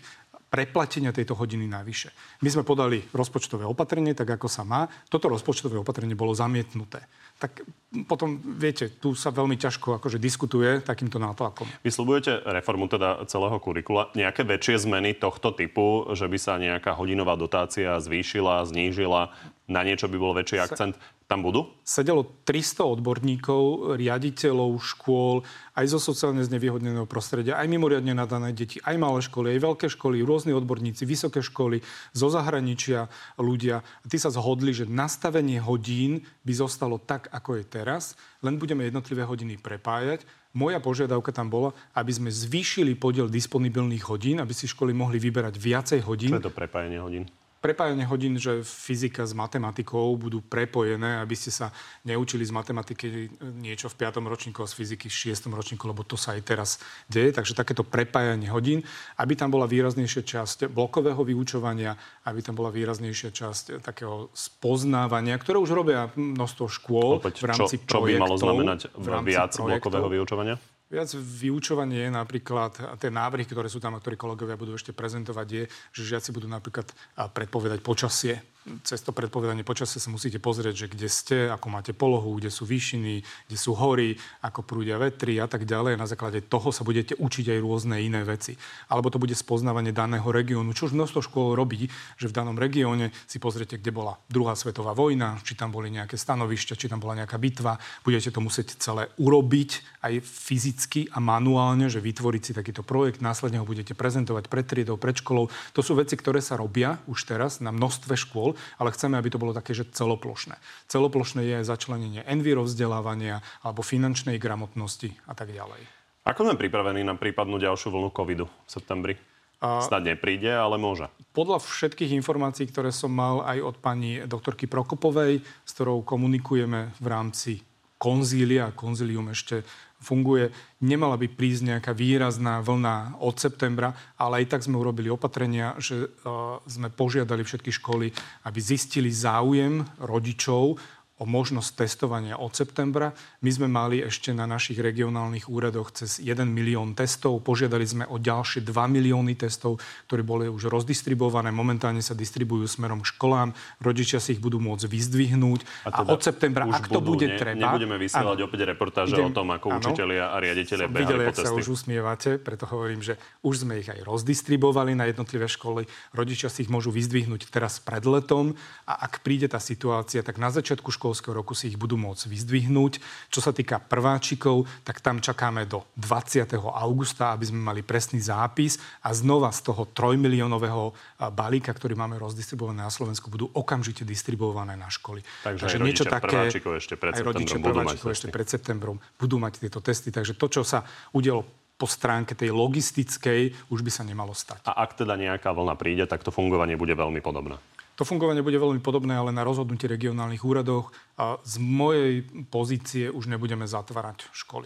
preplatenia 0.52 1.16
tejto 1.16 1.32
hodiny 1.40 1.64
navyše. 1.64 2.12
My 2.44 2.52
sme 2.52 2.68
podali 2.68 3.00
rozpočtové 3.16 3.64
opatrenie, 3.64 4.12
tak 4.12 4.36
ako 4.36 4.52
sa 4.52 4.68
má. 4.68 4.84
Toto 5.08 5.32
rozpočtové 5.32 5.80
opatrenie 5.80 6.12
bolo 6.12 6.36
zamietnuté. 6.36 7.08
Tak 7.40 7.64
potom, 8.06 8.36
viete, 8.60 8.92
tu 9.00 9.16
sa 9.16 9.32
veľmi 9.32 9.56
ťažko 9.56 10.04
akože 10.04 10.20
diskutuje 10.20 10.84
takýmto 10.84 11.24
nátlakom. 11.24 11.66
Vysľubujete 11.88 12.44
reformu 12.44 12.92
teda 12.92 13.24
celého 13.32 13.58
kurikula. 13.64 14.12
Nejaké 14.12 14.44
väčšie 14.44 14.92
zmeny 14.92 15.16
tohto 15.16 15.56
typu, 15.56 16.12
že 16.12 16.28
by 16.28 16.38
sa 16.38 16.60
nejaká 16.60 17.00
hodinová 17.00 17.40
dotácia 17.40 17.96
zvýšila, 18.04 18.68
znížila, 18.68 19.32
na 19.72 19.82
niečo 19.88 20.12
by 20.12 20.18
bol 20.20 20.36
väčší 20.36 20.60
akcent, 20.60 21.00
tam 21.32 21.48
budú? 21.48 21.64
Sedelo 21.88 22.28
300 22.44 22.84
odborníkov, 23.00 23.96
riaditeľov 23.96 24.84
škôl, 24.84 25.48
aj 25.80 25.86
zo 25.96 26.00
sociálne 26.04 26.44
znevýhodneného 26.44 27.08
prostredia, 27.08 27.56
aj 27.56 27.72
mimoriadne 27.72 28.12
nadané 28.12 28.52
deti, 28.52 28.84
aj 28.84 29.00
malé 29.00 29.24
školy, 29.24 29.56
aj 29.56 29.64
veľké 29.64 29.88
školy, 29.88 30.20
rôzni 30.28 30.52
odborníci, 30.52 31.08
vysoké 31.08 31.40
školy, 31.40 31.80
zo 32.12 32.28
zahraničia 32.28 33.08
ľudia. 33.40 33.80
A 33.80 34.06
tí 34.12 34.20
sa 34.20 34.28
zhodli, 34.28 34.76
že 34.76 34.84
nastavenie 34.84 35.64
hodín 35.64 36.28
by 36.44 36.52
zostalo 36.52 37.00
tak, 37.00 37.32
ako 37.32 37.64
je 37.64 37.64
teraz, 37.64 38.20
len 38.44 38.60
budeme 38.60 38.84
jednotlivé 38.84 39.24
hodiny 39.24 39.56
prepájať. 39.56 40.28
Moja 40.52 40.84
požiadavka 40.84 41.32
tam 41.32 41.48
bola, 41.48 41.72
aby 41.96 42.12
sme 42.12 42.28
zvýšili 42.28 43.00
podiel 43.00 43.32
disponibilných 43.32 44.04
hodín, 44.12 44.44
aby 44.44 44.52
si 44.52 44.68
školy 44.68 44.92
mohli 44.92 45.16
vyberať 45.16 45.56
viacej 45.56 46.00
hodín. 46.04 46.36
Čo 46.36 46.44
je 46.44 46.50
to 46.52 46.60
prepájanie 46.60 47.00
hodín? 47.00 47.24
Prepájanie 47.62 48.10
hodín, 48.10 48.42
že 48.42 48.66
fyzika 48.66 49.24
s 49.24 49.38
matematikou 49.38 50.18
budú 50.18 50.42
prepojené, 50.42 51.22
aby 51.22 51.38
ste 51.38 51.54
sa 51.54 51.70
neučili 52.04 52.42
z 52.42 52.50
matematiky 52.50 53.30
niečo 53.62 53.86
v 53.88 53.96
5. 54.02 54.18
ročníku 54.26 54.66
a 54.66 54.68
z 54.68 54.74
fyziky 54.74 55.08
v 55.08 55.16
6. 55.38 55.46
ročníku, 55.54 55.86
lebo 55.86 56.02
to 56.02 56.18
sa 56.18 56.34
aj 56.34 56.42
teraz 56.42 56.70
deje. 57.06 57.30
Takže 57.38 57.54
takéto 57.54 57.86
prepájanie 57.86 58.50
hodín, 58.50 58.82
aby 59.22 59.38
tam 59.38 59.54
bola 59.54 59.70
výraznejšia 59.70 60.26
časť 60.26 60.58
blokového 60.74 61.22
vyučovania, 61.22 61.94
aby 62.26 62.42
tam 62.42 62.58
bola 62.58 62.74
výraznejšia 62.74 63.30
časť 63.30 63.86
takého 63.86 64.34
spoznávania, 64.34 65.38
ktoré 65.38 65.62
už 65.62 65.72
robia 65.78 66.10
množstvo 66.18 66.66
škôl 66.66 67.22
Opäť, 67.22 67.46
v 67.46 67.48
rámci 67.54 67.76
čo, 67.86 68.02
čo 68.02 68.10
by 68.10 68.18
malo 68.18 68.36
znamenať 68.42 68.90
viac 69.22 69.54
blokového 69.54 70.10
vyučovania? 70.10 70.58
Viac 70.92 71.16
vyučovanie 71.16 72.04
je 72.04 72.12
napríklad, 72.12 73.00
tie 73.00 73.08
návrhy, 73.08 73.48
ktoré 73.48 73.72
sú 73.72 73.80
tam 73.80 73.96
a 73.96 74.04
ktoré 74.04 74.20
kolegovia 74.20 74.60
budú 74.60 74.76
ešte 74.76 74.92
prezentovať, 74.92 75.48
je, 75.48 75.64
že 75.96 76.12
žiaci 76.12 76.36
budú 76.36 76.52
napríklad 76.52 76.92
predpovedať 77.32 77.80
počasie 77.80 78.44
cez 78.86 79.02
to 79.02 79.10
predpovedanie 79.10 79.66
počasia 79.66 79.98
sa 79.98 80.14
musíte 80.14 80.38
pozrieť, 80.38 80.86
že 80.86 80.88
kde 80.94 81.10
ste, 81.10 81.38
ako 81.50 81.68
máte 81.74 81.98
polohu, 81.98 82.38
kde 82.38 82.54
sú 82.54 82.70
výšiny, 82.70 83.26
kde 83.50 83.58
sú 83.58 83.74
hory, 83.74 84.22
ako 84.46 84.62
prúdia 84.62 85.02
vetry 85.02 85.42
a 85.42 85.50
tak 85.50 85.66
ďalej. 85.66 85.98
Na 85.98 86.06
základe 86.06 86.46
toho 86.46 86.70
sa 86.70 86.86
budete 86.86 87.18
učiť 87.18 87.58
aj 87.58 87.60
rôzne 87.60 87.98
iné 87.98 88.22
veci. 88.22 88.54
Alebo 88.86 89.10
to 89.10 89.18
bude 89.18 89.34
spoznávanie 89.34 89.90
daného 89.90 90.26
regiónu, 90.30 90.78
čo 90.78 90.86
už 90.86 90.94
množstvo 90.94 91.26
škôl 91.26 91.58
robí, 91.58 91.90
že 92.22 92.30
v 92.30 92.38
danom 92.38 92.54
regióne 92.54 93.10
si 93.26 93.42
pozriete, 93.42 93.82
kde 93.82 93.90
bola 93.90 94.22
druhá 94.30 94.54
svetová 94.54 94.94
vojna, 94.94 95.42
či 95.42 95.58
tam 95.58 95.74
boli 95.74 95.90
nejaké 95.90 96.14
stanovišťa, 96.14 96.78
či 96.78 96.86
tam 96.86 97.02
bola 97.02 97.18
nejaká 97.26 97.42
bitva. 97.42 97.82
Budete 98.06 98.30
to 98.30 98.46
musieť 98.46 98.78
celé 98.78 99.10
urobiť 99.18 100.06
aj 100.06 100.22
fyzicky 100.22 101.10
a 101.10 101.18
manuálne, 101.18 101.90
že 101.90 101.98
vytvoriť 101.98 102.42
si 102.46 102.52
takýto 102.54 102.86
projekt, 102.86 103.26
následne 103.26 103.58
ho 103.58 103.66
budete 103.66 103.98
prezentovať 103.98 104.46
pred 104.50 104.66
triedou, 104.70 105.02
pred 105.02 105.18
školou. 105.18 105.50
To 105.74 105.82
sú 105.82 105.98
veci, 105.98 106.14
ktoré 106.14 106.46
sa 106.46 106.58
robia 106.58 107.02
už 107.10 107.26
teraz 107.26 107.58
na 107.58 107.74
množstve 107.74 108.14
škôl 108.14 108.51
ale 108.80 108.94
chceme, 108.94 109.18
aby 109.18 109.30
to 109.32 109.42
bolo 109.42 109.56
také, 109.56 109.76
že 109.76 109.90
celoplošné. 109.90 110.58
Celoplošné 110.88 111.42
je 111.44 111.58
začlenenie 111.68 112.22
enviro 112.26 112.64
vzdelávania 112.66 113.44
alebo 113.66 113.82
finančnej 113.84 114.38
gramotnosti 114.38 115.14
a 115.28 115.34
tak 115.34 115.52
ďalej. 115.52 115.84
Ako 116.22 116.46
sme 116.46 116.54
pripravení 116.54 117.02
na 117.02 117.18
prípadnú 117.18 117.58
ďalšiu 117.58 117.90
vlnu 117.90 118.14
covidu 118.14 118.46
v 118.46 118.70
septembri? 118.70 119.16
Snad 119.62 120.02
nepríde, 120.02 120.50
ale 120.50 120.82
môže. 120.82 121.06
Podľa 121.38 121.62
všetkých 121.62 122.18
informácií, 122.18 122.66
ktoré 122.66 122.90
som 122.90 123.14
mal 123.14 123.46
aj 123.46 123.62
od 123.62 123.76
pani 123.78 124.26
doktorky 124.26 124.66
Prokopovej, 124.66 125.46
s 125.46 125.72
ktorou 125.78 126.02
komunikujeme 126.02 126.98
v 126.98 127.06
rámci 127.06 127.62
konzília, 128.02 128.74
konzílium 128.74 129.30
ešte 129.30 129.62
funguje. 130.02 130.50
Nemala 130.82 131.16
by 131.16 131.30
prísť 131.30 131.78
nejaká 131.78 131.94
výrazná 131.94 132.60
vlna 132.60 133.22
od 133.22 133.38
septembra, 133.38 133.94
ale 134.18 134.44
aj 134.44 134.58
tak 134.58 134.66
sme 134.66 134.82
urobili 134.82 135.14
opatrenia, 135.14 135.78
že 135.78 136.10
uh, 136.10 136.58
sme 136.66 136.90
požiadali 136.90 137.46
všetky 137.46 137.70
školy, 137.70 138.10
aby 138.50 138.60
zistili 138.60 139.14
záujem 139.14 139.86
rodičov 140.02 140.82
o 141.22 141.26
možnosť 141.30 141.86
testovania 141.86 142.42
od 142.42 142.50
septembra. 142.58 143.14
My 143.46 143.54
sme 143.54 143.70
mali 143.70 144.02
ešte 144.02 144.34
na 144.34 144.50
našich 144.50 144.82
regionálnych 144.82 145.46
úradoch 145.46 145.94
cez 145.94 146.18
1 146.18 146.50
milión 146.50 146.98
testov. 146.98 147.46
Požiadali 147.46 147.86
sme 147.86 148.04
o 148.10 148.18
ďalšie 148.18 148.66
2 148.66 148.74
milióny 148.74 149.38
testov, 149.38 149.78
ktoré 150.10 150.26
boli 150.26 150.50
už 150.50 150.74
rozdistribované. 150.74 151.54
Momentálne 151.54 152.02
sa 152.02 152.18
distribujú 152.18 152.66
smerom 152.66 153.06
k 153.06 153.14
školám. 153.14 153.54
Rodičia 153.78 154.18
si 154.18 154.34
ich 154.34 154.42
budú 154.42 154.58
môcť 154.58 154.90
vyzdvihnúť. 154.90 155.62
A, 155.86 155.94
teda 155.94 156.10
a 156.10 156.14
od 156.18 156.22
septembra, 156.26 156.66
ak 156.66 156.90
to 156.90 156.98
bude 157.06 157.30
ne, 157.30 157.38
treba... 157.38 157.78
Nebudeme 157.78 158.02
vysielať 158.02 158.40
áno, 158.42 158.48
opäť 158.50 158.60
reportáže 158.66 159.14
idem, 159.14 159.30
o 159.30 159.32
tom, 159.32 159.48
ako 159.54 159.68
áno, 159.78 159.78
učitelia 159.78 160.34
a 160.34 160.36
riaditeľe 160.42 160.84
behali 160.90 161.06
videli, 161.06 161.24
po 161.30 161.38
sa 161.38 161.54
už 161.54 161.68
usmievate, 161.70 162.42
preto 162.42 162.66
hovorím, 162.66 163.06
že 163.06 163.22
už 163.46 163.62
sme 163.62 163.78
ich 163.78 163.90
aj 163.94 164.02
rozdistribovali 164.02 164.98
na 164.98 165.06
jednotlivé 165.06 165.46
školy. 165.46 165.86
Rodičia 166.18 166.50
si 166.50 166.66
ich 166.66 166.74
môžu 166.74 166.90
vyzdvihnúť 166.90 167.54
teraz 167.54 167.78
pred 167.78 168.02
letom 168.10 168.58
a 168.90 169.06
ak 169.06 169.22
príde 169.22 169.46
tá 169.46 169.62
situácia, 169.62 170.26
tak 170.26 170.42
na 170.42 170.50
začiatku 170.50 170.90
škol 170.90 171.11
školského 171.12 171.36
roku 171.36 171.52
si 171.52 171.68
ich 171.68 171.76
budú 171.76 172.00
môcť 172.00 172.32
vyzdvihnúť. 172.32 173.04
Čo 173.28 173.44
sa 173.44 173.52
týka 173.52 173.84
prváčikov, 173.84 174.64
tak 174.88 175.04
tam 175.04 175.20
čakáme 175.20 175.68
do 175.68 175.84
20. 176.00 176.56
augusta, 176.56 177.36
aby 177.36 177.52
sme 177.52 177.60
mali 177.60 177.84
presný 177.84 178.24
zápis 178.24 178.80
a 179.04 179.12
znova 179.12 179.52
z 179.52 179.68
toho 179.68 179.92
trojmiliónového 179.92 180.96
balíka, 181.36 181.76
ktorý 181.76 182.00
máme 182.00 182.16
rozdistribuované 182.16 182.88
na 182.88 182.94
Slovensku, 182.94 183.28
budú 183.28 183.52
okamžite 183.52 184.08
distribuované 184.08 184.80
na 184.80 184.88
školy. 184.88 185.20
Takže, 185.44 185.68
Takže 185.68 185.78
niečo 185.84 186.08
také, 186.08 186.48
ešte 186.48 186.96
pred 186.96 187.12
aj 187.20 187.28
rodičia 187.28 187.60
prváčikov 187.60 188.08
ešte 188.16 188.32
pred 188.32 188.48
septembrom 188.48 188.96
budú 189.20 189.36
mať 189.36 189.68
tieto 189.68 189.84
testy. 189.84 190.16
Takže 190.16 190.40
to, 190.40 190.48
čo 190.48 190.64
sa 190.64 190.88
udialo 191.12 191.44
po 191.76 191.90
stránke 191.90 192.40
tej 192.40 192.56
logistickej 192.56 193.68
už 193.68 193.84
by 193.84 193.92
sa 193.92 194.08
nemalo 194.08 194.32
stať. 194.32 194.64
A 194.64 194.80
ak 194.86 194.96
teda 194.96 195.20
nejaká 195.20 195.52
vlna 195.52 195.76
príde, 195.76 196.08
tak 196.08 196.24
to 196.24 196.32
fungovanie 196.32 196.80
bude 196.80 196.96
veľmi 196.96 197.20
podobné. 197.20 197.60
To 198.02 198.10
fungovanie 198.10 198.42
bude 198.42 198.58
veľmi 198.58 198.82
podobné, 198.82 199.14
ale 199.14 199.30
na 199.30 199.46
rozhodnutí 199.46 199.86
regionálnych 199.86 200.42
úradoch 200.42 200.90
a 201.22 201.38
z 201.46 201.62
mojej 201.62 202.26
pozície 202.50 203.14
už 203.14 203.30
nebudeme 203.30 203.70
zatvárať 203.70 204.26
školy. 204.34 204.66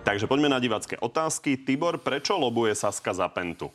Takže 0.00 0.24
poďme 0.24 0.48
na 0.48 0.56
divacké 0.56 0.96
otázky. 0.96 1.60
Tibor, 1.60 2.00
prečo 2.00 2.32
lobuje 2.40 2.72
Saska 2.72 3.12
za 3.12 3.28
Pentu? 3.28 3.68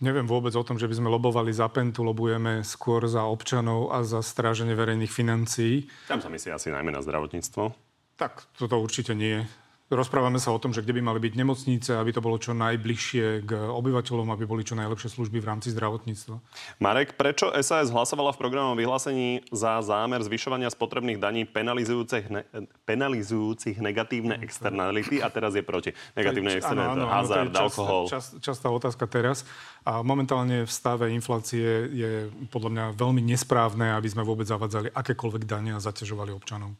Neviem 0.00 0.24
vôbec 0.24 0.56
o 0.56 0.64
tom, 0.64 0.80
že 0.80 0.88
by 0.88 0.96
sme 0.96 1.12
lobovali 1.12 1.52
za 1.52 1.68
Pentu, 1.68 2.08
lobujeme 2.08 2.64
skôr 2.64 3.04
za 3.04 3.28
občanov 3.28 3.92
a 3.92 4.00
za 4.00 4.24
stráženie 4.24 4.72
verejných 4.72 5.12
financií. 5.12 5.92
Tam 6.08 6.24
sa 6.24 6.32
myslí 6.32 6.48
asi 6.56 6.72
najmä 6.72 6.88
na 6.88 7.04
zdravotníctvo. 7.04 7.76
Tak, 8.16 8.48
toto 8.56 8.80
určite 8.80 9.12
nie. 9.12 9.44
Rozprávame 9.88 10.36
sa 10.36 10.52
o 10.52 10.60
tom, 10.60 10.76
že 10.76 10.84
kde 10.84 11.00
by 11.00 11.02
mali 11.02 11.16
byť 11.16 11.32
nemocnice, 11.32 11.96
aby 11.96 12.12
to 12.12 12.20
bolo 12.20 12.36
čo 12.36 12.52
najbližšie 12.52 13.48
k 13.48 13.50
obyvateľom, 13.72 14.28
aby 14.36 14.44
boli 14.44 14.60
čo 14.60 14.76
najlepšie 14.76 15.16
služby 15.16 15.40
v 15.40 15.48
rámci 15.48 15.72
zdravotníctva. 15.72 16.44
Marek, 16.76 17.16
prečo 17.16 17.48
SAS 17.64 17.88
hlasovala 17.88 18.36
v 18.36 18.38
programovom 18.38 18.76
vyhlásení 18.76 19.48
za 19.48 19.80
zámer 19.80 20.20
zvyšovania 20.20 20.68
spotrebných 20.68 21.16
daní 21.16 21.48
penalizujúcich, 21.48 22.28
ne, 22.28 22.44
penalizujúcich 22.84 23.80
negatívne 23.80 24.36
mm, 24.36 24.44
externality 24.44 25.24
a 25.24 25.32
teraz 25.32 25.56
je 25.56 25.64
proti? 25.64 25.96
Negatívne 26.12 26.60
externality, 26.60 27.08
hazard, 27.08 27.52
čas, 27.56 27.64
alkohol. 27.64 28.02
Čas, 28.12 28.24
častá 28.44 28.68
otázka 28.68 29.08
teraz. 29.08 29.48
A 29.88 30.04
momentálne 30.04 30.68
v 30.68 30.72
stave 30.72 31.08
inflácie 31.16 31.88
je 31.96 32.12
podľa 32.52 32.70
mňa 32.76 32.84
veľmi 32.92 33.24
nesprávne, 33.24 33.96
aby 33.96 34.08
sme 34.12 34.20
vôbec 34.20 34.44
zavadzali 34.44 34.92
akékoľvek 34.92 35.48
dania 35.48 35.80
a 35.80 35.84
zaťažovali 35.84 36.36
občanov. 36.36 36.76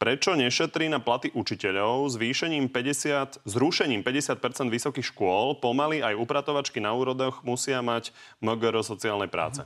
Prečo 0.00 0.32
nešetrí 0.32 0.88
na 0.88 0.96
platy 0.96 1.28
učiteľov 1.36 2.08
zvýšením 2.16 2.72
50, 2.72 3.44
zrušením 3.44 4.00
50% 4.00 4.72
vysokých 4.72 5.12
škôl? 5.12 5.60
Pomaly 5.60 6.00
aj 6.00 6.16
upratovačky 6.16 6.80
na 6.80 6.96
úrodoch 6.96 7.44
musia 7.44 7.84
mať 7.84 8.08
MGR 8.40 8.80
sociálnej 8.80 9.28
práce. 9.28 9.60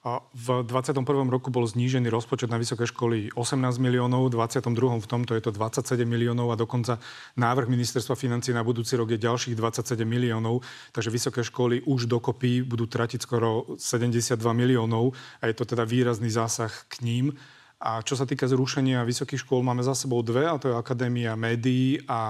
A 0.00 0.24
v 0.32 0.64
21. 0.64 1.04
roku 1.28 1.52
bol 1.52 1.68
znížený 1.68 2.08
rozpočet 2.08 2.48
na 2.48 2.56
vysoké 2.56 2.88
školy 2.88 3.36
18 3.36 3.76
miliónov, 3.76 4.32
v 4.32 4.40
22. 4.40 4.96
v 4.96 5.04
tomto 5.04 5.36
je 5.36 5.44
to 5.44 5.52
27 5.52 6.08
miliónov 6.08 6.48
a 6.48 6.56
dokonca 6.56 6.96
návrh 7.36 7.68
ministerstva 7.68 8.16
financí 8.16 8.56
na 8.56 8.64
budúci 8.64 8.96
rok 8.96 9.12
je 9.12 9.20
ďalších 9.20 9.52
27 9.52 10.08
miliónov, 10.08 10.64
takže 10.96 11.12
vysoké 11.12 11.44
školy 11.44 11.84
už 11.84 12.08
dokopy 12.08 12.64
budú 12.64 12.88
tratiť 12.88 13.20
skoro 13.20 13.76
72 13.76 14.40
miliónov 14.56 15.12
a 15.44 15.52
je 15.52 15.54
to 15.60 15.68
teda 15.68 15.84
výrazný 15.84 16.32
zásah 16.32 16.72
k 16.88 17.04
ním. 17.04 17.36
A 17.80 18.04
čo 18.04 18.12
sa 18.12 18.28
týka 18.28 18.44
zrušenia 18.44 19.08
vysokých 19.08 19.40
škôl, 19.40 19.64
máme 19.64 19.80
za 19.80 19.96
sebou 19.96 20.20
dve, 20.20 20.44
a 20.44 20.60
to 20.60 20.68
je 20.68 20.76
Akadémia 20.76 21.32
médií 21.32 21.96
a, 22.04 22.20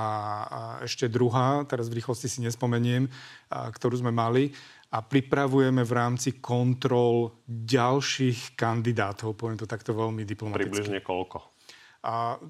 a 0.46 0.60
ešte 0.86 1.10
druhá, 1.10 1.66
teraz 1.66 1.90
v 1.90 1.98
rýchlosti 1.98 2.30
si 2.30 2.38
nespomeniem, 2.46 3.10
a, 3.50 3.66
ktorú 3.74 3.98
sme 3.98 4.14
mali. 4.14 4.54
A 4.94 5.02
pripravujeme 5.02 5.82
v 5.82 5.92
rámci 5.94 6.38
kontrol 6.38 7.42
ďalších 7.50 8.54
kandidátov, 8.54 9.34
poviem 9.34 9.58
to 9.58 9.66
takto 9.66 9.90
veľmi 9.90 10.22
diplomaticky. 10.22 10.70
Približne 10.70 10.98
koľko? 11.02 11.59
A 12.00 12.40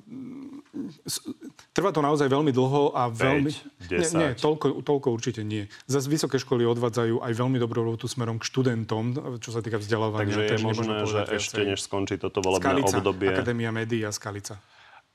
trvá 1.74 1.90
to 1.90 1.98
naozaj 1.98 2.30
veľmi 2.30 2.54
dlho 2.54 2.94
a 2.94 3.10
veľmi... 3.10 3.50
5, 3.82 3.90
10. 3.90 3.90
Nie, 3.90 4.06
nie 4.14 4.28
toľko, 4.38 4.86
toľko 4.86 5.10
určite 5.10 5.42
nie. 5.42 5.66
Zas 5.90 6.06
vysoké 6.06 6.38
školy 6.38 6.62
odvádzajú 6.70 7.18
aj 7.18 7.32
veľmi 7.34 7.58
dobrú 7.58 7.82
robotu 7.82 8.06
smerom 8.06 8.38
k 8.38 8.46
študentom, 8.46 9.38
čo 9.42 9.50
sa 9.50 9.58
týka 9.58 9.82
vzdelávania. 9.82 10.30
Takže 10.30 10.42
je 10.54 10.58
možné, 10.62 10.94
že 11.02 11.20
ešte 11.34 11.66
než 11.66 11.82
skončí 11.82 12.14
toto 12.14 12.38
volebné 12.46 12.62
Skalica, 12.62 13.02
obdobie... 13.02 13.26
Akadémia 13.34 13.74
médií 13.74 14.06
a 14.06 14.14
Skalica. 14.14 14.62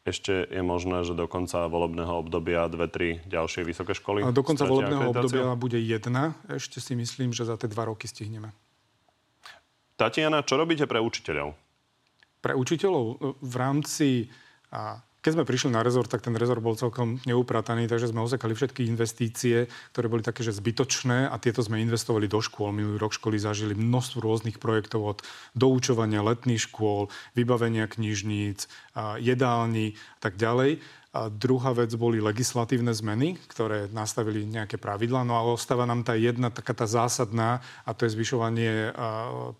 Ešte 0.05 0.51
je 0.51 0.61
možné, 0.61 1.01
že 1.01 1.17
do 1.17 1.25
konca 1.31 1.65
volebného 1.65 2.21
obdobia 2.21 2.67
dve, 2.69 2.85
tri 2.91 3.09
ďalšie 3.25 3.65
vysoké 3.65 3.97
školy? 3.97 4.21
A 4.21 4.35
do 4.35 4.43
konca 4.45 4.67
volebného 4.67 5.15
obdobia 5.15 5.49
bude 5.55 5.79
jedna. 5.79 6.37
Ešte 6.45 6.77
si 6.83 6.93
myslím, 6.93 7.31
že 7.31 7.47
za 7.47 7.57
tie 7.57 7.65
dva 7.65 7.89
roky 7.89 8.05
stihneme. 8.05 8.53
Tatiana, 9.95 10.43
čo 10.43 10.59
robíte 10.59 10.85
pre 10.85 10.99
učiteľov? 11.01 11.55
Pre 12.45 12.53
učiteľov 12.53 13.05
e, 13.09 13.15
v 13.41 13.55
rámci... 13.57 14.07
A 14.69 15.01
keď 15.25 15.41
sme 15.41 15.49
prišli 15.49 15.73
na 15.73 15.81
rezort, 15.81 16.05
tak 16.05 16.21
ten 16.21 16.37
rezort 16.37 16.61
bol 16.61 16.77
celkom 16.77 17.17
neuprataný, 17.25 17.89
takže 17.89 18.13
sme 18.13 18.21
osekali 18.21 18.53
všetky 18.53 18.85
investície, 18.85 19.65
ktoré 19.89 20.05
boli 20.05 20.21
také, 20.21 20.45
že 20.45 20.53
zbytočné 20.53 21.25
a 21.25 21.41
tieto 21.41 21.65
sme 21.65 21.81
investovali 21.81 22.29
do 22.29 22.45
škôl. 22.45 22.69
Minulý 22.69 23.01
rok 23.01 23.17
školy 23.17 23.41
zažili 23.41 23.73
množstvo 23.73 24.21
rôznych 24.21 24.61
projektov 24.61 25.01
od 25.01 25.19
doučovania 25.57 26.21
letných 26.21 26.69
škôl, 26.69 27.09
vybavenia 27.33 27.89
knižníc, 27.89 28.69
jedálni 29.17 29.97
a 29.97 30.29
tak 30.29 30.37
ďalej. 30.37 30.85
A 31.15 31.31
druhá 31.31 31.71
vec 31.71 31.95
boli 31.95 32.19
legislatívne 32.19 32.91
zmeny, 32.91 33.39
ktoré 33.47 33.87
nastavili 33.87 34.43
nejaké 34.43 34.75
pravidlá. 34.75 35.23
No 35.23 35.39
a 35.39 35.47
ostáva 35.47 35.87
nám 35.87 36.03
tá 36.03 36.11
jedna 36.11 36.51
taká 36.51 36.75
tá 36.75 36.83
zásadná, 36.83 37.63
a 37.87 37.95
to 37.95 38.03
je 38.03 38.19
zvyšovanie 38.19 38.91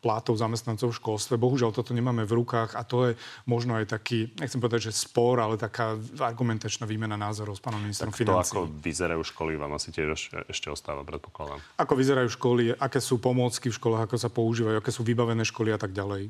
plátov 0.03 0.35
zamestnancov 0.35 0.91
v 0.91 0.99
školstve. 0.99 1.39
Bohužiaľ 1.39 1.71
toto 1.71 1.95
nemáme 1.95 2.27
v 2.27 2.43
rukách 2.43 2.75
a 2.75 2.83
to 2.83 3.07
je 3.07 3.11
možno 3.47 3.79
aj 3.79 3.87
taký, 3.87 4.35
nechcem 4.35 4.59
povedať, 4.59 4.91
že 4.91 4.99
spor, 4.99 5.39
ale 5.39 5.55
taká 5.55 5.95
argumentačná 6.19 6.83
výmena 6.83 7.15
názorov 7.15 7.55
s 7.55 7.63
pánom 7.63 7.79
ministrom 7.79 8.11
tak 8.11 8.19
financí. 8.19 8.51
To, 8.51 8.67
ako 8.67 8.75
vyzerajú 8.75 9.23
školy, 9.23 9.55
vám 9.55 9.79
asi 9.79 9.95
tiež 9.95 10.11
ešte 10.51 10.67
ostáva, 10.67 11.07
predpokladám. 11.07 11.63
Ako 11.79 11.95
vyzerajú 11.95 12.35
školy, 12.35 12.75
aké 12.75 12.99
sú 12.99 13.15
pomôcky 13.15 13.71
v 13.71 13.79
školách, 13.79 14.11
ako 14.11 14.19
sa 14.19 14.27
používajú, 14.27 14.83
aké 14.83 14.91
sú 14.91 15.07
vybavené 15.07 15.47
školy 15.47 15.71
a 15.71 15.79
tak 15.79 15.95
ďalej. 15.95 16.27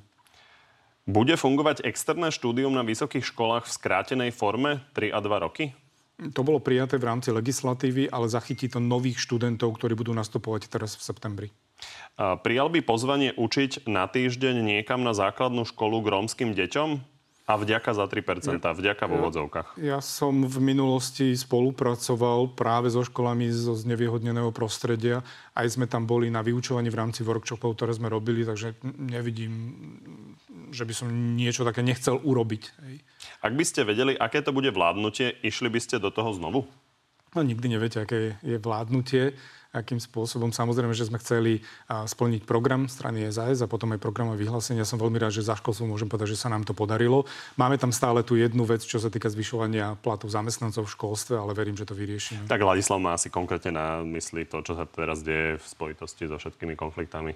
Bude 1.06 1.38
fungovať 1.38 1.86
externé 1.86 2.34
štúdium 2.34 2.74
na 2.74 2.82
vysokých 2.82 3.30
školách 3.30 3.70
v 3.70 3.76
skrátenej 3.78 4.32
forme 4.34 4.82
3 4.98 5.14
a 5.14 5.22
2 5.22 5.46
roky? 5.46 5.78
To 6.34 6.42
bolo 6.42 6.58
prijaté 6.58 6.98
v 6.98 7.06
rámci 7.06 7.30
legislatívy, 7.30 8.10
ale 8.10 8.26
zachytí 8.26 8.66
to 8.66 8.82
nových 8.82 9.22
študentov, 9.22 9.78
ktorí 9.78 9.94
budú 9.94 10.18
nastupovať 10.18 10.66
teraz 10.66 10.98
v 10.98 11.06
septembri. 11.06 11.48
Prijal 12.18 12.74
by 12.74 12.82
pozvanie 12.82 13.38
učiť 13.38 13.86
na 13.86 14.10
týždeň 14.10 14.66
niekam 14.66 15.06
na 15.06 15.14
základnú 15.14 15.68
školu 15.70 16.02
k 16.02 16.08
rómskym 16.10 16.50
deťom? 16.58 17.14
A 17.46 17.62
vďaka 17.62 17.94
za 17.94 18.10
3%, 18.10 18.58
ja, 18.58 18.74
vďaka 18.74 19.06
vo 19.06 19.22
vodzovkách. 19.30 19.78
Ja 19.78 20.02
som 20.02 20.50
v 20.50 20.58
minulosti 20.66 21.30
spolupracoval 21.38 22.58
práve 22.58 22.90
so 22.90 23.06
školami 23.06 23.54
zo 23.54 23.78
znevýhodneného 23.78 24.50
prostredia. 24.50 25.22
Aj 25.54 25.70
sme 25.70 25.86
tam 25.86 26.10
boli 26.10 26.34
na 26.34 26.42
vyučovaní 26.42 26.90
v 26.90 26.98
rámci 26.98 27.22
workshopov, 27.22 27.78
ktoré 27.78 27.94
sme 27.94 28.10
robili, 28.10 28.50
takže 28.50 28.74
nevidím, 28.98 29.54
že 30.72 30.88
by 30.88 30.94
som 30.94 31.08
niečo 31.38 31.66
také 31.68 31.84
nechcel 31.84 32.18
urobiť. 32.22 32.64
Ak 33.42 33.54
by 33.54 33.64
ste 33.66 33.84
vedeli, 33.84 34.18
aké 34.18 34.42
to 34.46 34.56
bude 34.56 34.70
vládnutie, 34.72 35.36
išli 35.44 35.70
by 35.70 35.80
ste 35.82 36.02
do 36.02 36.10
toho 36.10 36.34
znovu? 36.34 36.66
No 37.36 37.44
nikdy 37.44 37.68
neviete, 37.68 38.00
aké 38.00 38.40
je 38.40 38.58
vládnutie 38.62 39.36
akým 39.76 40.00
spôsobom. 40.00 40.56
Samozrejme, 40.56 40.96
že 40.96 41.04
sme 41.04 41.20
chceli 41.20 41.60
splniť 41.92 42.48
program 42.48 42.88
strany 42.88 43.28
SAS 43.28 43.60
a 43.60 43.68
potom 43.68 43.92
aj 43.92 44.00
programové 44.00 44.48
vyhlásenie. 44.48 44.80
Ja 44.80 44.88
som 44.88 44.96
veľmi 44.96 45.20
rád, 45.20 45.36
že 45.36 45.44
za 45.44 45.60
školstvo 45.60 45.84
môžem 45.84 46.08
povedať, 46.08 46.32
že 46.32 46.40
sa 46.40 46.48
nám 46.48 46.64
to 46.64 46.72
podarilo. 46.72 47.28
Máme 47.60 47.76
tam 47.76 47.92
stále 47.92 48.24
tú 48.24 48.40
jednu 48.40 48.64
vec, 48.64 48.88
čo 48.88 49.04
sa 49.04 49.12
týka 49.12 49.28
zvyšovania 49.28 50.00
platov 50.00 50.32
zamestnancov 50.32 50.88
v 50.88 50.96
školstve, 50.96 51.36
ale 51.36 51.52
verím, 51.52 51.76
že 51.76 51.84
to 51.84 51.92
vyriešime. 51.92 52.48
Tak 52.48 52.64
Ladislav 52.64 53.04
má 53.04 53.20
asi 53.20 53.28
konkrétne 53.28 53.76
na 53.76 54.00
mysli 54.16 54.48
to, 54.48 54.64
čo 54.64 54.80
sa 54.80 54.88
teraz 54.88 55.20
deje 55.20 55.60
v 55.60 55.66
spojitosti 55.68 56.32
so 56.32 56.40
všetkými 56.40 56.80
konfliktami. 56.80 57.36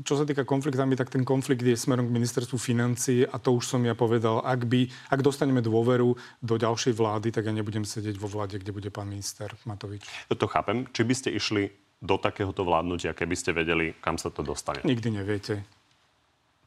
Čo 0.00 0.14
sa 0.16 0.24
týka 0.24 0.48
konfliktami, 0.48 0.96
tak 0.96 1.12
ten 1.12 1.20
konflikt 1.20 1.60
je 1.60 1.76
smerom 1.76 2.08
k 2.08 2.16
ministerstvu 2.16 2.56
financí 2.56 3.22
a 3.28 3.36
to 3.36 3.52
už 3.52 3.68
som 3.68 3.84
ja 3.84 3.92
povedal. 3.92 4.40
Ak, 4.40 4.64
by, 4.64 4.88
ak 5.12 5.20
dostaneme 5.20 5.60
dôveru 5.60 6.16
do 6.40 6.54
ďalšej 6.56 6.96
vlády, 6.96 7.28
tak 7.36 7.44
ja 7.44 7.52
nebudem 7.52 7.84
sedieť 7.84 8.16
vo 8.16 8.32
vláde, 8.32 8.56
kde 8.56 8.72
bude 8.72 8.88
pán 8.88 9.12
minister 9.12 9.52
Matovič. 9.68 10.08
To 10.32 10.46
chápem. 10.48 10.88
Či 10.88 11.02
by 11.04 11.14
ste 11.14 11.28
išli 11.36 11.68
do 12.00 12.16
takéhoto 12.16 12.64
vládnutia, 12.64 13.12
keby 13.12 13.36
ste 13.36 13.52
vedeli, 13.52 13.92
kam 14.00 14.16
sa 14.16 14.32
to 14.32 14.40
dostane? 14.40 14.80
Nikdy 14.84 15.08
neviete. 15.20 15.54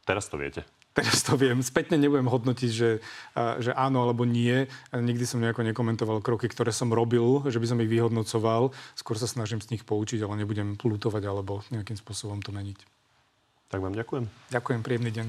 Teraz 0.05 0.29
to 0.29 0.37
viete 0.37 0.65
teraz 0.97 1.21
to 1.25 1.37
viem. 1.39 1.61
Spätne 1.61 1.95
nebudem 1.95 2.27
hodnotiť, 2.27 2.71
že, 2.71 2.99
že 3.61 3.71
áno 3.73 4.03
alebo 4.03 4.25
nie. 4.25 4.67
Nikdy 4.91 5.25
som 5.25 5.41
nejako 5.41 5.65
nekomentoval 5.67 6.19
kroky, 6.21 6.49
ktoré 6.49 6.73
som 6.73 6.91
robil, 6.91 7.45
že 7.47 7.61
by 7.61 7.67
som 7.69 7.81
ich 7.81 7.91
vyhodnocoval. 7.91 8.75
Skôr 8.97 9.15
sa 9.15 9.29
snažím 9.29 9.61
z 9.63 9.77
nich 9.77 9.83
poučiť, 9.85 10.19
ale 10.25 10.43
nebudem 10.43 10.75
plutovať 10.75 11.23
alebo 11.25 11.61
nejakým 11.71 11.97
spôsobom 11.97 12.41
to 12.43 12.51
meniť. 12.51 12.79
Tak 13.69 13.79
vám 13.85 13.93
ďakujem. 13.93 14.25
Ďakujem, 14.49 14.79
príjemný 14.81 15.11
deň. 15.13 15.27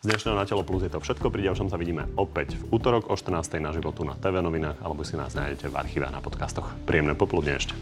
Z 0.00 0.08
dnešného 0.08 0.32
Na 0.32 0.48
telo 0.48 0.64
plus 0.64 0.80
je 0.80 0.88
to 0.88 0.96
všetko. 0.96 1.28
Pri 1.28 1.44
ďalšom 1.44 1.68
sa 1.68 1.76
vidíme 1.76 2.08
opäť 2.16 2.56
v 2.56 2.72
útorok 2.72 3.12
o 3.12 3.14
14. 3.20 3.60
na 3.60 3.68
životu 3.68 4.00
na 4.00 4.16
TV 4.16 4.40
novinách 4.40 4.80
alebo 4.80 5.04
si 5.04 5.12
nás 5.12 5.36
nájdete 5.36 5.68
v 5.68 5.76
archíve 5.76 6.08
na 6.08 6.24
podcastoch. 6.24 6.72
Príjemné 6.88 7.12
popoludne 7.12 7.60
ešte. 7.60 7.76